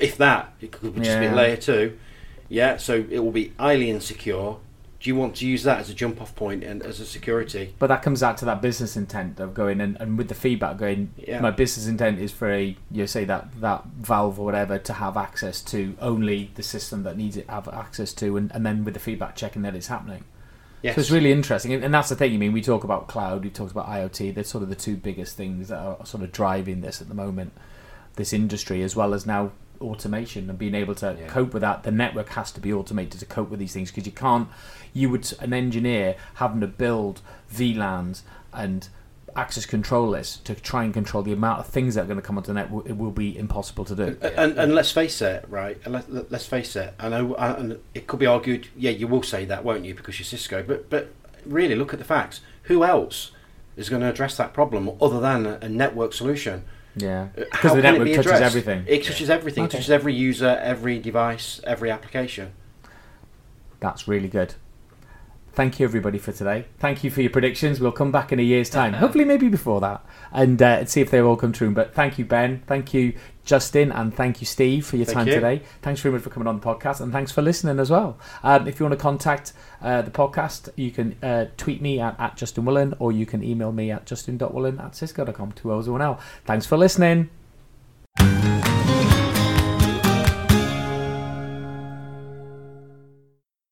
If 0.00 0.18
that, 0.18 0.52
it 0.60 0.70
could 0.70 0.94
just 0.96 1.18
be 1.18 1.28
layer 1.28 1.56
two. 1.56 1.98
Yeah, 2.50 2.76
so 2.76 3.04
it 3.10 3.18
will 3.18 3.32
be 3.32 3.52
highly 3.58 3.90
insecure. 3.90 4.56
Do 5.00 5.08
you 5.08 5.14
want 5.14 5.36
to 5.36 5.46
use 5.46 5.62
that 5.62 5.78
as 5.78 5.88
a 5.88 5.94
jump 5.94 6.20
off 6.20 6.34
point 6.34 6.64
and 6.64 6.82
as 6.82 6.98
a 6.98 7.06
security? 7.06 7.72
But 7.78 7.86
that 7.86 8.02
comes 8.02 8.20
out 8.20 8.36
to 8.38 8.44
that 8.46 8.60
business 8.60 8.96
intent 8.96 9.38
of 9.38 9.54
going 9.54 9.80
and, 9.80 9.96
and 10.00 10.18
with 10.18 10.28
the 10.28 10.34
feedback 10.34 10.76
going, 10.76 11.12
Yeah. 11.16 11.40
my 11.40 11.52
business 11.52 11.86
intent 11.86 12.18
is 12.18 12.32
for 12.32 12.50
a 12.52 12.76
you 12.90 13.06
say 13.06 13.24
that 13.24 13.60
that 13.60 13.84
valve 14.00 14.40
or 14.40 14.44
whatever 14.44 14.76
to 14.78 14.92
have 14.94 15.16
access 15.16 15.60
to 15.62 15.96
only 16.00 16.50
the 16.56 16.64
system 16.64 17.04
that 17.04 17.16
needs 17.16 17.36
it 17.36 17.46
to 17.46 17.52
have 17.52 17.68
access 17.68 18.12
to, 18.14 18.36
and, 18.36 18.50
and 18.52 18.66
then 18.66 18.84
with 18.84 18.94
the 18.94 19.00
feedback 19.00 19.36
checking 19.36 19.62
that 19.62 19.76
it's 19.76 19.86
happening. 19.86 20.24
Yes. 20.82 20.94
So 20.94 21.00
it's 21.00 21.10
really 21.10 21.32
interesting, 21.32 21.72
and, 21.72 21.84
and 21.84 21.92
that's 21.94 22.08
the 22.08 22.16
thing. 22.16 22.32
I 22.34 22.36
mean, 22.36 22.52
we 22.52 22.62
talk 22.62 22.84
about 22.84 23.08
cloud, 23.08 23.44
we 23.44 23.50
talked 23.50 23.72
about 23.72 23.88
IoT. 23.88 24.34
They're 24.34 24.44
sort 24.44 24.62
of 24.62 24.68
the 24.68 24.76
two 24.76 24.96
biggest 24.96 25.36
things 25.36 25.68
that 25.68 25.78
are 25.78 26.04
sort 26.06 26.22
of 26.22 26.30
driving 26.32 26.80
this 26.80 27.00
at 27.00 27.08
the 27.08 27.14
moment, 27.14 27.52
this 28.14 28.32
industry, 28.32 28.82
as 28.82 28.94
well 28.94 29.12
as 29.14 29.26
now 29.26 29.50
automation 29.80 30.48
and 30.50 30.58
being 30.58 30.74
able 30.74 30.94
to 30.96 31.16
Yeah. 31.18 31.26
cope 31.28 31.52
with 31.52 31.62
that. 31.62 31.82
The 31.82 31.90
network 31.90 32.30
has 32.30 32.50
to 32.52 32.60
be 32.60 32.72
automated 32.72 33.20
to 33.20 33.26
cope 33.26 33.50
with 33.50 33.58
these 33.60 33.72
things 33.72 33.90
because 33.90 34.06
you 34.06 34.12
can't. 34.12 34.48
You 34.92 35.10
would 35.10 35.32
an 35.40 35.52
engineer 35.52 36.16
having 36.34 36.60
to 36.60 36.66
build 36.66 37.20
VLANs 37.52 38.22
and 38.52 38.88
access 39.36 39.66
control 39.66 40.08
lists 40.08 40.38
to 40.38 40.54
try 40.54 40.82
and 40.82 40.92
control 40.92 41.22
the 41.22 41.32
amount 41.32 41.60
of 41.60 41.66
things 41.66 41.94
that 41.94 42.02
are 42.02 42.06
going 42.06 42.16
to 42.18 42.22
come 42.22 42.36
onto 42.36 42.48
the 42.48 42.54
net. 42.54 42.70
It 42.86 42.96
will 42.96 43.10
be 43.12 43.38
impossible 43.38 43.84
to 43.84 43.94
do. 43.94 44.16
And, 44.22 44.58
and 44.58 44.74
let's 44.74 44.90
face 44.90 45.22
it, 45.22 45.44
right? 45.48 45.78
Let, 45.86 46.12
let, 46.12 46.32
let's 46.32 46.46
face 46.46 46.74
it. 46.74 46.94
I 46.98 47.08
know, 47.08 47.34
and 47.36 47.78
it 47.94 48.06
could 48.06 48.18
be 48.18 48.26
argued. 48.26 48.68
Yeah, 48.76 48.90
you 48.90 49.06
will 49.06 49.22
say 49.22 49.44
that, 49.44 49.64
won't 49.64 49.84
you? 49.84 49.94
Because 49.94 50.18
you're 50.18 50.24
Cisco. 50.24 50.62
But 50.62 50.90
but 50.90 51.12
really, 51.46 51.74
look 51.76 51.92
at 51.92 51.98
the 52.00 52.04
facts. 52.04 52.40
Who 52.64 52.82
else 52.84 53.30
is 53.76 53.88
going 53.88 54.02
to 54.02 54.08
address 54.08 54.36
that 54.38 54.52
problem 54.52 54.90
other 55.00 55.20
than 55.20 55.46
a, 55.46 55.58
a 55.62 55.68
network 55.68 56.12
solution? 56.14 56.64
Yeah, 56.98 57.28
Uh, 57.36 57.44
because 57.52 57.72
the 57.72 57.78
it 57.78 57.82
network 57.82 58.04
be 58.06 58.14
touches 58.14 58.26
addressed? 58.32 58.42
everything. 58.42 58.84
It 58.86 59.04
touches 59.04 59.30
everything. 59.30 59.64
Okay. 59.64 59.70
It 59.76 59.78
touches 59.78 59.90
every 59.90 60.14
user, 60.14 60.58
every 60.62 60.98
device, 60.98 61.60
every 61.64 61.90
application. 61.90 62.52
That's 63.80 64.08
really 64.08 64.28
good. 64.28 64.54
Thank 65.52 65.80
you, 65.80 65.86
everybody, 65.86 66.18
for 66.18 66.30
today. 66.32 66.66
Thank 66.78 67.02
you 67.02 67.10
for 67.10 67.20
your 67.20 67.30
predictions. 67.30 67.80
We'll 67.80 67.90
come 67.92 68.12
back 68.12 68.32
in 68.32 68.38
a 68.38 68.42
year's 68.42 68.70
time, 68.70 68.92
hopefully, 69.04 69.24
maybe 69.24 69.48
before 69.48 69.80
that, 69.80 70.04
and 70.32 70.60
uh, 70.62 70.84
see 70.84 71.00
if 71.00 71.10
they 71.10 71.20
all 71.20 71.36
come 71.36 71.52
true. 71.52 71.70
But 71.70 71.94
thank 71.94 72.18
you, 72.18 72.24
Ben. 72.24 72.62
Thank 72.66 72.94
you, 72.94 73.14
Justin, 73.48 73.90
and 73.90 74.14
thank 74.14 74.42
you, 74.42 74.46
Steve, 74.46 74.84
for 74.86 74.96
your 74.96 75.06
Thank 75.06 75.16
time 75.16 75.26
you. 75.26 75.34
today. 75.34 75.62
Thanks 75.80 76.02
very 76.02 76.12
much 76.12 76.22
for 76.22 76.28
coming 76.28 76.46
on 76.46 76.60
the 76.60 76.64
podcast, 76.64 77.00
and 77.00 77.10
thanks 77.10 77.32
for 77.32 77.40
listening 77.40 77.80
as 77.80 77.90
well. 77.90 78.18
Um, 78.42 78.68
if 78.68 78.78
you 78.78 78.84
want 78.84 78.92
to 78.92 79.02
contact 79.02 79.54
uh, 79.80 80.02
the 80.02 80.10
podcast, 80.10 80.68
you 80.76 80.90
can 80.90 81.16
uh, 81.22 81.46
tweet 81.56 81.80
me 81.80 81.98
at, 81.98 82.20
at 82.20 82.36
Justin 82.36 82.66
Willen, 82.66 82.94
or 82.98 83.10
you 83.10 83.24
can 83.24 83.42
email 83.42 83.72
me 83.72 83.90
at 83.90 84.04
justin.willen 84.04 84.78
at 84.78 84.94
cisco.com, 84.94 85.52
two 85.52 85.72
and 85.72 85.88
one 85.88 86.02
L. 86.02 86.20
Thanks 86.44 86.66
for 86.66 86.76
listening. 86.76 87.30